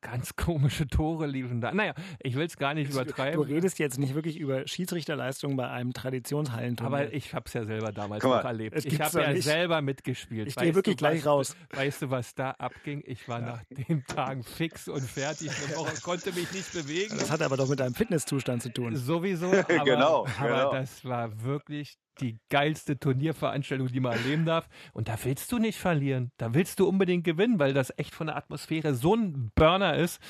Ganz 0.03 0.36
komische 0.36 0.86
Tore 0.86 1.26
liefen 1.26 1.61
da. 1.61 1.72
Naja, 1.72 1.94
ich 2.20 2.34
will 2.34 2.44
es 2.46 2.57
gar 2.57 2.74
nicht 2.74 2.90
Du 2.92 3.00
übertreiben. 3.00 3.40
redest 3.42 3.78
jetzt 3.78 3.98
nicht 3.98 4.14
wirklich 4.14 4.36
über 4.38 4.66
Schiedsrichterleistungen 4.66 5.57
bei 5.57 5.68
einem 5.68 5.92
Traditionshallenturnier. 5.92 6.96
Aber 7.05 7.12
ich 7.14 7.34
habe 7.34 7.44
es 7.46 7.55
ja 7.55 7.64
selber 7.64 7.92
damals 7.92 8.22
mal, 8.24 8.38
noch 8.38 8.44
erlebt. 8.44 8.84
Ich 8.84 9.00
habe 9.00 9.22
ja 9.22 9.32
nicht. 9.32 9.44
selber 9.44 9.80
mitgespielt. 9.80 10.48
Ich 10.48 10.57
gehe 10.57 10.74
wirklich 10.74 10.96
du, 10.96 11.00
gleich 11.00 11.20
was, 11.20 11.26
raus. 11.26 11.57
Weißt 11.74 12.03
du, 12.03 12.11
was 12.11 12.34
da 12.34 12.50
abging? 12.53 13.03
Ich 13.07 13.28
war 13.28 13.40
nach 13.40 13.62
den 13.70 14.05
Tagen 14.05 14.42
fix 14.42 14.88
und 14.88 15.03
fertig. 15.03 15.50
Woche 15.76 16.00
konnte 16.03 16.32
mich 16.32 16.53
nicht 16.53 16.72
bewegen. 16.72 17.16
das 17.18 17.30
hat 17.30 17.40
aber 17.40 17.57
doch 17.57 17.68
mit 17.68 17.80
deinem 17.80 17.94
Fitnesszustand 17.94 18.62
zu 18.62 18.72
tun. 18.72 18.96
Sowieso, 18.96 19.46
aber, 19.53 19.84
Genau, 19.84 20.26
aber 20.38 20.48
genau. 20.48 20.72
das 20.72 21.05
war 21.05 21.42
wirklich 21.42 21.96
die 22.20 22.38
geilste 22.50 22.98
Turnierveranstaltung, 22.98 23.88
die 23.88 24.00
man 24.00 24.12
erleben 24.12 24.44
darf. 24.44 24.68
Und 24.92 25.09
da 25.09 25.14
willst 25.24 25.50
du 25.50 25.59
nicht 25.59 25.78
verlieren. 25.78 26.30
Da 26.36 26.53
willst 26.53 26.78
du 26.78 26.86
unbedingt 26.86 27.24
gewinnen, 27.24 27.59
weil 27.59 27.72
das 27.72 27.90
echt 27.96 28.14
von 28.14 28.26
der 28.26 28.36
Atmosphäre 28.36 28.94
so 28.94 29.14
ein 29.14 29.50
Burner 29.55 29.91
ist. 29.95 30.20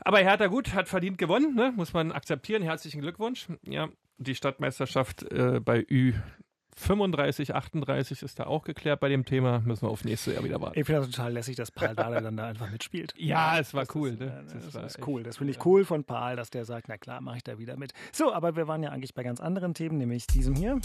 Aber 0.00 0.18
Hertha 0.18 0.46
gut, 0.46 0.74
hat 0.74 0.88
verdient 0.88 1.18
gewonnen, 1.18 1.54
ne? 1.54 1.72
muss 1.76 1.92
man 1.92 2.12
akzeptieren. 2.12 2.62
Herzlichen 2.62 3.00
Glückwunsch. 3.00 3.48
Ja, 3.64 3.88
die 4.18 4.34
Stadtmeisterschaft 4.34 5.24
äh, 5.32 5.60
bei 5.60 5.80
Ü35, 5.80 7.52
38 7.52 8.22
ist 8.22 8.38
da 8.38 8.44
auch 8.46 8.64
geklärt 8.64 9.00
bei 9.00 9.08
dem 9.08 9.24
Thema. 9.24 9.58
Müssen 9.60 9.82
wir 9.82 9.90
auf 9.90 10.04
nächstes 10.04 10.34
Jahr 10.34 10.44
wieder 10.44 10.60
warten. 10.60 10.78
Ich 10.78 10.86
finde 10.86 11.02
das 11.02 11.10
total 11.10 11.32
lässig, 11.32 11.56
dass 11.56 11.70
Paul 11.70 11.94
Dardai 11.94 12.20
dann 12.20 12.36
da 12.36 12.46
einfach 12.46 12.70
mitspielt. 12.70 13.12
Ja, 13.18 13.58
es 13.58 13.74
war 13.74 13.84
Das 13.84 13.94
cool. 13.96 14.10
Ist, 14.10 14.20
ne? 14.20 14.44
äh, 14.48 14.54
Das, 14.54 14.74
war 14.74 14.84
ist 14.84 15.06
cool. 15.06 15.22
Das 15.24 15.36
finde 15.38 15.52
ich 15.52 15.64
cool 15.66 15.84
von 15.84 16.04
Paul, 16.04 16.36
dass 16.36 16.50
der 16.50 16.64
sagt, 16.64 16.88
na 16.88 16.96
klar, 16.96 17.20
mache 17.20 17.38
ich 17.38 17.44
da 17.44 17.58
wieder 17.58 17.76
mit. 17.76 17.92
So, 18.12 18.32
aber 18.32 18.56
wir 18.56 18.68
waren 18.68 18.82
ja 18.82 18.90
eigentlich 18.90 19.14
bei 19.14 19.22
ganz 19.24 19.40
anderen 19.40 19.74
Themen, 19.74 19.98
nämlich 19.98 20.26
diesem 20.26 20.54
hier. 20.54 20.78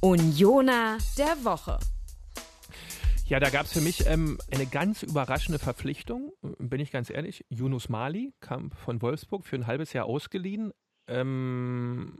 Unioner 0.00 0.98
der 1.16 1.44
Woche. 1.44 1.78
Ja, 3.34 3.40
da 3.40 3.50
gab 3.50 3.66
es 3.66 3.72
für 3.72 3.80
mich 3.80 4.06
ähm, 4.06 4.38
eine 4.52 4.64
ganz 4.64 5.02
überraschende 5.02 5.58
Verpflichtung, 5.58 6.32
äh, 6.44 6.50
bin 6.60 6.78
ich 6.78 6.92
ganz 6.92 7.10
ehrlich. 7.10 7.44
Yunus 7.48 7.88
Mali 7.88 8.32
kam 8.38 8.70
von 8.70 9.02
Wolfsburg 9.02 9.44
für 9.44 9.56
ein 9.56 9.66
halbes 9.66 9.92
Jahr 9.92 10.04
ausgeliehen. 10.06 10.72
Ähm, 11.08 12.14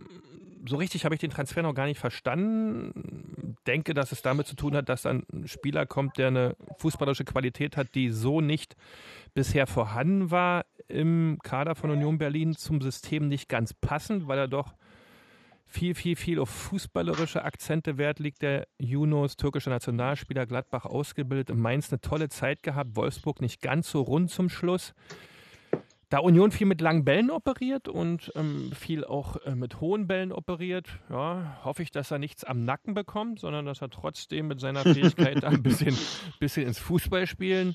so 0.69 0.75
richtig 0.75 1.05
habe 1.05 1.15
ich 1.15 1.21
den 1.21 1.31
Transfer 1.31 1.63
noch 1.63 1.73
gar 1.73 1.87
nicht 1.87 2.01
verstanden. 2.01 3.55
Denke, 3.65 3.95
dass 3.95 4.11
es 4.11 4.23
damit 4.23 4.49
zu 4.49 4.57
tun 4.57 4.75
hat, 4.75 4.89
dass 4.89 5.03
dann 5.03 5.23
ein 5.33 5.47
Spieler 5.47 5.87
kommt, 5.87 6.19
der 6.19 6.27
eine 6.27 6.57
fußballerische 6.79 7.25
Qualität 7.25 7.77
hat, 7.77 7.95
die 7.95 8.11
so 8.11 8.41
nicht 8.41 8.75
bisher 9.35 9.69
vorhanden 9.69 10.33
war 10.33 10.65
im 10.89 11.39
Kader 11.45 11.77
von 11.77 11.91
Union 11.91 12.19
Berlin 12.19 12.57
zum 12.57 12.81
System 12.81 13.29
nicht 13.29 13.49
ganz 13.49 13.73
passend, 13.73 14.27
weil 14.27 14.39
er 14.39 14.49
doch 14.49 14.75
viel, 15.75 15.95
viel, 15.95 16.15
viel 16.15 16.39
auf 16.39 16.49
fußballerische 16.49 17.45
Akzente 17.45 17.99
Wert 17.99 18.21
liegt. 18.21 18.43
Der 18.43 18.69
Yunus, 18.79 19.37
türkischer 19.37 19.71
Nationalspieler, 19.71 20.47
Gladbach 20.47 20.85
ausgebildet, 20.85 21.51
in 21.51 21.61
Mainz 21.61 21.91
eine 21.91 22.01
tolle 22.01 22.29
Zeit 22.29 22.63
gehabt, 22.63 22.95
Wolfsburg 22.95 23.41
nicht 23.41 23.61
ganz 23.61 23.91
so 23.91 24.03
rund 24.03 24.31
zum 24.31 24.49
Schluss. 24.49 24.95
Da 26.11 26.19
Union 26.21 26.53
viel 26.53 26.69
mit 26.69 26.81
langen 26.81 27.05
Bällen 27.05 27.29
operiert 27.29 27.89
und 27.89 28.31
ähm, 28.37 28.71
viel 28.73 29.05
auch 29.05 29.37
äh, 29.45 29.57
mit 29.57 29.81
hohen 29.81 30.07
Bällen 30.07 30.31
operiert, 30.31 30.87
ja, 31.11 31.59
hoffe 31.65 31.83
ich, 31.83 31.91
dass 31.91 32.13
er 32.13 32.21
nichts 32.21 32.45
am 32.45 32.65
Nacken 32.65 32.95
bekommt, 32.95 33.41
sondern 33.41 33.67
dass 33.67 33.83
er 33.83 33.91
trotzdem 33.91 34.47
mit 34.47 34.61
seiner 34.61 34.81
Fähigkeit 34.85 35.43
da 35.43 35.49
ein 35.49 35.65
bisschen, 35.65 35.99
bisschen 36.39 36.69
ins 36.69 36.79
Fußballspielen 36.79 37.75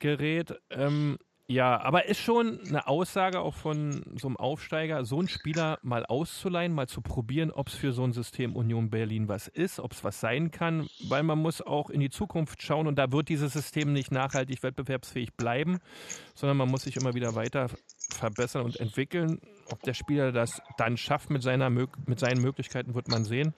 gerät. 0.00 0.54
Ähm, 0.70 1.16
ja, 1.50 1.80
aber 1.80 2.04
ist 2.04 2.20
schon 2.20 2.60
eine 2.68 2.86
Aussage 2.86 3.40
auch 3.40 3.54
von 3.54 4.02
so 4.16 4.28
einem 4.28 4.36
Aufsteiger, 4.36 5.06
so 5.06 5.18
einen 5.18 5.28
Spieler 5.28 5.78
mal 5.82 6.04
auszuleihen, 6.04 6.74
mal 6.74 6.88
zu 6.88 7.00
probieren, 7.00 7.50
ob 7.50 7.68
es 7.68 7.74
für 7.74 7.92
so 7.92 8.04
ein 8.04 8.12
System 8.12 8.54
Union 8.54 8.90
Berlin 8.90 9.28
was 9.28 9.48
ist, 9.48 9.80
ob 9.80 9.92
es 9.92 10.04
was 10.04 10.20
sein 10.20 10.50
kann, 10.50 10.90
weil 11.08 11.22
man 11.22 11.38
muss 11.38 11.62
auch 11.62 11.88
in 11.88 12.00
die 12.00 12.10
Zukunft 12.10 12.62
schauen 12.62 12.86
und 12.86 12.96
da 12.96 13.12
wird 13.12 13.30
dieses 13.30 13.54
System 13.54 13.94
nicht 13.94 14.12
nachhaltig 14.12 14.62
wettbewerbsfähig 14.62 15.38
bleiben, 15.38 15.78
sondern 16.34 16.58
man 16.58 16.68
muss 16.68 16.82
sich 16.82 16.96
immer 16.96 17.14
wieder 17.14 17.34
weiter 17.34 17.68
verbessern 18.10 18.66
und 18.66 18.78
entwickeln. 18.78 19.40
Ob 19.72 19.82
der 19.82 19.94
Spieler 19.94 20.32
das 20.32 20.60
dann 20.76 20.98
schafft 20.98 21.30
mit, 21.30 21.42
seiner, 21.42 21.70
mit 21.70 22.18
seinen 22.18 22.42
Möglichkeiten, 22.42 22.94
wird 22.94 23.08
man 23.08 23.24
sehen. 23.24 23.54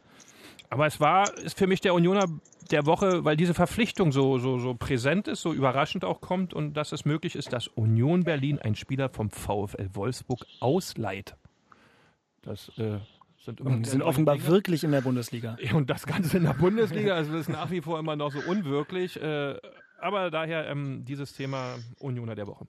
Aber 0.68 0.86
es 0.86 1.00
war, 1.00 1.36
ist 1.38 1.58
für 1.58 1.66
mich 1.66 1.80
der 1.80 1.94
Unioner 1.94 2.26
der 2.70 2.86
Woche, 2.86 3.24
weil 3.24 3.36
diese 3.36 3.54
Verpflichtung 3.54 4.12
so, 4.12 4.38
so, 4.38 4.58
so 4.58 4.74
präsent 4.74 5.28
ist, 5.28 5.42
so 5.42 5.52
überraschend 5.52 6.04
auch 6.04 6.20
kommt 6.20 6.54
und 6.54 6.74
dass 6.74 6.92
es 6.92 7.04
möglich 7.04 7.34
ist, 7.34 7.52
dass 7.52 7.66
Union 7.68 8.24
Berlin 8.24 8.58
einen 8.58 8.76
Spieler 8.76 9.08
vom 9.08 9.30
VfL 9.30 9.90
Wolfsburg 9.94 10.46
ausleiht. 10.60 11.34
Das 12.42 12.70
äh, 12.78 12.98
sind, 13.38 13.60
immer 13.60 13.70
Und 13.70 13.86
die 13.86 13.90
sind 13.90 14.02
offenbar 14.02 14.36
Dinge. 14.36 14.48
wirklich 14.48 14.84
in 14.84 14.92
der 14.92 15.00
Bundesliga. 15.00 15.56
Und 15.74 15.90
das 15.90 16.06
Ganze 16.06 16.36
in 16.36 16.44
der 16.44 16.54
Bundesliga, 16.54 17.14
also 17.14 17.32
das 17.32 17.42
ist 17.42 17.48
nach 17.48 17.70
wie 17.70 17.80
vor 17.80 17.98
immer 17.98 18.16
noch 18.16 18.32
so 18.32 18.40
unwirklich. 18.40 19.20
Äh, 19.20 19.56
aber 20.00 20.30
daher 20.30 20.66
ähm, 20.68 21.04
dieses 21.04 21.32
Thema 21.34 21.76
Unioner 21.98 22.34
der 22.34 22.46
Woche. 22.46 22.66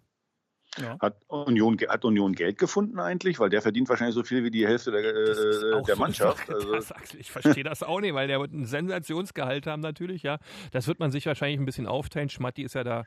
Hat 1.01 1.17
Union, 1.27 1.77
hat 1.89 2.05
Union 2.05 2.33
Geld 2.33 2.57
gefunden 2.57 2.99
eigentlich? 2.99 3.39
Weil 3.39 3.49
der 3.49 3.61
verdient 3.61 3.89
wahrscheinlich 3.89 4.15
so 4.15 4.23
viel 4.23 4.43
wie 4.43 4.51
die 4.51 4.65
Hälfte 4.65 4.91
der, 4.91 5.03
äh, 5.03 5.83
der 5.83 5.97
Mannschaft. 5.97 6.49
Also, 6.49 6.73
das, 6.73 6.93
ich 7.17 7.29
verstehe 7.29 7.63
das 7.63 7.83
auch 7.83 7.99
nicht, 7.99 8.13
weil 8.13 8.27
der 8.27 8.39
wird 8.39 8.53
ein 8.53 8.65
Sensationsgehalt 8.65 9.67
haben 9.67 9.81
natürlich, 9.81 10.23
ja. 10.23 10.37
Das 10.71 10.87
wird 10.87 10.99
man 10.99 11.11
sich 11.11 11.25
wahrscheinlich 11.25 11.59
ein 11.59 11.65
bisschen 11.65 11.87
aufteilen. 11.87 12.29
Schmatti 12.29 12.63
ist 12.63 12.75
ja 12.75 12.85
da, 12.85 13.03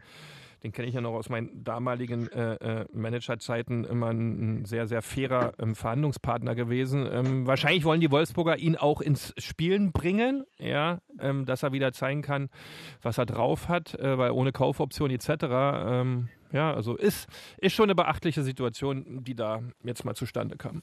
den 0.63 0.73
kenne 0.73 0.89
ich 0.89 0.95
ja 0.95 1.01
noch 1.01 1.15
aus 1.15 1.31
meinen 1.31 1.65
damaligen 1.65 2.31
äh, 2.33 2.55
äh, 2.55 2.87
Managerzeiten, 2.93 3.85
immer 3.85 4.09
ein, 4.09 4.61
ein 4.61 4.65
sehr, 4.67 4.87
sehr 4.87 5.01
fairer 5.01 5.55
ähm, 5.59 5.75
Verhandlungspartner 5.75 6.55
gewesen. 6.55 7.09
Ähm, 7.11 7.47
wahrscheinlich 7.47 7.85
wollen 7.85 8.01
die 8.01 8.11
Wolfsburger 8.11 8.59
ihn 8.59 8.77
auch 8.77 9.01
ins 9.01 9.33
Spielen 9.39 9.93
bringen, 9.93 10.45
ja, 10.59 10.99
ähm, 11.19 11.47
dass 11.47 11.63
er 11.63 11.73
wieder 11.73 11.93
zeigen 11.93 12.21
kann, 12.21 12.51
was 13.01 13.17
er 13.17 13.25
drauf 13.25 13.69
hat, 13.69 13.95
äh, 13.95 14.19
weil 14.19 14.33
ohne 14.33 14.53
Kaufoption 14.53 15.11
etc. 15.11 15.29
Ja, 16.55 16.73
also 16.73 16.95
ist, 16.95 17.27
ist 17.59 17.75
schon 17.75 17.87
eine 17.87 17.97
beachtliche 17.97 18.45
Situation, 18.45 19.25
die 19.25 19.35
da 19.35 19.61
jetzt 19.83 20.05
mal 20.05 20.15
zustande 20.15 20.57
kam. 20.57 20.83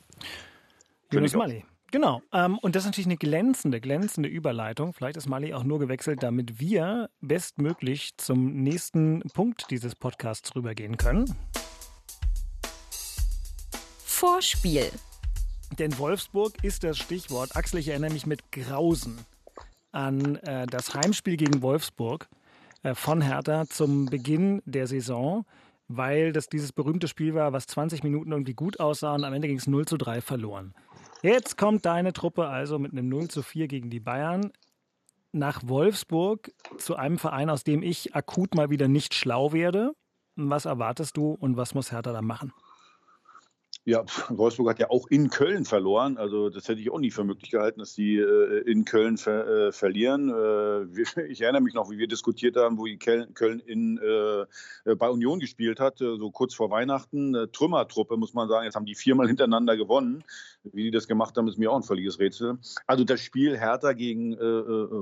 Yunus. 1.13 1.34
Mali. 1.34 1.63
Genau. 1.91 2.22
Ähm, 2.34 2.57
und 2.57 2.76
das 2.76 2.84
ist 2.84 2.88
natürlich 2.88 3.07
eine 3.07 3.15
glänzende, 3.15 3.80
glänzende 3.80 4.28
Überleitung. 4.28 4.91
Vielleicht 4.91 5.15
ist 5.15 5.30
Mali 5.30 5.53
auch 5.53 5.63
nur 5.63 5.80
gewechselt, 5.80 6.24
damit 6.24 6.59
wir 6.59 7.09
bestmöglich 7.22 8.17
zum 8.17 8.63
nächsten 8.63 9.22
Punkt 9.34 9.72
dieses 9.72 9.95
Podcasts 9.95 10.53
rübergehen 10.55 10.97
können. 10.97 11.34
Vorspiel. 14.03 14.91
Denn 15.80 15.97
Wolfsburg 15.97 16.61
ist 16.63 16.84
das 16.84 16.97
Stichwort. 16.97 17.55
Axel, 17.55 17.80
ich 17.80 17.88
erinnere 17.88 18.11
mich 18.11 18.26
mit 18.26 18.51
Grausen 18.51 19.17
an 19.93 20.36
äh, 20.38 20.65
das 20.67 20.93
Heimspiel 20.93 21.38
gegen 21.38 21.61
Wolfsburg 21.61 22.28
von 22.93 23.21
Hertha 23.21 23.65
zum 23.67 24.05
Beginn 24.07 24.61
der 24.65 24.88
Saison, 24.88 25.45
weil 25.88 26.32
das 26.32 26.47
dieses 26.47 26.71
berühmte 26.71 27.07
Spiel 27.07 27.34
war, 27.34 27.53
was 27.53 27.67
20 27.67 28.03
Minuten 28.03 28.32
irgendwie 28.32 28.53
gut 28.53 28.79
aussah 28.79 29.13
und 29.13 29.23
am 29.23 29.34
Ende 29.34 29.47
ging 29.47 29.57
es 29.57 29.67
0 29.67 29.86
zu 29.86 29.97
3 29.97 30.21
verloren. 30.21 30.73
Jetzt 31.21 31.57
kommt 31.57 31.86
deine 31.86 32.13
Truppe 32.13 32.47
also 32.47 32.79
mit 32.79 32.91
einem 32.91 33.09
0 33.09 33.27
zu 33.27 33.43
4 33.43 33.67
gegen 33.67 33.89
die 33.89 33.99
Bayern 33.99 34.51
nach 35.32 35.61
Wolfsburg 35.65 36.51
zu 36.77 36.95
einem 36.95 37.17
Verein, 37.17 37.49
aus 37.49 37.63
dem 37.63 37.84
ich 37.84 38.15
akut 38.15 38.55
mal 38.55 38.69
wieder 38.69 38.88
nicht 38.88 39.13
schlau 39.13 39.53
werde. 39.53 39.93
Was 40.36 40.65
erwartest 40.65 41.17
du 41.17 41.32
und 41.32 41.57
was 41.57 41.73
muss 41.75 41.91
Hertha 41.91 42.11
da 42.11 42.21
machen? 42.21 42.53
Ja, 43.84 44.05
Wolfsburg 44.29 44.69
hat 44.69 44.79
ja 44.79 44.91
auch 44.91 45.07
in 45.07 45.32
Köln 45.32 45.65
verloren. 45.65 46.17
Also 46.17 46.51
das 46.51 46.67
hätte 46.67 46.79
ich 46.79 46.91
auch 46.91 46.99
nie 46.99 47.09
für 47.09 47.23
möglich 47.23 47.49
gehalten, 47.49 47.79
dass 47.79 47.95
die 47.95 48.17
äh, 48.17 48.59
in 48.69 48.86
Köln 48.86 49.17
ver 49.17 49.47
äh, 49.47 49.71
verlieren. 49.71 50.29
Äh, 50.29 51.01
ich 51.32 51.41
erinnere 51.41 51.63
mich 51.63 51.73
noch, 51.73 51.89
wie 51.89 51.97
wir 51.97 52.07
diskutiert 52.07 52.57
haben, 52.57 52.77
wo 52.77 52.86
Köln 53.34 53.59
in, 53.59 53.97
äh, 53.97 54.95
bei 54.95 55.09
Union 55.09 55.39
gespielt 55.39 55.79
hat, 55.79 55.99
äh, 55.99 56.15
so 56.17 56.29
kurz 56.29 56.53
vor 56.53 56.69
Weihnachten. 56.69 57.36
Trümmertruppe, 57.51 58.17
muss 58.17 58.36
man 58.36 58.47
sagen. 58.49 58.65
Jetzt 58.65 58.75
haben 58.75 58.86
die 58.86 58.93
viermal 58.93 59.27
hintereinander 59.27 59.75
gewonnen. 59.75 60.23
Wie 60.63 60.84
die 60.84 60.91
das 60.91 61.07
gemacht 61.07 61.36
haben, 61.36 61.47
ist 61.47 61.57
mir 61.57 61.71
auch 61.71 61.75
ein 61.75 61.82
völliges 61.82 62.19
Rätsel. 62.19 62.59
Also 62.86 63.03
das 63.03 63.19
Spiel 63.19 63.57
Hertha 63.57 63.93
gegen 63.93 64.34
äh, 64.34 64.38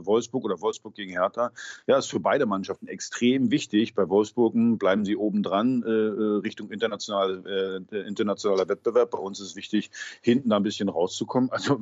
Wolfsburg 0.05 0.45
oder 0.45 0.61
Wolfsburg 0.61 0.95
gegen 0.95 1.11
Hertha, 1.11 1.51
ja, 1.85 1.97
ist 1.97 2.09
für 2.09 2.21
beide 2.21 2.45
Mannschaften 2.45 2.87
extrem 2.87 3.51
wichtig. 3.51 3.93
Bei 3.93 4.07
Wolfsburg 4.07 4.53
bleiben 4.79 5.03
sie 5.03 5.17
oben 5.17 5.43
dran 5.43 5.83
Richtung 5.83 6.71
international, 6.71 7.83
internationaler 7.91 8.68
Wettbewerb. 8.69 9.11
Bei 9.11 9.17
uns 9.17 9.39
ist 9.39 9.55
wichtig, 9.55 9.91
hinten 10.21 10.49
da 10.49 10.57
ein 10.57 10.63
bisschen 10.63 10.89
rauszukommen. 10.89 11.49
Also 11.51 11.81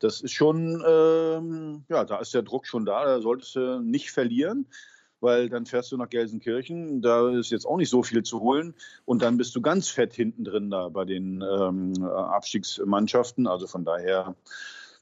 das 0.00 0.20
ist 0.20 0.32
schon, 0.32 0.82
ähm, 0.86 1.84
ja, 1.88 2.04
da 2.04 2.18
ist 2.18 2.34
der 2.34 2.42
Druck 2.42 2.66
schon 2.66 2.84
da. 2.84 3.04
Da 3.04 3.20
solltest 3.20 3.56
du 3.56 3.80
nicht 3.80 4.10
verlieren 4.10 4.66
weil 5.24 5.48
dann 5.48 5.64
fährst 5.64 5.90
du 5.90 5.96
nach 5.96 6.10
Gelsenkirchen, 6.10 7.00
da 7.00 7.30
ist 7.30 7.50
jetzt 7.50 7.64
auch 7.64 7.78
nicht 7.78 7.88
so 7.88 8.02
viel 8.02 8.22
zu 8.22 8.40
holen 8.40 8.74
und 9.06 9.22
dann 9.22 9.38
bist 9.38 9.56
du 9.56 9.62
ganz 9.62 9.88
fett 9.88 10.12
hinten 10.12 10.44
drin 10.44 10.70
da 10.70 10.90
bei 10.90 11.06
den 11.06 11.42
ähm, 11.42 12.04
Abstiegsmannschaften. 12.04 13.46
Also 13.46 13.66
von 13.66 13.86
daher 13.86 14.36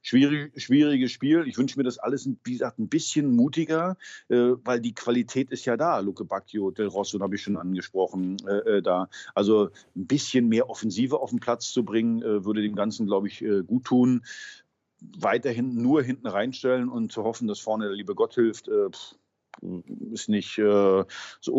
Schwierig, 0.02 0.60
schwieriges 0.60 1.12
Spiel. 1.12 1.46
Ich 1.46 1.56
wünsche 1.56 1.78
mir 1.78 1.84
das 1.84 1.98
alles, 1.98 2.28
wie 2.44 2.52
gesagt, 2.52 2.78
ein 2.80 2.88
bisschen 2.88 3.34
mutiger, 3.34 3.96
äh, 4.28 4.52
weil 4.64 4.80
die 4.80 4.94
Qualität 4.94 5.50
ist 5.50 5.64
ja 5.64 5.76
da. 5.76 6.00
Luke 6.00 6.24
Bacchio, 6.24 6.72
Del 6.72 6.88
Rosso 6.88 7.20
habe 7.20 7.36
ich 7.36 7.42
schon 7.42 7.56
angesprochen, 7.56 8.36
äh, 8.46 8.78
äh, 8.78 8.82
da. 8.82 9.08
Also 9.34 9.70
ein 9.94 10.06
bisschen 10.06 10.48
mehr 10.48 10.68
Offensive 10.68 11.20
auf 11.20 11.30
den 11.30 11.38
Platz 11.38 11.70
zu 11.70 11.84
bringen, 11.84 12.20
äh, 12.22 12.44
würde 12.44 12.62
dem 12.62 12.74
Ganzen, 12.74 13.06
glaube 13.06 13.28
ich, 13.28 13.42
äh, 13.42 13.62
gut 13.62 13.84
tun. 13.84 14.24
Weiterhin 15.18 15.74
nur 15.80 16.02
hinten 16.02 16.26
reinstellen 16.26 16.88
und 16.88 17.12
zu 17.12 17.22
hoffen, 17.22 17.46
dass 17.46 17.60
vorne 17.60 17.86
der 17.86 17.94
liebe 17.94 18.14
Gott 18.14 18.34
hilft. 18.34 18.68
Äh, 18.68 18.90
pff, 18.90 19.14
ist 20.12 20.28
nicht 20.28 20.58
äh, 20.58 21.04
so 21.40 21.52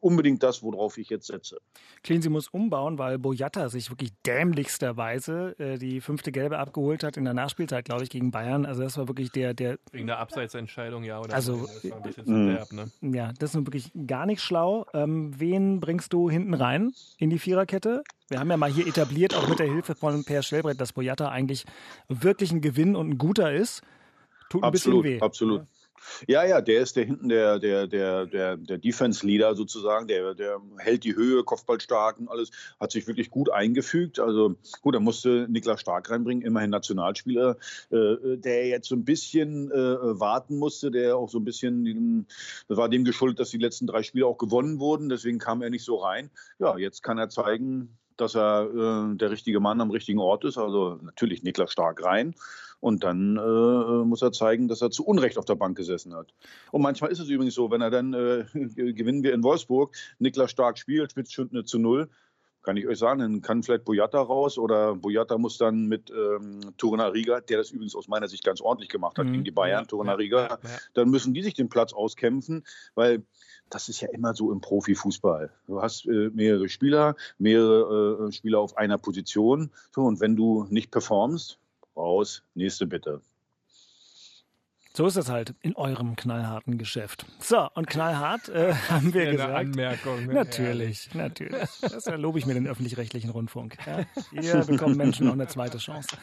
unbedingt 0.00 0.42
das, 0.42 0.62
worauf 0.62 0.98
ich 0.98 1.08
jetzt 1.08 1.26
setze. 1.26 1.58
Cleansey 2.02 2.30
muss 2.30 2.48
umbauen, 2.48 2.98
weil 2.98 3.18
Boyata 3.18 3.68
sich 3.68 3.90
wirklich 3.90 4.12
dämlichsterweise 4.26 5.58
äh, 5.58 5.78
die 5.78 6.00
fünfte 6.00 6.32
Gelbe 6.32 6.58
abgeholt 6.58 7.02
hat 7.02 7.16
in 7.16 7.24
der 7.24 7.34
Nachspielzeit, 7.34 7.84
glaube 7.84 8.04
ich, 8.04 8.10
gegen 8.10 8.30
Bayern. 8.30 8.66
Also 8.66 8.82
das 8.82 8.96
war 8.98 9.08
wirklich 9.08 9.32
der, 9.32 9.54
der 9.54 9.78
wegen 9.92 10.06
der 10.06 10.18
Abseitsentscheidung, 10.18 11.04
ja, 11.04 11.20
oder? 11.20 11.34
Also 11.34 11.66
das 11.66 11.90
war 11.90 11.96
ein 11.96 12.02
bisschen 12.02 12.48
äh, 12.48 12.54
derb, 12.54 12.72
ne? 12.72 12.90
ja, 13.00 13.32
das 13.38 13.54
ist 13.54 13.66
wirklich 13.66 13.90
gar 14.06 14.26
nicht 14.26 14.40
schlau. 14.40 14.86
Ähm, 14.94 15.38
wen 15.38 15.80
bringst 15.80 16.12
du 16.12 16.30
hinten 16.30 16.54
rein 16.54 16.92
in 17.18 17.30
die 17.30 17.38
Viererkette? 17.38 18.02
Wir 18.28 18.40
haben 18.40 18.50
ja 18.50 18.56
mal 18.56 18.70
hier 18.70 18.86
etabliert, 18.86 19.34
auch 19.34 19.48
mit 19.48 19.58
der 19.58 19.66
Hilfe 19.66 19.94
von 19.94 20.24
Per 20.24 20.42
Schwellbrett, 20.42 20.80
dass 20.80 20.92
Boyata 20.92 21.28
eigentlich 21.28 21.64
wirklich 22.08 22.52
ein 22.52 22.60
Gewinn 22.60 22.94
und 22.94 23.08
ein 23.08 23.18
guter 23.18 23.52
ist. 23.52 23.82
Tut 24.50 24.62
ein 24.62 24.68
absolut, 24.68 25.02
bisschen 25.02 25.20
weh. 25.20 25.24
Absolut. 25.24 25.66
Ja, 26.26 26.44
ja, 26.44 26.60
der 26.60 26.80
ist 26.80 26.96
der 26.96 27.04
hinten 27.04 27.28
der, 27.28 27.58
der, 27.58 27.86
der, 27.86 28.26
der, 28.26 28.56
der 28.56 28.78
Defense-Leader 28.78 29.54
sozusagen, 29.54 30.08
der, 30.08 30.34
der 30.34 30.60
hält 30.78 31.04
die 31.04 31.14
Höhe, 31.14 31.44
Kopfball 31.44 31.80
stark 31.80 32.18
und 32.18 32.28
alles, 32.28 32.50
hat 32.80 32.92
sich 32.92 33.06
wirklich 33.06 33.30
gut 33.30 33.50
eingefügt. 33.50 34.18
Also 34.18 34.56
gut, 34.82 34.94
da 34.94 35.00
musste 35.00 35.46
Niklas 35.48 35.80
Stark 35.80 36.10
reinbringen, 36.10 36.44
immerhin 36.44 36.70
Nationalspieler, 36.70 37.56
äh, 37.90 38.36
der 38.36 38.68
jetzt 38.68 38.88
so 38.88 38.96
ein 38.96 39.04
bisschen 39.04 39.70
äh, 39.70 40.20
warten 40.20 40.56
musste, 40.56 40.90
der 40.90 41.16
auch 41.16 41.28
so 41.28 41.38
ein 41.38 41.44
bisschen, 41.44 42.26
das 42.68 42.76
war 42.76 42.88
dem 42.88 43.04
geschuldet, 43.04 43.40
dass 43.40 43.50
die 43.50 43.58
letzten 43.58 43.86
drei 43.86 44.02
Spiele 44.02 44.26
auch 44.26 44.38
gewonnen 44.38 44.80
wurden, 44.80 45.08
deswegen 45.08 45.38
kam 45.38 45.62
er 45.62 45.70
nicht 45.70 45.84
so 45.84 45.96
rein. 45.96 46.30
Ja, 46.58 46.76
jetzt 46.76 47.02
kann 47.02 47.18
er 47.18 47.28
zeigen, 47.28 47.96
dass 48.16 48.34
er 48.34 48.68
äh, 49.12 49.16
der 49.16 49.30
richtige 49.30 49.60
Mann 49.60 49.80
am 49.80 49.90
richtigen 49.90 50.18
Ort 50.18 50.44
ist. 50.44 50.58
Also 50.58 50.98
natürlich 51.02 51.42
Niklas 51.42 51.72
Stark 51.72 52.02
rein. 52.04 52.34
Und 52.80 53.02
dann 53.02 53.36
äh, 53.36 54.04
muss 54.04 54.22
er 54.22 54.30
zeigen, 54.30 54.68
dass 54.68 54.82
er 54.82 54.90
zu 54.90 55.04
Unrecht 55.04 55.36
auf 55.36 55.44
der 55.44 55.56
Bank 55.56 55.76
gesessen 55.76 56.14
hat. 56.14 56.32
Und 56.70 56.82
manchmal 56.82 57.10
ist 57.10 57.18
es 57.18 57.28
übrigens 57.28 57.54
so, 57.54 57.70
wenn 57.70 57.80
er 57.80 57.90
dann, 57.90 58.14
äh, 58.14 58.44
gewinnen 58.92 59.22
wir 59.22 59.34
in 59.34 59.42
Wolfsburg, 59.42 59.96
Niklas 60.18 60.50
Stark 60.50 60.78
spielt, 60.78 61.10
spielt 61.10 61.30
schon 61.30 61.64
zu 61.66 61.78
null, 61.78 62.08
kann 62.62 62.76
ich 62.76 62.86
euch 62.86 62.98
sagen, 62.98 63.20
dann 63.20 63.40
kann 63.40 63.62
vielleicht 63.62 63.84
Boyata 63.84 64.20
raus 64.20 64.58
oder 64.58 64.94
Boyata 64.94 65.38
muss 65.38 65.56
dann 65.56 65.86
mit 65.86 66.10
ähm, 66.10 66.60
Riga, 66.82 67.40
der 67.40 67.56
das 67.56 67.70
übrigens 67.70 67.94
aus 67.94 68.08
meiner 68.08 68.28
Sicht 68.28 68.44
ganz 68.44 68.60
ordentlich 68.60 68.90
gemacht 68.90 69.16
hat 69.18 69.26
mhm. 69.26 69.32
gegen 69.32 69.44
die 69.44 69.50
Bayern, 69.50 69.86
ja, 69.90 70.12
Riga, 70.12 70.42
ja, 70.42 70.58
ja. 70.62 70.78
dann 70.92 71.08
müssen 71.08 71.32
die 71.32 71.42
sich 71.42 71.54
den 71.54 71.68
Platz 71.70 71.92
auskämpfen, 71.92 72.64
weil 72.94 73.22
das 73.70 73.88
ist 73.88 74.00
ja 74.00 74.08
immer 74.12 74.34
so 74.34 74.52
im 74.52 74.60
Profifußball. 74.60 75.50
Du 75.66 75.80
hast 75.80 76.06
äh, 76.06 76.30
mehrere 76.34 76.68
Spieler, 76.68 77.16
mehrere 77.38 78.28
äh, 78.28 78.32
Spieler 78.32 78.60
auf 78.60 78.76
einer 78.76 78.98
Position. 78.98 79.70
So, 79.94 80.02
und 80.02 80.20
wenn 80.20 80.36
du 80.36 80.66
nicht 80.68 80.90
performst, 80.90 81.58
raus, 81.98 82.42
nächste 82.54 82.86
bitte. 82.86 83.20
So 84.98 85.06
ist 85.06 85.16
es 85.16 85.28
halt 85.28 85.54
in 85.60 85.76
eurem 85.76 86.16
knallharten 86.16 86.76
Geschäft. 86.76 87.24
So, 87.38 87.68
und 87.74 87.86
knallhart 87.86 88.48
äh, 88.48 88.74
haben 88.88 89.14
wir 89.14 89.26
ja, 89.26 89.30
gesagt. 89.30 89.50
Eine 89.50 89.68
Anmerkung. 89.68 90.26
Ne? 90.26 90.34
Natürlich, 90.34 91.10
ja. 91.12 91.22
natürlich. 91.22 91.68
Das 91.80 92.06
lobe 92.06 92.40
ich 92.40 92.46
mir 92.46 92.54
den 92.54 92.66
öffentlich-rechtlichen 92.66 93.30
Rundfunk. 93.30 93.76
Ja? 93.86 94.06
Hier 94.40 94.64
bekommen 94.64 94.96
Menschen 94.96 95.26
noch 95.26 95.34
eine 95.34 95.46
zweite 95.46 95.78
Chance. 95.78 96.16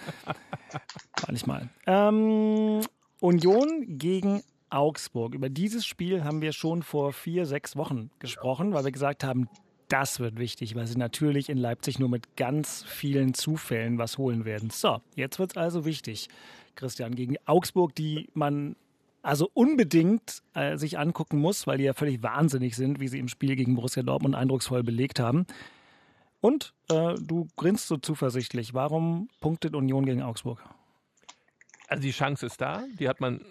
Manchmal. 1.25 1.69
Ähm, 1.87 2.81
Union 3.21 3.97
gegen 3.97 4.43
Augsburg. 4.69 5.35
Über 5.35 5.47
dieses 5.47 5.85
Spiel 5.85 6.25
haben 6.25 6.41
wir 6.41 6.51
schon 6.51 6.83
vor 6.83 7.13
vier, 7.13 7.45
sechs 7.45 7.77
Wochen 7.77 8.11
gesprochen, 8.19 8.73
weil 8.73 8.83
wir 8.83 8.91
gesagt 8.91 9.23
haben, 9.23 9.47
das 9.87 10.19
wird 10.19 10.37
wichtig, 10.37 10.75
weil 10.75 10.87
sie 10.87 10.97
natürlich 10.97 11.49
in 11.49 11.57
Leipzig 11.57 11.99
nur 11.99 12.09
mit 12.09 12.35
ganz 12.35 12.83
vielen 12.83 13.33
Zufällen 13.33 13.97
was 13.97 14.17
holen 14.17 14.45
werden. 14.45 14.69
So, 14.69 15.01
jetzt 15.15 15.39
wird 15.39 15.51
es 15.51 15.57
also 15.57 15.85
wichtig, 15.85 16.29
Christian, 16.75 17.15
gegen 17.15 17.35
Augsburg, 17.45 17.95
die 17.95 18.29
man 18.33 18.75
also 19.21 19.49
unbedingt 19.53 20.43
äh, 20.53 20.77
sich 20.77 20.99
angucken 20.99 21.39
muss, 21.39 21.65
weil 21.65 21.79
die 21.79 21.83
ja 21.83 21.93
völlig 21.93 22.21
wahnsinnig 22.21 22.75
sind, 22.75 22.99
wie 22.99 23.07
sie 23.07 23.19
im 23.19 23.27
Spiel 23.27 23.55
gegen 23.55 23.75
Borussia 23.75 24.03
Dortmund 24.03 24.35
eindrucksvoll 24.35 24.83
belegt 24.83 25.19
haben. 25.19 25.47
Und 26.41 26.73
äh, 26.91 27.15
du 27.15 27.47
grinst 27.55 27.87
so 27.87 27.97
zuversichtlich. 27.97 28.75
Warum 28.75 29.29
punktet 29.41 29.73
Union 29.73 30.05
gegen 30.05 30.21
Augsburg? 30.21 30.63
Also 31.87 32.03
die 32.03 32.11
Chance 32.11 32.45
ist 32.45 32.61
da, 32.61 32.83
die 32.99 33.09
hat 33.09 33.19
man 33.19 33.41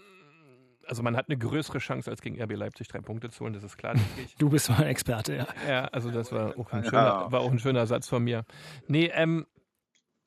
also 0.87 1.03
man 1.03 1.17
hat 1.17 1.29
eine 1.29 1.39
größere 1.39 1.79
Chance 1.79 2.11
als 2.11 2.21
gegen 2.21 2.41
RB 2.41 2.53
Leipzig 2.53 2.89
drei 2.89 3.01
Punkte 3.01 3.31
zu 3.31 3.45
holen, 3.45 3.53
das 3.53 3.65
ist 3.65 3.77
klar. 3.77 3.95
du 4.39 4.51
bist 4.51 4.71
mal 4.71 4.79
ein 4.79 4.89
Experte, 4.89 5.37
ja. 5.37 5.47
Ja, 5.69 5.85
also 5.87 6.11
das 6.11 6.33
war 6.33 6.59
auch 6.59 6.73
ein 6.73 6.85
schöner, 6.85 7.31
war 7.31 7.41
auch 7.41 7.51
ein 7.51 7.59
schöner 7.59 7.87
Satz 7.87 8.09
von 8.09 8.23
mir. 8.23 8.45
Nee, 8.89 9.11
ähm, 9.15 9.47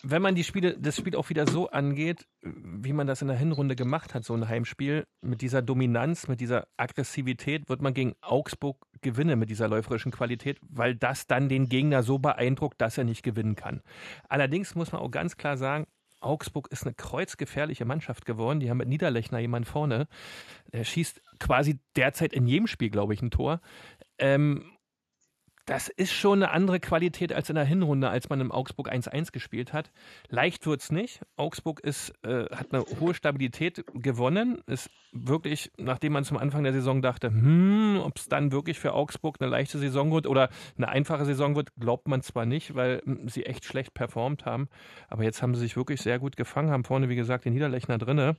wenn 0.04 0.22
man 0.22 0.36
die 0.36 0.44
Spiele, 0.44 0.78
das 0.78 0.98
Spiel 0.98 1.16
auch 1.16 1.30
wieder 1.30 1.48
so 1.48 1.70
angeht, 1.70 2.28
wie 2.42 2.94
man 2.94 3.08
das 3.08 3.22
in 3.22 3.28
der 3.28 3.38
Hinrunde 3.38 3.76
gemacht 3.76 4.14
hat, 4.14 4.24
so 4.24 4.36
ein 4.36 4.48
Heimspiel, 4.48 5.08
mit 5.22 5.42
dieser 5.42 5.64
Dominanz, 5.64 6.28
mit 6.28 6.40
dieser 6.40 6.68
Aggressivität, 6.78 7.68
wird 7.68 7.82
man 7.82 7.96
gegen 7.96 8.14
Augsburg 8.22 8.86
gewinnen 9.02 9.40
mit 9.40 9.50
dieser 9.50 9.68
läuferischen 9.68 10.12
Qualität, 10.12 10.60
weil 10.62 10.96
das 10.96 11.26
dann 11.26 11.50
den 11.50 11.68
Gegner 11.68 12.04
so 12.04 12.20
beeindruckt, 12.20 12.80
dass 12.80 12.98
er 12.98 13.06
nicht 13.06 13.24
gewinnen 13.24 13.56
kann. 13.56 13.82
Allerdings 14.30 14.76
muss 14.76 14.92
man 14.92 15.02
auch 15.02 15.12
ganz 15.12 15.36
klar 15.36 15.58
sagen, 15.58 15.88
Augsburg 16.20 16.68
ist 16.72 16.84
eine 16.84 16.94
kreuzgefährliche 16.94 17.86
Mannschaft 17.86 18.26
geworden. 18.26 18.60
Die 18.60 18.70
haben 18.70 18.78
mit 18.78 18.88
Niederlechner 18.88 19.40
jemanden 19.40 19.70
vorne. 19.70 20.08
Der 20.74 20.84
schießt 20.84 21.22
quasi 21.40 21.80
derzeit 21.96 22.34
in 22.34 22.48
jedem 22.48 22.68
Spiel, 22.68 22.90
glaube 22.90 23.14
ich, 23.14 23.22
ein 23.22 23.32
Tor. 23.32 23.62
Ähm, 24.18 24.77
das 25.68 25.90
ist 25.90 26.14
schon 26.14 26.42
eine 26.42 26.52
andere 26.52 26.80
Qualität 26.80 27.34
als 27.34 27.50
in 27.50 27.56
der 27.56 27.66
Hinrunde, 27.66 28.10
als 28.10 28.30
man 28.30 28.40
im 28.40 28.54
Augsburg 28.54 28.90
1-1 28.90 29.34
gespielt 29.34 29.74
hat. 29.74 29.92
Leicht 30.30 30.66
wird 30.66 30.80
es 30.82 30.94
nicht. 30.94 31.20
Augsburg 31.36 31.82
ist, 31.82 32.14
äh, 32.24 32.46
hat 32.56 32.74
eine 32.74 32.86
hohe 33.02 33.14
Stabilität 33.14 33.84
gewonnen. 33.94 34.62
Ist 34.66 34.90
wirklich, 35.12 35.70
nachdem 35.78 36.14
man 36.14 36.24
zum 36.24 36.38
Anfang 36.38 36.64
der 36.64 36.72
Saison 36.72 37.02
dachte, 37.02 37.28
hm, 37.28 38.00
ob 38.02 38.18
es 38.18 38.30
dann 38.30 38.54
wirklich 38.54 38.80
für 38.80 38.94
Augsburg 38.94 39.38
eine 39.42 39.50
leichte 39.50 39.78
Saison 39.78 40.14
wird 40.14 40.26
oder 40.26 40.50
eine 40.78 40.88
einfache 40.88 41.26
Saison 41.26 41.58
wird, 41.58 41.76
glaubt 41.76 42.08
man 42.08 42.22
zwar 42.22 42.46
nicht, 42.46 42.76
weil 42.76 43.02
hm, 43.04 43.28
sie 43.28 43.46
echt 43.46 43.66
schlecht 43.66 43.94
performt 43.94 44.46
haben. 44.46 44.70
Aber 45.10 45.24
jetzt 45.24 45.42
haben 45.42 45.54
sie 45.54 45.62
sich 45.62 45.76
wirklich 45.76 46.02
sehr 46.02 46.18
gut 46.18 46.38
gefangen, 46.38 46.72
haben 46.72 46.86
vorne, 46.86 47.10
wie 47.10 47.18
gesagt, 47.18 47.44
den 47.44 47.54
Niederlechner 47.54 47.98
drinne. 47.98 48.38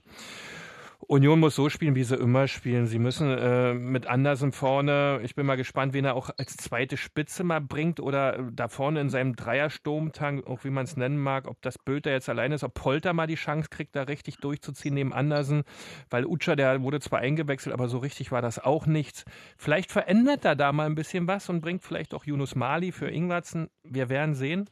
Union 1.07 1.39
muss 1.39 1.55
so 1.55 1.69
spielen, 1.69 1.95
wie 1.95 2.03
sie 2.03 2.17
immer 2.17 2.47
spielen. 2.47 2.85
Sie 2.85 2.99
müssen 2.99 3.29
äh, 3.29 3.73
mit 3.73 4.07
Andersen 4.07 4.51
vorne, 4.51 5.21
ich 5.23 5.33
bin 5.33 5.45
mal 5.45 5.55
gespannt, 5.55 5.93
wen 5.93 6.03
er 6.03 6.13
auch 6.13 6.29
als 6.37 6.57
zweite 6.57 6.97
Spitze 6.97 7.43
mal 7.43 7.61
bringt 7.61 8.01
oder 8.01 8.37
äh, 8.37 8.43
da 8.51 8.67
vorne 8.67 8.99
in 8.99 9.09
seinem 9.09 9.35
Dreiersturmtank, 9.35 10.45
auch 10.45 10.65
wie 10.65 10.69
man 10.69 10.83
es 10.83 10.97
nennen 10.97 11.17
mag, 11.17 11.47
ob 11.47 11.61
das 11.61 11.77
Bülter 11.77 12.11
jetzt 12.11 12.27
alleine 12.27 12.55
ist, 12.55 12.65
ob 12.65 12.73
Polter 12.73 13.13
mal 13.13 13.27
die 13.27 13.35
Chance 13.35 13.69
kriegt, 13.69 13.95
da 13.95 14.03
richtig 14.03 14.37
durchzuziehen 14.37 14.93
neben 14.93 15.13
Andersen, 15.13 15.63
weil 16.09 16.25
Utscher, 16.25 16.57
der 16.57 16.81
wurde 16.81 16.99
zwar 16.99 17.19
eingewechselt, 17.19 17.73
aber 17.73 17.87
so 17.87 17.99
richtig 17.99 18.31
war 18.33 18.41
das 18.41 18.59
auch 18.59 18.85
nichts. 18.85 19.23
Vielleicht 19.57 19.91
verändert 19.91 20.43
er 20.43 20.57
da 20.57 20.73
mal 20.73 20.85
ein 20.85 20.95
bisschen 20.95 21.27
was 21.27 21.49
und 21.49 21.61
bringt 21.61 21.81
vielleicht 21.81 22.13
auch 22.13 22.25
Yunus 22.25 22.55
Mali 22.55 22.91
für 22.91 23.09
Ingwertsen. 23.09 23.69
Wir 23.83 24.09
werden 24.09 24.35
sehen. 24.35 24.69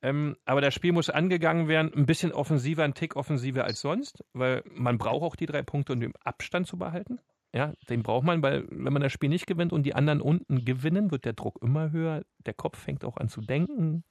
Ähm, 0.00 0.36
aber 0.44 0.60
das 0.60 0.74
Spiel 0.74 0.92
muss 0.92 1.10
angegangen 1.10 1.68
werden, 1.68 1.92
ein 1.94 2.06
bisschen 2.06 2.32
offensiver, 2.32 2.84
ein 2.84 2.94
Tick 2.94 3.16
offensiver 3.16 3.64
als 3.64 3.80
sonst, 3.80 4.24
weil 4.32 4.62
man 4.72 4.98
braucht 4.98 5.22
auch 5.22 5.36
die 5.36 5.46
drei 5.46 5.62
Punkte, 5.62 5.92
um 5.92 6.00
den 6.00 6.12
Abstand 6.24 6.66
zu 6.66 6.78
behalten. 6.78 7.18
Ja, 7.54 7.72
den 7.88 8.02
braucht 8.02 8.24
man, 8.24 8.42
weil 8.42 8.66
wenn 8.70 8.92
man 8.92 9.00
das 9.00 9.12
Spiel 9.12 9.30
nicht 9.30 9.46
gewinnt 9.46 9.72
und 9.72 9.84
die 9.84 9.94
anderen 9.94 10.20
unten 10.20 10.66
gewinnen, 10.66 11.10
wird 11.10 11.24
der 11.24 11.32
Druck 11.32 11.58
immer 11.62 11.90
höher. 11.90 12.22
Der 12.44 12.52
Kopf 12.52 12.78
fängt 12.78 13.04
auch 13.04 13.16
an 13.16 13.28
zu 13.28 13.40
denken. 13.40 14.04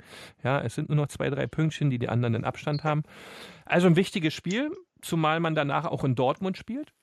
Ja, 0.43 0.59
es 0.59 0.73
sind 0.73 0.89
nur 0.89 0.95
noch 0.95 1.07
zwei, 1.07 1.29
drei 1.29 1.45
Pünktchen, 1.45 1.91
die 1.91 1.99
die 1.99 2.09
anderen 2.09 2.33
in 2.33 2.45
Abstand 2.45 2.83
haben. 2.83 3.03
Also 3.65 3.85
ein 3.85 3.95
wichtiges 3.95 4.33
Spiel, 4.33 4.71
zumal 5.01 5.39
man 5.39 5.53
danach 5.53 5.85
auch 5.85 6.03
in 6.03 6.15
Dortmund 6.15 6.57
spielt, 6.57 6.93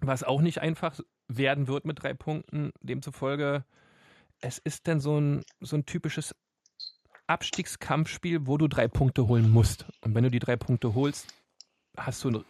was 0.00 0.24
auch 0.24 0.40
nicht 0.40 0.60
einfach 0.60 0.98
werden 1.28 1.68
wird 1.68 1.84
mit 1.84 2.02
drei 2.02 2.14
Punkten. 2.14 2.72
Demzufolge, 2.80 3.64
es 4.40 4.58
ist 4.58 4.88
dann 4.88 4.98
so 4.98 5.20
ein, 5.20 5.44
so 5.60 5.76
ein 5.76 5.86
typisches 5.86 6.34
Abstiegskampfspiel, 7.30 8.46
wo 8.46 8.58
du 8.58 8.68
drei 8.68 8.88
Punkte 8.88 9.28
holen 9.28 9.50
musst. 9.50 9.86
Und 10.02 10.14
wenn 10.14 10.24
du 10.24 10.30
die 10.30 10.38
drei 10.38 10.56
Punkte 10.56 10.94
holst, 10.94 11.32
hast 11.96 12.24
du 12.24 12.44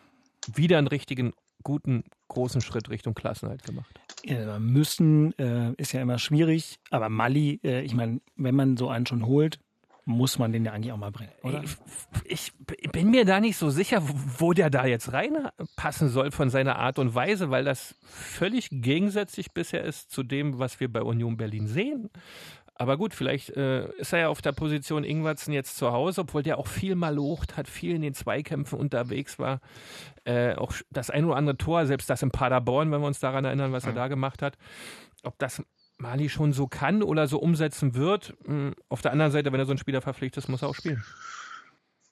wieder 0.54 0.78
einen 0.78 0.86
richtigen, 0.86 1.32
guten, 1.62 2.04
großen 2.28 2.60
Schritt 2.60 2.88
Richtung 2.90 3.14
Klassenhalt 3.14 3.62
gemacht. 3.62 4.00
Ja, 4.24 4.58
müssen 4.58 5.38
äh, 5.38 5.72
ist 5.76 5.92
ja 5.92 6.00
immer 6.00 6.18
schwierig, 6.18 6.78
aber 6.90 7.08
Mali, 7.08 7.60
äh, 7.62 7.82
ich 7.82 7.94
meine, 7.94 8.20
wenn 8.36 8.54
man 8.54 8.76
so 8.76 8.88
einen 8.88 9.06
schon 9.06 9.26
holt, 9.26 9.58
muss 10.06 10.38
man 10.38 10.52
den 10.52 10.64
ja 10.64 10.72
eigentlich 10.72 10.92
auch 10.92 10.96
mal 10.96 11.12
bringen, 11.12 11.32
oder? 11.42 11.62
Ich, 12.24 12.52
ich 12.78 12.90
bin 12.90 13.10
mir 13.10 13.24
da 13.24 13.40
nicht 13.40 13.56
so 13.56 13.70
sicher, 13.70 14.02
wo 14.38 14.52
der 14.52 14.70
da 14.70 14.86
jetzt 14.86 15.12
reinpassen 15.12 16.08
soll 16.08 16.30
von 16.30 16.50
seiner 16.50 16.76
Art 16.76 16.98
und 16.98 17.14
Weise, 17.14 17.50
weil 17.50 17.64
das 17.64 17.94
völlig 18.02 18.68
gegensätzlich 18.70 19.52
bisher 19.52 19.84
ist 19.84 20.10
zu 20.10 20.22
dem, 20.22 20.58
was 20.58 20.80
wir 20.80 20.90
bei 20.90 21.02
Union 21.02 21.36
Berlin 21.36 21.66
sehen. 21.66 22.10
Aber 22.80 22.96
gut, 22.96 23.12
vielleicht 23.12 23.50
äh, 23.50 23.90
ist 23.98 24.14
er 24.14 24.20
ja 24.20 24.28
auf 24.28 24.40
der 24.40 24.52
Position 24.52 25.04
Ingwertsen 25.04 25.52
jetzt 25.52 25.76
zu 25.76 25.92
Hause, 25.92 26.22
obwohl 26.22 26.42
der 26.42 26.56
auch 26.56 26.66
viel 26.66 26.94
mal 26.94 27.14
locht 27.14 27.58
hat, 27.58 27.68
viel 27.68 27.94
in 27.94 28.00
den 28.00 28.14
Zweikämpfen 28.14 28.78
unterwegs 28.78 29.38
war. 29.38 29.60
Äh, 30.24 30.54
auch 30.54 30.72
das 30.88 31.10
ein 31.10 31.26
oder 31.26 31.36
andere 31.36 31.58
Tor, 31.58 31.84
selbst 31.84 32.08
das 32.08 32.22
in 32.22 32.30
Paderborn, 32.30 32.90
wenn 32.90 33.02
wir 33.02 33.06
uns 33.06 33.20
daran 33.20 33.44
erinnern, 33.44 33.72
was 33.72 33.84
er 33.84 33.92
da 33.92 34.08
gemacht 34.08 34.40
hat. 34.40 34.56
Ob 35.24 35.38
das 35.38 35.62
Mali 35.98 36.30
schon 36.30 36.54
so 36.54 36.68
kann 36.68 37.02
oder 37.02 37.26
so 37.26 37.38
umsetzen 37.38 37.94
wird. 37.94 38.32
Hm, 38.46 38.74
auf 38.88 39.02
der 39.02 39.12
anderen 39.12 39.30
Seite, 39.30 39.52
wenn 39.52 39.60
er 39.60 39.66
so 39.66 39.72
einen 39.72 39.78
Spieler 39.78 40.00
verpflichtet, 40.00 40.48
muss 40.48 40.62
er 40.62 40.70
auch 40.70 40.74
spielen. 40.74 41.04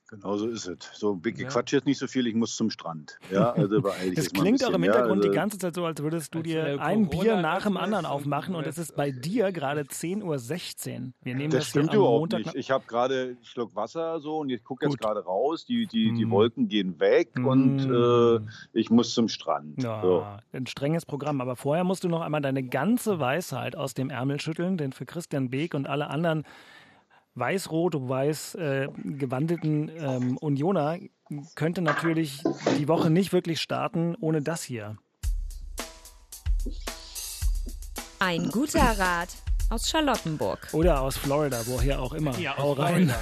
Genau 0.08 0.36
so 0.38 0.48
ist 0.48 0.66
es. 0.66 0.78
So, 0.94 1.14
Big 1.14 1.38
ja. 1.38 1.48
Quatsch 1.48 1.72
jetzt 1.72 1.86
nicht 1.86 1.98
so 1.98 2.06
viel, 2.06 2.26
ich 2.26 2.34
muss 2.34 2.56
zum 2.56 2.70
Strand. 2.70 3.18
Ja, 3.30 3.52
also 3.52 3.80
das 4.14 4.32
klingt 4.32 4.64
auch 4.64 4.72
im 4.72 4.82
Hintergrund 4.82 5.08
ja, 5.08 5.16
also 5.16 5.28
die 5.28 5.34
ganze 5.34 5.58
Zeit 5.58 5.74
so, 5.74 5.84
als 5.84 6.02
würdest 6.02 6.34
du 6.34 6.42
dir 6.42 6.80
ein 6.80 7.10
Bier 7.10 7.36
nach 7.36 7.64
dem 7.64 7.76
anderen 7.76 8.06
aufmachen 8.06 8.54
und 8.54 8.66
es 8.66 8.78
ist 8.78 8.96
bei 8.96 9.10
dir 9.10 9.52
gerade 9.52 9.82
10.16 9.82 10.22
Uhr. 10.22 11.12
Wir 11.22 11.34
nehmen 11.34 11.50
das, 11.50 11.60
das 11.60 11.68
stimmt 11.68 11.92
überhaupt 11.92 12.32
Montag 12.32 12.46
nicht. 12.46 12.54
Ich 12.54 12.70
habe 12.70 12.84
gerade 12.86 13.22
einen 13.22 13.44
Schluck 13.44 13.76
Wasser 13.76 14.18
so 14.20 14.38
und 14.38 14.48
ich 14.48 14.64
gucke 14.64 14.86
jetzt 14.86 14.98
gerade 14.98 15.20
raus, 15.20 15.66
die, 15.66 15.86
die, 15.86 16.14
die 16.14 16.24
mm. 16.24 16.30
Wolken 16.30 16.68
gehen 16.68 16.98
weg 17.00 17.38
mm. 17.38 17.46
und 17.46 17.78
äh, 17.90 18.40
ich 18.72 18.88
muss 18.88 19.12
zum 19.12 19.28
Strand. 19.28 19.82
Ja, 19.82 20.00
so. 20.00 20.26
Ein 20.52 20.66
strenges 20.66 21.04
Programm, 21.04 21.42
aber 21.42 21.54
vorher 21.54 21.84
musst 21.84 22.04
du 22.04 22.08
noch 22.08 22.22
einmal 22.22 22.40
deine 22.40 22.62
ganze 22.62 23.20
Weisheit 23.20 23.76
aus 23.76 23.92
dem 23.92 24.08
Ärmel 24.08 24.40
schütteln, 24.40 24.78
denn 24.78 24.92
für 24.92 25.04
Christian 25.04 25.50
Beek 25.50 25.74
und 25.74 25.86
alle 25.86 26.08
anderen 26.08 26.44
weiß-rot-weiß 27.34 28.54
äh, 28.56 28.88
gewandelten 29.04 29.90
ähm, 29.96 30.36
Unioner 30.38 30.98
könnte 31.54 31.82
natürlich 31.82 32.42
die 32.78 32.88
Woche 32.88 33.10
nicht 33.10 33.32
wirklich 33.32 33.60
starten 33.60 34.16
ohne 34.20 34.42
das 34.42 34.62
hier. 34.62 34.96
Ein 38.18 38.50
guter 38.50 38.98
Rat 38.98 39.28
aus 39.70 39.88
Charlottenburg. 39.88 40.68
Oder 40.72 41.02
aus 41.02 41.16
Florida, 41.16 41.60
woher 41.66 42.00
auch 42.00 42.14
immer. 42.14 42.36
Ja, 42.38 42.56
Hau 42.56 42.72
rein. 42.72 43.12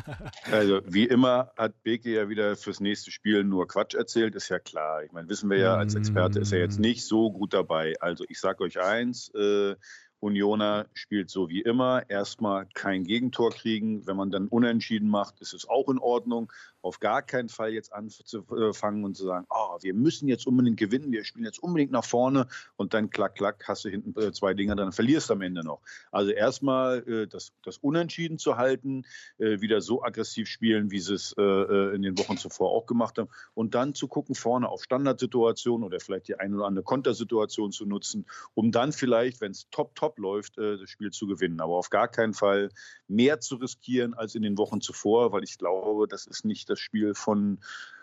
also 0.50 0.80
wie 0.86 1.04
immer 1.04 1.52
hat 1.56 1.82
Beke 1.82 2.10
ja 2.10 2.28
wieder 2.28 2.56
fürs 2.56 2.80
nächste 2.80 3.10
Spiel 3.10 3.44
nur 3.44 3.68
Quatsch 3.68 3.94
erzählt, 3.94 4.34
ist 4.34 4.48
ja 4.48 4.58
klar. 4.58 5.04
Ich 5.04 5.12
meine, 5.12 5.28
wissen 5.28 5.50
wir 5.50 5.58
ja, 5.58 5.76
als 5.76 5.94
Experte 5.94 6.40
ist 6.40 6.52
er 6.52 6.58
jetzt 6.60 6.78
nicht 6.78 7.06
so 7.06 7.30
gut 7.30 7.52
dabei. 7.52 7.94
Also 8.00 8.24
ich 8.28 8.40
sage 8.40 8.64
euch 8.64 8.80
eins, 8.80 9.28
äh, 9.34 9.76
Unioner 10.20 10.86
spielt 10.92 11.30
so 11.30 11.48
wie 11.48 11.62
immer. 11.62 12.08
Erstmal 12.08 12.66
kein 12.74 13.04
Gegentor 13.04 13.50
kriegen. 13.50 14.06
Wenn 14.06 14.16
man 14.16 14.30
dann 14.30 14.48
unentschieden 14.48 15.08
macht, 15.08 15.40
ist 15.40 15.54
es 15.54 15.68
auch 15.68 15.88
in 15.88 15.98
Ordnung 15.98 16.52
auf 16.82 17.00
gar 17.00 17.22
keinen 17.22 17.48
Fall 17.48 17.72
jetzt 17.72 17.92
anzufangen 17.92 19.04
und 19.04 19.16
zu 19.16 19.24
sagen, 19.24 19.46
oh, 19.50 19.76
wir 19.80 19.94
müssen 19.94 20.28
jetzt 20.28 20.46
unbedingt 20.46 20.78
gewinnen, 20.78 21.12
wir 21.12 21.24
spielen 21.24 21.44
jetzt 21.44 21.62
unbedingt 21.62 21.92
nach 21.92 22.04
vorne 22.04 22.46
und 22.76 22.94
dann 22.94 23.10
klack, 23.10 23.34
klack, 23.34 23.64
hast 23.68 23.84
du 23.84 23.88
hinten 23.88 24.18
äh, 24.20 24.32
zwei 24.32 24.54
Dinger, 24.54 24.76
dann 24.76 24.92
verlierst 24.92 25.28
du 25.28 25.34
am 25.34 25.42
Ende 25.42 25.62
noch. 25.62 25.80
Also 26.10 26.30
erstmal 26.30 27.06
äh, 27.06 27.26
das, 27.26 27.52
das 27.62 27.78
Unentschieden 27.78 28.38
zu 28.38 28.56
halten, 28.56 29.04
äh, 29.38 29.60
wieder 29.60 29.80
so 29.80 30.02
aggressiv 30.02 30.48
spielen, 30.48 30.90
wie 30.90 31.00
sie 31.00 31.14
es 31.14 31.32
in 31.32 32.02
den 32.02 32.18
Wochen 32.18 32.36
zuvor 32.36 32.70
auch 32.70 32.86
gemacht 32.86 33.18
haben 33.18 33.28
und 33.54 33.74
dann 33.74 33.94
zu 33.94 34.08
gucken 34.08 34.34
vorne 34.34 34.68
auf 34.68 34.82
Standardsituationen 34.82 35.84
oder 35.84 36.00
vielleicht 36.00 36.28
die 36.28 36.36
eine 36.36 36.56
oder 36.56 36.66
andere 36.66 36.84
Kontersituation 36.84 37.72
zu 37.72 37.86
nutzen, 37.86 38.26
um 38.54 38.72
dann 38.72 38.92
vielleicht, 38.92 39.40
wenn 39.40 39.52
es 39.52 39.68
top, 39.70 39.94
top 39.94 40.18
läuft, 40.18 40.58
das 40.58 40.88
Spiel 40.88 41.10
zu 41.10 41.26
gewinnen. 41.26 41.60
Aber 41.60 41.74
auf 41.76 41.90
gar 41.90 42.08
keinen 42.08 42.34
Fall 42.34 42.70
mehr 43.08 43.40
zu 43.40 43.56
riskieren 43.56 44.14
als 44.14 44.34
in 44.34 44.42
den 44.42 44.58
Wochen 44.58 44.80
zuvor, 44.80 45.32
weil 45.32 45.44
ich 45.44 45.58
glaube, 45.58 46.06
das 46.08 46.26
ist 46.26 46.44
nicht 46.44 46.69
das 46.70 46.80
Spiel 46.80 47.14
von 47.14 47.58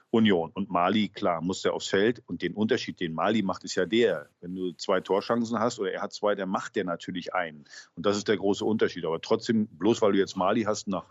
Union. 0.09 0.51
Und 0.53 0.70
Mali, 0.70 1.09
klar, 1.09 1.41
muss 1.41 1.65
er 1.65 1.74
aufs 1.74 1.88
Feld. 1.88 2.24
Und 2.28 2.41
den 2.41 2.53
Unterschied, 2.53 2.99
den 2.99 3.13
Mali 3.13 3.41
macht, 3.41 3.63
ist 3.63 3.76
ja 3.76 3.86
der. 3.86 4.30
Wenn 4.39 4.55
du 4.55 4.72
zwei 4.74 5.01
Torchancen 5.01 5.59
hast 5.59 5.80
oder 5.80 5.91
er 5.91 6.01
hat 6.01 6.13
zwei, 6.13 6.36
dann 6.36 6.49
macht 6.49 6.76
der 6.76 6.86
natürlich 6.86 7.34
einen. 7.34 7.65
Und 7.95 8.05
das 8.05 8.18
ist 8.18 8.28
der 8.28 8.38
große 8.38 8.63
Unterschied. 8.63 9.05
Aber 9.05 9.22
trotzdem, 9.22 9.68
bloß 9.68 10.01
weil 10.01 10.13
du 10.13 10.18
jetzt 10.18 10.38
Mali 10.38 10.63
hast, 10.63 10.88
nach, 10.88 11.05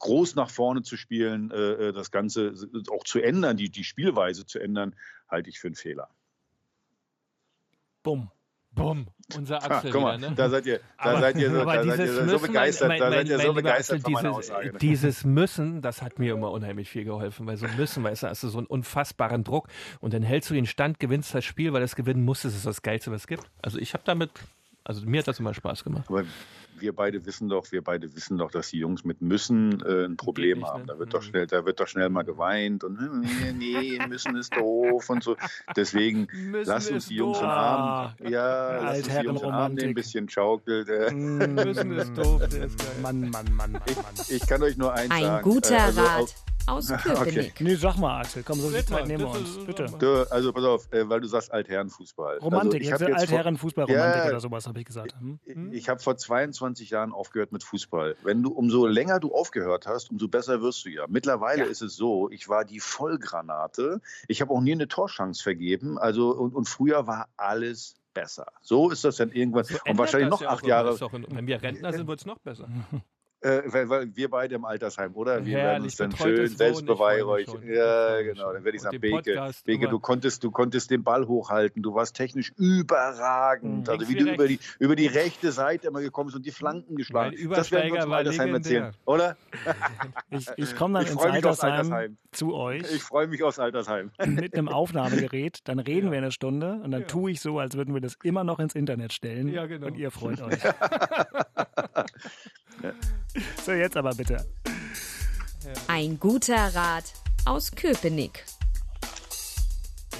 groß 0.00 0.34
nach 0.34 0.50
vorne 0.50 0.82
zu 0.82 0.96
spielen, 0.96 1.50
äh, 1.50 1.92
das 1.92 2.10
Ganze 2.10 2.54
auch 2.90 3.04
zu 3.04 3.20
ändern, 3.20 3.56
die, 3.56 3.70
die 3.70 3.84
Spielweise 3.84 4.46
zu 4.46 4.58
ändern, 4.58 4.96
halte 5.28 5.50
ich 5.50 5.60
für 5.60 5.68
einen 5.68 5.76
Fehler. 5.76 6.08
Bumm. 8.02 8.30
Bumm, 8.74 9.06
unser 9.36 9.62
Axel 9.62 9.96
ah, 9.96 10.00
mal, 10.00 10.18
wieder, 10.18 10.30
ne? 10.30 10.36
Da 10.36 10.48
seid 10.48 10.66
ihr, 10.66 10.78
da 10.78 11.04
aber, 11.10 11.20
seid 11.20 11.36
ihr, 11.36 11.50
so, 11.50 11.64
da 11.64 11.84
seid 11.84 11.98
ihr 12.00 12.28
so 12.28 12.38
begeistert, 12.40 12.88
mein, 12.88 13.00
mein, 13.00 13.10
da 13.10 13.16
seid 13.16 13.28
ihr 13.28 13.38
so 13.38 13.52
begeistert 13.52 13.96
Axel, 13.98 14.00
von 14.00 14.12
meiner 14.12 14.28
dieses, 14.30 14.50
Aussage. 14.50 14.72
Ne? 14.72 14.78
Dieses 14.78 15.24
Müssen, 15.24 15.82
das 15.82 16.02
hat 16.02 16.18
mir 16.18 16.34
immer 16.34 16.50
unheimlich 16.50 16.90
viel 16.90 17.04
geholfen, 17.04 17.46
weil 17.46 17.56
so 17.56 17.66
Müssen, 17.76 18.02
weißt 18.02 18.24
du, 18.24 18.26
hast 18.28 18.42
du 18.42 18.48
so 18.48 18.58
einen 18.58 18.66
unfassbaren 18.66 19.44
Druck 19.44 19.68
und 20.00 20.12
dann 20.12 20.22
hältst 20.22 20.50
du 20.50 20.54
den 20.54 20.66
Stand, 20.66 20.98
gewinnst 20.98 21.34
das 21.34 21.44
Spiel, 21.44 21.72
weil 21.72 21.80
das 21.80 21.94
gewinnen 21.94 22.24
muss, 22.24 22.42
das 22.42 22.54
ist 22.54 22.66
das 22.66 22.82
Geilste, 22.82 23.12
was 23.12 23.22
es 23.22 23.26
gibt. 23.26 23.44
Also 23.62 23.78
ich 23.78 23.94
habe 23.94 24.02
damit, 24.04 24.30
also 24.84 25.06
mir 25.06 25.20
hat 25.20 25.28
das 25.28 25.40
immer 25.40 25.54
Spaß 25.54 25.82
gemacht. 25.82 26.04
Aber 26.08 26.24
wir 26.78 26.94
beide 26.94 27.24
wissen 27.24 27.48
doch, 27.48 27.72
wir 27.72 27.82
beide 27.82 28.14
wissen 28.14 28.36
doch, 28.36 28.50
dass 28.50 28.68
die 28.68 28.78
Jungs 28.78 29.04
mit 29.04 29.22
müssen 29.22 29.82
äh, 29.82 30.04
ein 30.04 30.16
Problem 30.16 30.58
nicht, 30.58 30.68
haben. 30.68 30.82
Ne? 30.82 30.86
Da 30.88 30.98
wird 30.98 31.14
doch 31.14 31.22
mhm. 31.22 31.26
schnell, 31.26 31.46
da 31.46 31.64
wird 31.64 31.80
doch 31.80 31.88
schnell 31.88 32.10
mal 32.10 32.22
geweint 32.22 32.84
und 32.84 33.00
nee, 33.22 33.52
nee 33.52 34.06
müssen 34.06 34.36
ist 34.36 34.54
doof 34.54 35.08
und 35.08 35.22
so. 35.22 35.36
Deswegen 35.74 36.28
müssen 36.32 36.70
lass 36.70 36.90
uns 36.90 37.08
die 37.08 37.16
Jungs 37.16 37.38
in 37.38 37.46
Arm, 37.46 38.14
ja, 38.28 38.82
lass 38.82 38.98
uns 38.98 39.18
die 39.18 39.24
Jungs 39.24 39.42
Arm 39.42 39.74
nehmen, 39.74 39.88
ein 39.88 39.94
bisschen 39.94 40.28
schaukelt. 40.28 40.88
Äh. 40.88 41.12
müssen 41.12 41.92
ist 41.92 42.16
doof, 42.18 42.42
der 42.48 42.64
ist 42.64 42.78
geil. 42.78 42.88
Mann, 43.00 43.20
Mann, 43.20 43.30
Mann, 43.30 43.72
Mann, 43.72 43.72
Mann. 43.72 44.14
Ich, 44.16 44.42
ich 44.42 44.46
kann 44.46 44.62
euch 44.62 44.76
nur 44.76 44.92
eins 44.92 45.10
ein 45.10 45.22
sagen. 45.22 45.36
Ein 45.36 45.42
guter 45.42 45.76
äh, 45.76 45.80
also 45.80 46.02
Rat 46.02 46.34
aus 46.66 46.88
Köpenick. 46.88 47.52
Okay. 47.52 47.64
Nee, 47.64 47.74
sag 47.74 47.96
mal, 47.98 48.20
Axel, 48.20 48.42
komm, 48.42 48.60
so 48.60 48.68
viel 48.68 48.84
Zeit 48.84 49.06
nehmen 49.06 49.24
wir 49.24 49.30
uns, 49.30 49.58
bitte. 49.64 49.86
Du, 49.98 50.30
also 50.30 50.52
pass 50.52 50.64
auf, 50.64 50.92
äh, 50.92 51.08
weil 51.08 51.20
du 51.20 51.28
sagst 51.28 51.52
Altherrenfußball. 51.52 52.38
Romantik, 52.38 52.92
also, 52.92 53.06
ich 53.06 53.14
Altherrenfußball-Romantik 53.14 54.24
ja, 54.24 54.28
oder 54.28 54.40
sowas, 54.40 54.66
habe 54.66 54.78
ich 54.80 54.86
gesagt. 54.86 55.14
Hm? 55.18 55.38
Ich, 55.44 55.56
ich 55.84 55.88
habe 55.88 56.00
vor 56.00 56.16
22 56.16 56.90
Jahren 56.90 57.12
aufgehört 57.12 57.52
mit 57.52 57.62
Fußball. 57.62 58.16
Wenn 58.22 58.42
du, 58.42 58.50
umso 58.50 58.86
länger 58.86 59.20
du 59.20 59.34
aufgehört 59.34 59.86
hast, 59.86 60.10
umso 60.10 60.28
besser 60.28 60.62
wirst 60.62 60.84
du 60.84 60.90
ja. 60.90 61.06
Mittlerweile 61.08 61.64
ja. 61.64 61.68
ist 61.68 61.82
es 61.82 61.96
so, 61.96 62.30
ich 62.30 62.48
war 62.48 62.64
die 62.64 62.80
Vollgranate. 62.80 64.00
Ich 64.28 64.40
habe 64.40 64.52
auch 64.52 64.60
nie 64.60 64.72
eine 64.72 64.88
Torschance 64.88 65.42
vergeben. 65.42 65.98
Also, 65.98 66.30
und, 66.30 66.54
und 66.54 66.68
früher 66.68 67.06
war 67.06 67.28
alles 67.36 67.96
besser. 68.14 68.46
So 68.62 68.90
ist 68.90 69.04
das 69.04 69.16
dann 69.16 69.32
irgendwann. 69.32 69.64
So 69.64 69.76
und 69.86 69.98
wahrscheinlich 69.98 70.30
noch 70.30 70.42
acht 70.42 70.66
Jahre. 70.66 70.98
wenn 71.00 71.46
wir 71.46 71.60
Rentner 71.60 71.92
sind, 71.92 72.06
wird 72.06 72.20
es 72.20 72.26
noch 72.26 72.38
besser. 72.38 72.68
Äh, 73.44 73.62
weil, 73.66 73.90
weil, 73.90 74.16
wir 74.16 74.30
beide 74.30 74.54
im 74.54 74.64
Altersheim, 74.64 75.14
oder? 75.14 75.44
Wir 75.44 75.58
werden 75.58 75.82
uns 75.82 75.96
dann 75.96 76.16
schön 76.16 76.48
selbst 76.48 76.86
beweihräuchern. 76.86 77.62
Ja, 77.62 78.22
genau. 78.22 78.54
Dann 78.54 78.64
werde 78.64 78.76
ich 78.76 78.82
sagen, 78.82 78.98
Beke, 78.98 79.50
Beke 79.66 79.88
du, 79.88 79.98
konntest, 79.98 80.42
du 80.44 80.50
konntest 80.50 80.90
den 80.90 81.04
Ball 81.04 81.28
hochhalten. 81.28 81.82
Du 81.82 81.94
warst 81.94 82.16
technisch 82.16 82.52
überragend. 82.56 83.86
Mhm. 83.86 83.92
Also 83.92 84.08
wie 84.08 84.14
du 84.14 84.32
über 84.32 84.48
die, 84.48 84.58
über 84.78 84.96
die 84.96 85.08
rechte 85.08 85.52
Seite 85.52 85.88
immer 85.88 86.00
gekommen 86.00 86.28
bist 86.28 86.36
und 86.36 86.46
die 86.46 86.52
Flanken 86.52 86.96
geschlagen. 86.96 87.36
Das 87.50 87.70
werden 87.70 87.88
wir 87.88 87.96
uns 87.96 88.04
im 88.06 88.12
Altersheim 88.12 88.54
erzählen, 88.54 88.92
oder? 89.04 89.36
Ich, 90.30 90.48
ich 90.56 90.74
komme 90.74 90.94
dann 90.94 91.04
ich 91.04 91.12
ins 91.12 91.22
Altersheim, 91.22 91.72
Altersheim, 91.72 92.16
zu 92.32 92.54
euch. 92.54 92.90
Ich 92.94 93.02
freue 93.02 93.26
mich 93.26 93.42
aufs 93.42 93.58
Altersheim. 93.58 94.10
Mit 94.26 94.54
einem 94.54 94.68
Aufnahmegerät. 94.68 95.58
Dann 95.64 95.80
reden 95.80 96.06
ja. 96.06 96.12
wir 96.12 96.18
eine 96.18 96.32
Stunde 96.32 96.80
und 96.82 96.92
dann 96.92 97.02
ja. 97.02 97.06
tue 97.06 97.32
ich 97.32 97.42
so, 97.42 97.58
als 97.58 97.76
würden 97.76 97.92
wir 97.92 98.00
das 98.00 98.16
immer 98.22 98.42
noch 98.42 98.58
ins 98.58 98.74
Internet 98.74 99.12
stellen. 99.12 99.48
Ja, 99.48 99.66
genau. 99.66 99.88
Und 99.88 99.98
ihr 99.98 100.10
freut 100.10 100.40
euch. 100.40 100.60
So, 103.64 103.72
jetzt 103.72 103.96
aber 103.96 104.14
bitte. 104.14 104.44
Ein 105.88 106.20
guter 106.20 106.74
Rat 106.74 107.12
aus 107.44 107.72
Köpenick. 107.72 108.44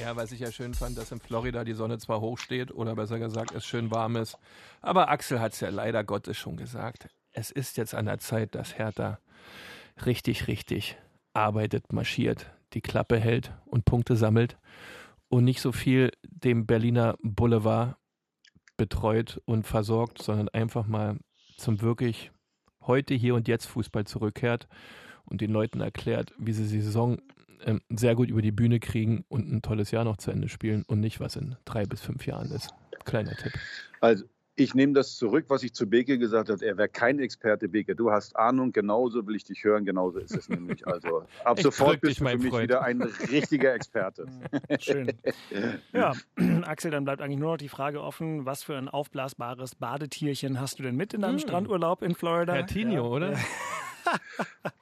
Ja, 0.00 0.16
was 0.16 0.32
ich 0.32 0.40
ja 0.40 0.50
schön 0.50 0.74
fand, 0.74 0.98
dass 0.98 1.12
in 1.12 1.20
Florida 1.20 1.62
die 1.64 1.74
Sonne 1.74 1.98
zwar 1.98 2.20
hoch 2.20 2.38
steht 2.38 2.72
oder 2.72 2.96
besser 2.96 3.18
gesagt 3.18 3.52
es 3.54 3.64
schön 3.64 3.90
warm 3.90 4.16
ist, 4.16 4.36
aber 4.80 5.08
Axel 5.08 5.40
hat 5.40 5.52
es 5.52 5.60
ja 5.60 5.68
leider 5.68 6.02
Gottes 6.02 6.36
schon 6.36 6.56
gesagt. 6.56 7.08
Es 7.30 7.50
ist 7.50 7.76
jetzt 7.76 7.94
an 7.94 8.06
der 8.06 8.18
Zeit, 8.18 8.54
dass 8.54 8.76
Hertha 8.76 9.18
richtig, 10.04 10.48
richtig 10.48 10.96
arbeitet, 11.32 11.92
marschiert, 11.92 12.50
die 12.72 12.80
Klappe 12.80 13.18
hält 13.18 13.52
und 13.66 13.84
Punkte 13.84 14.16
sammelt 14.16 14.56
und 15.28 15.44
nicht 15.44 15.60
so 15.60 15.72
viel 15.72 16.10
dem 16.24 16.66
Berliner 16.66 17.16
Boulevard 17.22 17.96
betreut 18.76 19.40
und 19.44 19.66
versorgt, 19.66 20.20
sondern 20.20 20.48
einfach 20.48 20.86
mal 20.86 21.18
zum 21.56 21.80
wirklich 21.80 22.32
heute, 22.86 23.14
hier 23.14 23.34
und 23.34 23.48
jetzt 23.48 23.66
Fußball 23.66 24.04
zurückkehrt 24.04 24.68
und 25.24 25.40
den 25.40 25.50
Leuten 25.50 25.80
erklärt, 25.80 26.32
wie 26.38 26.52
sie 26.52 26.68
die 26.68 26.80
Saison 26.80 27.18
ähm, 27.64 27.80
sehr 27.90 28.14
gut 28.14 28.28
über 28.28 28.42
die 28.42 28.52
Bühne 28.52 28.80
kriegen 28.80 29.24
und 29.28 29.50
ein 29.50 29.62
tolles 29.62 29.90
Jahr 29.90 30.04
noch 30.04 30.16
zu 30.16 30.30
Ende 30.30 30.48
spielen 30.48 30.84
und 30.86 31.00
nicht, 31.00 31.20
was 31.20 31.36
in 31.36 31.56
drei 31.64 31.84
bis 31.86 32.00
fünf 32.00 32.26
Jahren 32.26 32.50
ist. 32.50 32.70
Kleiner 33.04 33.34
Tipp. 33.34 33.52
Also 34.00 34.24
ich 34.56 34.74
nehme 34.74 34.92
das 34.92 35.16
zurück, 35.16 35.46
was 35.48 35.62
ich 35.64 35.72
zu 35.74 35.88
Beke 35.88 36.16
gesagt 36.18 36.48
habe. 36.48 36.64
Er 36.64 36.76
wäre 36.76 36.88
kein 36.88 37.18
Experte, 37.18 37.68
Beke. 37.68 37.96
Du 37.96 38.10
hast 38.12 38.36
Ahnung, 38.36 38.72
genauso 38.72 39.26
will 39.26 39.34
ich 39.34 39.44
dich 39.44 39.64
hören, 39.64 39.84
genauso 39.84 40.18
ist 40.20 40.34
es 40.36 40.48
nämlich. 40.48 40.86
Also 40.86 41.24
ab 41.44 41.56
Ich 41.58 41.64
sofort 41.64 42.00
bist 42.00 42.12
dich, 42.12 42.18
du 42.18 42.30
für 42.30 42.38
mich 42.38 42.50
Freund. 42.50 42.62
wieder 42.64 42.82
ein 42.82 43.02
richtiger 43.02 43.74
Experte. 43.74 44.26
Schön. 44.78 45.12
Ja, 45.92 46.12
Axel, 46.62 46.90
dann 46.90 47.04
bleibt 47.04 47.20
eigentlich 47.20 47.38
nur 47.40 47.52
noch 47.52 47.58
die 47.58 47.68
Frage 47.68 48.00
offen, 48.02 48.46
was 48.46 48.62
für 48.62 48.76
ein 48.76 48.88
aufblasbares 48.88 49.74
Badetierchen 49.74 50.60
hast 50.60 50.78
du 50.78 50.82
denn 50.84 50.96
mit 50.96 51.14
in 51.14 51.20
deinem 51.22 51.38
Strandurlaub 51.40 52.02
in 52.02 52.14
Florida? 52.14 52.52
Herr 52.54 52.66
Tinio, 52.66 52.94
Ja. 53.04 53.10
oder? 53.10 53.38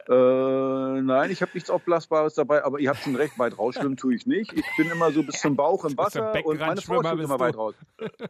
Äh, 0.09 1.01
nein, 1.01 1.31
ich 1.31 1.43
habe 1.43 1.53
nichts 1.55 1.71
Aufblasbares 1.71 2.35
dabei, 2.35 2.65
aber 2.65 2.81
ihr 2.81 2.91
habt 2.91 3.01
schon 3.01 3.15
recht, 3.15 3.39
weit 3.39 3.57
rausschwimmen 3.57 3.97
tue 3.97 4.15
ich 4.15 4.27
nicht. 4.27 4.53
Ich 4.53 4.67
bin 4.77 4.91
immer 4.91 5.13
so 5.13 5.23
bis 5.23 5.41
zum 5.41 5.55
Bauch 5.55 5.85
im 5.85 5.97
Wasser 5.97 6.35
und 6.45 6.59
meine 6.59 6.81
Frau 6.83 7.03
schwimmt 7.03 7.23
immer 7.23 7.39
weit 7.39 7.57
raus. 7.57 7.75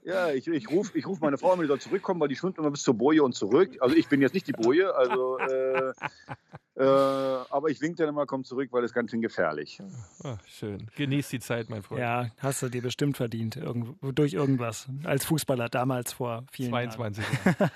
Ja, 0.04 0.30
ich, 0.30 0.46
ich 0.46 0.70
rufe 0.70 0.96
ich 0.96 1.06
ruf 1.06 1.20
meine 1.20 1.38
Frau, 1.38 1.56
die 1.56 1.66
soll 1.66 1.80
zurückkommen, 1.80 2.20
weil 2.20 2.28
die 2.28 2.36
schwimmt 2.36 2.58
immer 2.58 2.70
bis 2.70 2.82
zur 2.82 2.94
Boje 2.94 3.22
und 3.22 3.34
zurück. 3.34 3.70
Also 3.80 3.96
ich 3.96 4.06
bin 4.08 4.20
jetzt 4.20 4.34
nicht 4.34 4.46
die 4.46 4.52
Boje, 4.52 4.94
also 4.94 5.38
äh, 5.38 5.92
äh, 6.74 6.82
aber 6.82 7.68
ich 7.68 7.80
wink 7.80 7.96
dann 7.96 8.08
immer, 8.08 8.24
komm 8.26 8.44
zurück, 8.44 8.68
weil 8.72 8.82
das 8.82 8.90
ist 8.92 8.94
ganz 8.94 9.10
schön 9.10 9.20
gefährlich. 9.20 9.78
Ach, 10.24 10.38
schön. 10.46 10.86
Genieß 10.96 11.28
die 11.28 11.40
Zeit, 11.40 11.68
mein 11.68 11.82
Freund. 11.82 12.00
Ja, 12.00 12.30
hast 12.38 12.62
du 12.62 12.68
dir 12.68 12.80
bestimmt 12.82 13.16
verdient, 13.16 13.56
irgend, 13.56 13.96
durch 14.18 14.32
irgendwas. 14.32 14.88
Als 15.04 15.24
Fußballer 15.26 15.68
damals 15.68 16.12
vor 16.12 16.44
vielen 16.50 16.70
22. 16.70 17.24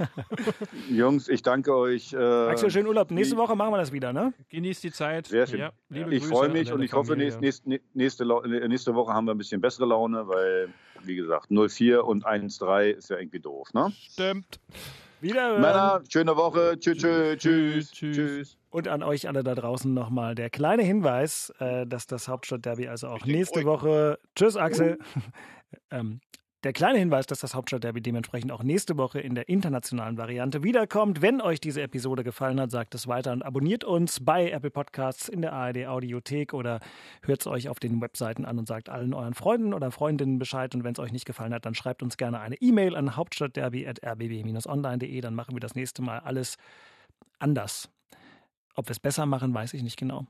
Jungs, 0.90 1.28
ich 1.28 1.42
danke 1.42 1.74
euch. 1.74 2.12
Äh, 2.12 2.16
Jahren. 2.16 2.51
Axel, 2.51 2.70
schönen 2.70 2.86
Urlaub. 2.86 3.11
Nächste 3.11 3.36
Woche 3.36 3.55
machen 3.57 3.72
wir 3.72 3.78
das 3.78 3.92
wieder, 3.92 4.12
ne? 4.12 4.32
Genieß 4.49 4.80
die 4.80 4.92
Zeit. 4.92 5.26
Sehr 5.26 5.47
schön. 5.47 5.61
Ja, 5.61 5.72
liebe 5.88 6.14
ich 6.14 6.24
freue 6.24 6.49
mich 6.49 6.72
und 6.72 6.82
ich 6.82 6.92
hoffe, 6.92 7.12
Familie. 7.12 7.38
nächste, 7.94 8.24
Lau- 8.24 8.42
nächste 8.47 8.94
Woche 8.94 9.12
haben 9.12 9.26
wir 9.26 9.34
ein 9.34 9.38
bisschen 9.38 9.61
bessere 9.61 9.86
Laune, 9.86 10.26
weil, 10.28 10.68
wie 11.05 11.16
gesagt, 11.16 11.51
0-4 11.51 11.99
und 11.99 12.26
1-3 12.26 12.90
ist 12.90 13.11
ja 13.11 13.18
irgendwie 13.18 13.40
doof. 13.40 13.72
Ne? 13.74 13.92
Stimmt. 14.12 14.61
Wieder. 15.26 15.58
Männer, 15.58 16.02
schöne 16.08 16.36
Woche. 16.36 16.78
Tschüss, 16.78 16.98
tschüss, 16.98 17.38
tschüss, 17.38 17.90
Tschüss. 17.90 18.16
tschüss. 18.16 18.58
Und 18.70 18.88
an 18.88 19.02
euch 19.02 19.28
alle 19.28 19.42
da 19.42 19.54
draußen 19.54 19.92
nochmal 19.92 20.34
der 20.34 20.50
kleine 20.50 20.82
Hinweis, 20.82 21.52
äh, 21.58 21.86
dass 21.86 22.06
das 22.06 22.28
Hauptstadtderby 22.28 22.88
also 22.88 23.08
auch 23.08 23.24
nächste 23.24 23.64
Woche. 23.64 24.18
Tschüss, 24.34 24.56
Axel. 24.56 24.98
ähm, 25.90 26.20
der 26.64 26.72
kleine 26.72 26.98
Hinweis, 26.98 27.26
dass 27.26 27.40
das 27.40 27.54
Hauptstadtderby 27.54 28.00
dementsprechend 28.00 28.50
auch 28.50 28.62
nächste 28.62 28.96
Woche 28.96 29.20
in 29.20 29.34
der 29.34 29.48
internationalen 29.48 30.16
Variante 30.16 30.62
wiederkommt. 30.62 31.22
Wenn 31.22 31.40
euch 31.40 31.61
diese 31.61 31.82
Episode 31.82 32.24
gefallen 32.24 32.61
hat, 32.61 32.70
sagt 32.70 32.94
es 32.94 33.07
weiter 33.07 33.32
und 33.32 33.42
abonniert 33.42 33.84
uns 33.84 34.24
bei 34.24 34.50
Apple 34.50 34.70
Podcasts 34.70 35.28
in 35.28 35.42
der 35.42 35.52
ARD 35.52 35.86
Audiothek 35.86 36.54
oder 36.54 36.80
hört 37.22 37.42
es 37.42 37.46
euch 37.46 37.68
auf 37.68 37.78
den 37.78 38.00
Webseiten 38.00 38.44
an 38.44 38.59
und 38.59 38.66
sagt 38.66 38.88
allen 38.88 39.14
euren 39.14 39.34
Freunden 39.34 39.74
oder 39.74 39.90
Freundinnen 39.90 40.38
Bescheid. 40.38 40.74
Und 40.74 40.82
wenn 40.82 40.92
es 40.92 40.98
euch 40.98 41.12
nicht 41.12 41.26
gefallen 41.26 41.52
hat, 41.52 41.66
dann 41.66 41.74
schreibt 41.74 42.02
uns 42.02 42.16
gerne 42.16 42.40
eine 42.40 42.57
E-Mail 42.57 42.96
an 42.96 43.16
hauptstadtderby.rbb-online.de. 43.16 45.20
Dann 45.20 45.34
machen 45.34 45.54
wir 45.54 45.61
das 45.61 45.74
nächste 45.74 46.02
Mal 46.02 46.20
alles 46.20 46.57
anders. 47.38 47.90
Ob 48.74 48.88
wir 48.88 48.92
es 48.92 49.00
besser 49.00 49.26
machen, 49.26 49.54
weiß 49.54 49.74
ich 49.74 49.82
nicht 49.82 49.98
genau. 49.98 50.26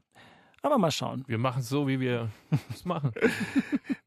Aber 0.66 0.78
mal 0.78 0.90
schauen. 0.90 1.22
Wir 1.28 1.38
machen 1.38 1.60
es 1.60 1.68
so, 1.68 1.86
wie 1.86 2.00
wir 2.00 2.28
es 2.74 2.84
machen. 2.84 3.12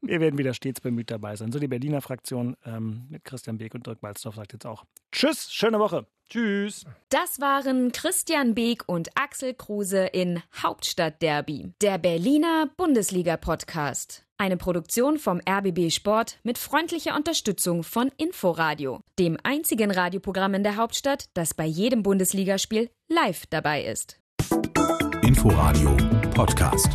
Wir 0.02 0.20
werden 0.20 0.36
wieder 0.36 0.52
stets 0.52 0.82
bemüht 0.82 1.10
dabei 1.10 1.34
sein. 1.34 1.52
So 1.52 1.58
die 1.58 1.68
Berliner 1.68 2.02
Fraktion 2.02 2.54
ähm, 2.66 3.06
mit 3.08 3.24
Christian 3.24 3.56
Beek 3.56 3.74
und 3.74 3.86
Dirk 3.86 4.02
Balzdorf 4.02 4.34
sagt 4.34 4.52
jetzt 4.52 4.66
auch 4.66 4.84
Tschüss, 5.10 5.50
schöne 5.50 5.78
Woche. 5.78 6.06
Tschüss. 6.28 6.84
Das 7.08 7.40
waren 7.40 7.92
Christian 7.92 8.54
Beek 8.54 8.86
und 8.86 9.08
Axel 9.14 9.54
Kruse 9.54 10.04
in 10.04 10.42
Hauptstadtderby, 10.62 11.72
der 11.80 11.96
Berliner 11.96 12.68
Bundesliga-Podcast. 12.76 14.26
Eine 14.36 14.58
Produktion 14.58 15.18
vom 15.18 15.40
RBB 15.48 15.90
Sport 15.90 16.40
mit 16.42 16.58
freundlicher 16.58 17.16
Unterstützung 17.16 17.84
von 17.84 18.10
Inforadio, 18.18 19.00
dem 19.18 19.38
einzigen 19.44 19.90
Radioprogramm 19.90 20.52
in 20.52 20.62
der 20.62 20.76
Hauptstadt, 20.76 21.30
das 21.32 21.54
bei 21.54 21.64
jedem 21.64 22.02
Bundesligaspiel 22.02 22.90
live 23.08 23.46
dabei 23.46 23.84
ist. 23.84 24.20
Inforadio 25.30 25.94
Podcast. 26.34 26.90